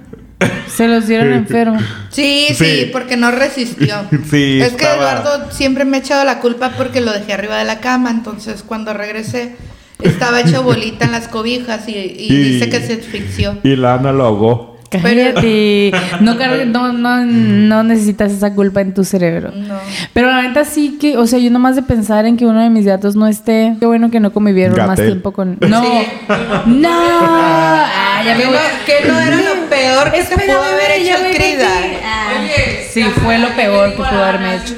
Se 0.68 0.88
los 0.88 1.06
dieron 1.06 1.32
enfermo. 1.32 1.78
Sí, 2.10 2.46
sí, 2.50 2.54
Sí. 2.54 2.88
porque 2.92 3.16
no 3.16 3.30
resistió. 3.30 3.96
Sí, 4.30 4.60
Es 4.60 4.70
que 4.72 4.84
estaba- 4.84 4.96
Eduardo 4.96 5.50
siempre 5.50 5.84
me 5.84 5.98
ha 5.98 6.00
echado 6.00 6.24
la 6.24 6.40
culpa 6.40 6.72
porque 6.76 7.00
lo 7.00 7.12
dejé 7.12 7.32
arriba 7.34 7.58
de 7.58 7.64
la 7.64 7.80
cama. 7.80 8.10
Entonces, 8.10 8.62
cuando 8.66 8.92
regresé, 8.94 9.54
estaba 10.02 10.40
hecho 10.40 10.62
bolita 10.62 11.04
en 11.04 11.12
las 11.12 11.28
cobijas 11.28 11.86
y, 11.88 11.92
y 11.92 12.26
Y- 12.30 12.36
dice 12.54 12.70
que 12.70 12.80
se 12.80 12.94
asfixió. 12.94 13.58
Y 13.62 13.76
la 13.76 13.94
Ana 13.94 14.12
lo 14.12 14.24
ahogó. 14.24 14.69
Cállate. 14.90 15.92
No, 16.20 16.36
cargue- 16.36 16.66
no, 16.66 16.92
no, 16.92 17.24
no 17.24 17.82
necesitas 17.82 18.32
esa 18.32 18.52
culpa 18.54 18.80
en 18.80 18.92
tu 18.92 19.04
cerebro. 19.04 19.52
No. 19.54 19.74
Pero 20.12 20.26
la 20.28 20.42
neta 20.42 20.64
sí 20.64 20.98
que, 21.00 21.16
o 21.16 21.26
sea, 21.26 21.38
yo 21.38 21.50
nomás 21.50 21.76
de 21.76 21.82
pensar 21.82 22.26
en 22.26 22.36
que 22.36 22.44
uno 22.46 22.60
de 22.62 22.68
mis 22.70 22.84
gatos 22.84 23.16
no 23.16 23.26
esté, 23.26 23.76
qué 23.80 23.86
bueno 23.86 24.10
que 24.10 24.20
no 24.20 24.32
convivieron 24.32 24.86
más 24.86 24.96
tiempo 25.00 25.32
con. 25.32 25.56
No, 25.68 25.82
Sí. 25.82 26.06
no. 26.66 26.88
Ah, 26.92 28.22
ya 28.24 28.32
Que 28.36 28.38
me 28.38 28.44
no, 28.44 28.50
voy. 28.50 28.58
que 28.86 29.08
no 29.08 29.18
era 29.20 29.36
lo 29.36 29.68
peor 29.70 30.12
que 30.12 30.22
se 30.24 30.36
pudo 30.36 30.62
haber 30.62 30.90
hecho 31.00 31.14
Crida. 31.34 31.68
Ah, 32.04 32.32
sí, 32.90 33.02
fue 33.22 33.38
lo 33.38 33.48
peor 33.50 33.90
que 33.90 33.96
pudo 33.96 34.06
haberme 34.08 34.56
hecho. 34.56 34.74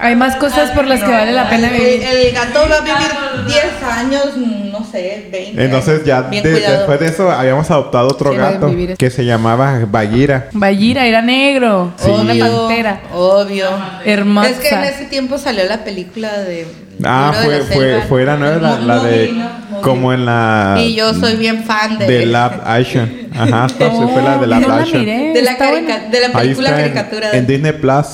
Hay 0.00 0.14
más 0.14 0.36
cosas 0.36 0.70
por 0.70 0.86
las 0.86 1.00
que 1.02 1.10
vale 1.10 1.32
la 1.32 1.48
pena 1.50 1.68
El, 1.68 1.72
vivir. 1.82 2.02
el 2.04 2.32
gato 2.32 2.60
va 2.70 2.76
a 2.76 2.80
vivir 2.80 3.46
10 3.46 3.64
años, 3.82 4.36
no 4.70 4.84
sé, 4.84 5.28
20. 5.32 5.64
Entonces 5.64 6.04
ya 6.04 6.22
de- 6.22 6.40
después 6.40 7.00
de 7.00 7.06
eso 7.06 7.30
habíamos 7.30 7.68
adoptado 7.70 8.06
otro 8.08 8.30
Sí, 8.30 8.36
gato 8.36 8.70
que 8.96 9.10
se 9.10 9.24
llamaba 9.24 9.80
Bagira. 9.90 10.48
Bayira 10.52 11.04
era 11.06 11.20
negro, 11.20 11.92
una 12.04 12.34
pantera. 12.46 13.00
Obvio. 13.12 13.66
Hermosa. 14.04 14.50
Es 14.50 14.58
que 14.58 14.68
en 14.68 14.84
ese 14.84 15.04
tiempo 15.06 15.36
salió 15.36 15.64
la 15.64 15.82
película 15.84 16.38
de. 16.38 16.66
Ah, 17.04 17.32
fue, 17.44 17.58
la 17.58 17.64
fue, 17.64 18.02
fue 18.08 18.24
la 18.24 18.36
nueva, 18.36 18.58
la, 18.58 18.78
la 18.96 19.02
de 19.04 19.32
¿no? 19.32 19.80
como 19.82 20.12
en 20.12 20.26
la 20.26 20.76
Y 20.80 20.96
yo 20.96 21.14
soy 21.14 21.36
bien 21.36 21.62
fan 21.64 21.96
de. 21.98 22.06
de 22.06 22.26
Lab 22.26 22.60
Action. 22.64 23.28
Ajá, 23.38 23.68
sí 23.68 23.74
fue 23.78 24.22
la 24.22 24.38
de 24.38 24.46
Lab 24.48 24.60
no 24.62 24.68
la 24.68 24.76
Action. 24.78 25.00
miré. 25.00 25.32
de 25.32 25.42
la, 25.42 25.52
de 25.54 26.20
la 26.20 26.26
Ahí 26.26 26.32
película 26.32 26.68
está 26.70 26.84
en, 26.86 26.92
caricatura. 26.94 27.30
en 27.32 27.46
de- 27.46 27.52
Disney 27.52 27.72
Plus. 27.72 28.06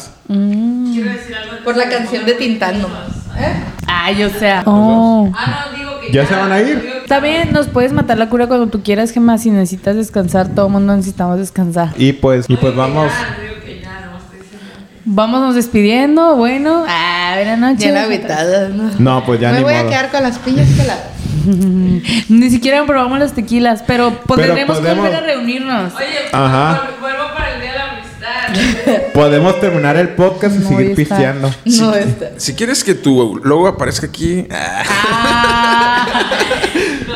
Por 1.64 1.76
la 1.76 1.88
canción 1.88 2.24
de 2.26 2.34
Tintán 2.34 2.80
nomás. 2.82 3.08
¿Eh? 3.36 3.52
Ay, 3.86 4.22
o 4.22 4.30
sea. 4.30 4.62
Oh. 4.66 5.32
¿Ya 6.12 6.26
se 6.26 6.34
van 6.34 6.52
a 6.52 6.60
ir? 6.60 7.00
Está 7.02 7.18
bien, 7.20 7.52
nos 7.52 7.66
puedes 7.68 7.92
matar 7.92 8.18
la 8.18 8.28
cura 8.28 8.46
cuando 8.46 8.66
tú 8.68 8.82
quieras, 8.82 9.10
que 9.12 9.20
más 9.20 9.42
si 9.42 9.50
necesitas 9.50 9.96
descansar, 9.96 10.48
todo 10.48 10.66
el 10.66 10.72
mundo 10.72 10.94
necesitamos 10.94 11.38
descansar. 11.38 11.88
Y 11.96 12.12
pues, 12.12 12.46
y 12.48 12.56
pues 12.56 12.74
vamos. 12.76 13.10
Vámonos 15.06 15.54
despidiendo, 15.54 16.36
bueno. 16.36 16.84
Ah, 16.88 17.32
buenas 17.36 17.58
noches. 17.58 17.78
Bien 17.92 17.96
agitada, 17.96 18.68
¿no? 18.70 18.90
No, 18.98 19.24
pues 19.26 19.38
ya 19.38 19.50
Me 19.50 19.58
ni 19.58 19.64
voy 19.64 19.74
a 19.74 19.86
quedar 19.86 20.10
con 20.10 20.22
las 20.22 20.38
piñas 20.38 20.66
peladas. 20.68 21.04
Ni 22.30 22.48
siquiera 22.50 22.86
probamos 22.86 23.18
las 23.18 23.34
tequilas, 23.34 23.84
pero 23.86 24.12
podremos 24.26 24.78
podemos- 24.78 25.04
volver 25.04 25.16
a 25.22 25.26
reunirnos. 25.26 25.92
Ajá. 26.32 26.88
Vuelvo 27.00 27.24
para 27.34 27.54
el 27.54 27.60
día 27.60 27.72
de 27.72 27.78
la 27.78 27.84
amistad. 27.92 28.43
Podemos 29.14 29.60
terminar 29.60 29.96
el 29.96 30.08
podcast 30.10 30.56
y 30.56 30.58
No, 30.60 30.68
seguir 30.68 30.94
pisteando. 30.94 31.54
No 31.64 31.94
está. 31.94 32.30
Si 32.38 32.54
quieres 32.54 32.82
que 32.84 32.94
tu 32.94 33.40
logo 33.44 33.68
aparezca 33.68 34.06
aquí, 34.06 34.46
ah, 34.50 34.82
Ah, 34.86 36.06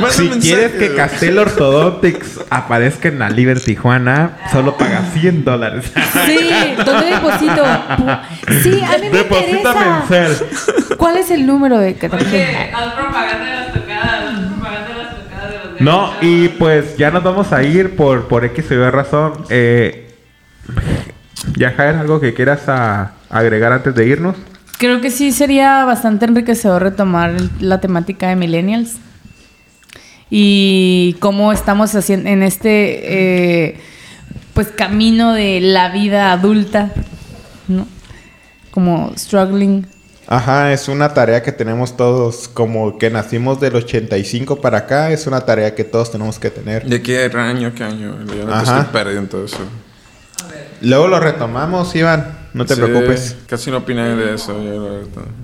Si 0.10 0.28
quieres 0.28 0.72
que 0.72 0.86
güey. 0.86 0.96
Castell 0.96 1.38
Orthodontics 1.38 2.40
aparezca 2.50 3.08
en 3.08 3.18
la 3.18 3.30
Liber 3.30 3.60
Tijuana, 3.60 4.36
solo 4.52 4.76
paga 4.76 5.02
100 5.12 5.44
dólares. 5.44 5.90
sí, 6.26 6.50
¿dónde 6.84 7.06
deposito? 7.06 7.64
Sí, 8.62 8.80
a 8.82 8.98
mí 8.98 9.08
me 9.10 9.18
Deposita 9.18 10.00
interesa. 10.04 10.44
¿Cuál 10.96 11.16
es 11.16 11.30
el 11.30 11.46
número 11.46 11.78
de 11.78 11.94
que 11.96 12.06
haz 12.06 12.12
propaganda 12.94 13.44
de 13.44 13.52
las 13.52 13.72
tocadas, 13.72 14.34
haz 14.34 14.52
propaganda 14.54 14.88
de 14.88 14.94
las 15.02 15.14
tocadas 15.16 15.80
No, 15.80 16.12
y 16.20 16.48
pues 16.48 16.96
ya 16.96 17.10
nos 17.10 17.24
vamos 17.24 17.52
a 17.52 17.62
ir 17.64 17.96
por, 17.96 18.28
por 18.28 18.44
X 18.44 18.70
o 18.70 18.74
Y 18.74 18.90
razón. 18.90 19.32
Eh, 19.50 20.14
ya, 21.56 21.72
Jair, 21.72 21.96
algo 21.96 22.20
que 22.20 22.34
quieras 22.34 22.68
a- 22.68 23.12
agregar 23.30 23.72
antes 23.72 23.94
de 23.94 24.06
irnos. 24.06 24.36
Creo 24.78 25.00
que 25.00 25.10
sí 25.10 25.32
sería 25.32 25.84
bastante 25.84 26.24
enriquecedor 26.26 26.82
retomar 26.82 27.34
la 27.60 27.80
temática 27.80 28.28
de 28.28 28.36
millennials 28.36 28.96
y 30.30 31.16
cómo 31.20 31.52
estamos 31.52 31.94
haciendo 31.94 32.28
en 32.28 32.42
este 32.42 33.68
eh, 33.70 33.80
pues 34.54 34.68
camino 34.68 35.32
de 35.32 35.60
la 35.60 35.88
vida 35.90 36.32
adulta, 36.32 36.92
¿no? 37.66 37.86
Como 38.70 39.12
struggling. 39.16 39.86
Ajá, 40.30 40.72
es 40.74 40.88
una 40.88 41.14
tarea 41.14 41.42
que 41.42 41.52
tenemos 41.52 41.96
todos, 41.96 42.48
como 42.48 42.98
que 42.98 43.08
nacimos 43.08 43.60
del 43.60 43.76
85 43.76 44.60
para 44.60 44.78
acá, 44.78 45.10
es 45.10 45.26
una 45.26 45.40
tarea 45.40 45.74
que 45.74 45.84
todos 45.84 46.12
tenemos 46.12 46.38
que 46.38 46.50
tener. 46.50 46.84
¿De 46.84 47.00
qué 47.00 47.30
año, 47.34 47.72
qué 47.74 47.82
año? 47.84 48.14
Yo 48.26 48.44
no 48.44 48.48
te 48.48 48.52
Ajá. 48.52 48.80
estoy 48.80 48.92
perdiendo 48.92 49.22
en 49.22 49.28
todo 49.28 49.44
eso. 49.46 49.58
Luego 50.82 51.08
lo 51.08 51.20
retomamos, 51.20 51.94
Iván, 51.96 52.26
no 52.54 52.64
te 52.64 52.74
Sí, 52.74 52.80
preocupes. 52.80 53.36
Casi 53.46 53.70
no 53.70 53.78
opiné 53.78 54.14
de 54.16 54.34
eso. 54.34 54.52
Yo, 54.62 55.00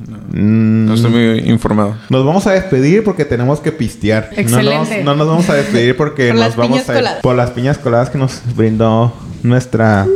no. 0.09 0.17
Mm, 0.31 0.87
No 0.87 0.95
estoy 0.95 1.11
muy 1.11 1.39
informado. 1.51 1.97
Nos 2.09 2.25
vamos 2.25 2.47
a 2.47 2.53
despedir 2.53 3.05
porque 3.05 3.25
tenemos 3.25 3.61
que 3.61 3.73
pistear. 3.73 4.31
No 4.31 4.43
nos, 4.43 4.53
Excelente. 4.53 5.05
no 5.05 5.15
nos 5.15 5.27
vamos 5.29 5.49
a 5.51 5.55
despedir 5.55 5.97
porque 5.97 6.29
Por 6.33 6.41
nos 6.41 6.57
vamos 6.57 6.79
a 6.89 6.93
ir 6.93 6.99
coladas. 6.99 7.21
por 7.23 7.35
las 7.37 7.51
piñas 7.51 7.79
coladas 7.79 8.11
que 8.11 8.19
nos 8.19 8.41
brindó 8.57 9.13
nuestra 9.43 10.07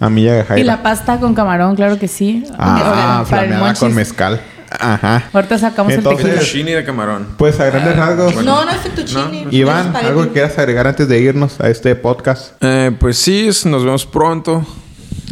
amiga 0.00 0.44
Jaira. 0.44 0.60
Y 0.60 0.64
la 0.64 0.82
pasta 0.82 1.18
con 1.20 1.34
camarón, 1.34 1.74
claro 1.76 1.98
que 1.98 2.08
sí. 2.08 2.44
Ah, 2.58 3.24
flameada 3.26 3.74
con 3.74 3.94
mezcal. 3.94 4.40
Ajá. 4.80 5.24
Ahorita 5.32 5.58
sacamos 5.58 5.92
Entonces- 5.92 6.24
el. 6.26 6.32
Fettuccine 6.32 6.74
de 6.74 6.84
camarón. 6.84 7.28
Pues 7.36 7.58
a 7.60 7.66
grandes 7.66 7.96
rasgos. 7.96 8.34
No, 8.44 8.64
no 8.64 8.70
es 8.70 8.78
fettuccine. 8.78 9.46
Iván, 9.50 9.78
es 9.80 9.86
espagueti. 9.86 10.06
algo 10.08 10.22
que 10.24 10.28
quieras 10.30 10.58
agregar 10.58 10.86
antes 10.86 11.08
de 11.08 11.18
irnos 11.20 11.60
a 11.60 11.68
este 11.68 11.94
podcast. 11.96 12.52
Eh, 12.60 12.92
pues 12.98 13.18
sí, 13.18 13.48
nos 13.64 13.84
vemos 13.84 14.06
pronto 14.06 14.64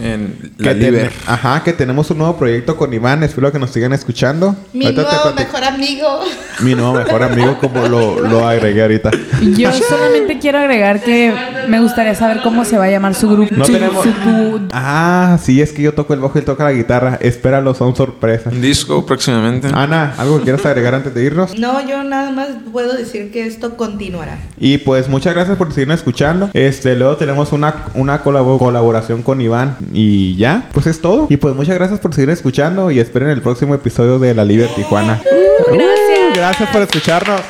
en 0.02 0.52
la 0.58 0.74
Que. 0.74 1.10
Ajá, 1.26 1.62
que 1.62 1.72
tenemos 1.72 2.10
un 2.10 2.18
nuevo 2.18 2.36
proyecto 2.36 2.76
con 2.76 2.92
Iván. 2.92 3.22
Espero 3.22 3.50
que 3.52 3.58
nos 3.58 3.70
sigan 3.70 3.92
escuchando. 3.92 4.56
Mi 4.72 4.86
Ahorita 4.86 5.02
nuevo 5.02 5.34
mejor 5.34 5.64
amigo. 5.64 6.20
Mi 6.60 6.74
nuevo 6.74 6.94
mejor 6.94 7.22
amigo, 7.22 7.58
como 7.60 7.86
lo, 7.88 8.20
lo 8.20 8.46
agregué 8.48 8.82
ahorita. 8.82 9.10
Yo 9.56 9.70
solamente 9.72 10.38
quiero 10.38 10.58
agregar 10.58 11.02
que 11.02 11.34
me 11.68 11.80
gustaría 11.80 12.14
saber 12.14 12.40
cómo 12.42 12.64
se 12.64 12.76
va 12.78 12.84
a 12.84 12.90
llamar 12.90 13.14
su 13.14 13.28
grupo. 13.30 13.54
No 13.56 13.64
Su- 13.64 13.72
tenemos- 13.72 14.02
su- 14.02 14.12
tu- 14.12 14.68
Ah, 14.72 15.38
sí, 15.42 15.60
es 15.60 15.72
que 15.72 15.82
yo 15.82 15.94
toco 15.94 16.14
el 16.14 16.20
bajo 16.20 16.32
y 16.36 16.40
él 16.40 16.44
toca 16.44 16.64
la 16.64 16.72
guitarra. 16.72 17.18
Espéralo, 17.20 17.74
son 17.74 17.94
sorpresas. 17.96 18.52
Un 18.52 18.60
disco 18.60 19.04
próximamente. 19.06 19.68
Ana, 19.72 20.14
¿algo 20.18 20.38
que 20.38 20.44
quieras 20.44 20.64
agregar 20.66 20.94
antes 20.94 21.14
de 21.14 21.24
irnos? 21.24 21.58
No, 21.58 21.86
yo 21.86 22.02
nada 22.04 22.30
más 22.30 22.48
puedo 22.72 22.94
decir 22.94 23.30
que 23.30 23.46
esto 23.46 23.76
continuará. 23.76 24.38
Y 24.58 24.78
pues 24.78 25.08
muchas 25.08 25.34
gracias 25.34 25.56
por 25.56 25.72
seguirnos 25.72 25.98
escuchando. 25.98 26.50
Este, 26.52 26.94
luego 26.96 27.16
tenemos 27.16 27.52
una, 27.52 27.84
una 27.94 28.22
colabo- 28.22 28.58
colaboración 28.58 29.22
con 29.22 29.40
Iván. 29.40 29.76
Y 29.92 30.36
ya, 30.36 30.68
pues 30.72 30.86
es 30.86 31.00
todo. 31.00 31.26
Y 31.30 31.36
pues 31.36 31.54
muchas 31.54 31.74
gracias 31.74 32.00
por 32.00 32.14
seguir 32.14 32.30
escuchando. 32.30 32.90
Y 32.90 32.98
esperen 32.98 33.28
el 33.30 33.42
próximo 33.42 33.74
episodio 33.74 34.18
de 34.18 34.34
La 34.34 34.44
Liber 34.44 34.68
Tijuana. 34.74 35.20
Gracias. 35.66 36.34
Gracias 36.34 36.70
por 36.70 36.82
escucharnos. 36.82 37.40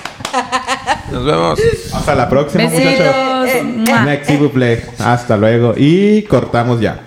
Nos 1.13 1.25
vemos. 1.25 1.61
Hasta 1.93 2.15
la 2.15 2.29
próxima, 2.29 2.65
muchachos. 2.65 2.85
Besitos. 3.45 3.65
Mua. 3.89 4.05
Next. 4.05 5.01
Hasta 5.01 5.37
luego. 5.37 5.75
Y 5.77 6.23
cortamos 6.23 6.81
ya. 6.81 7.01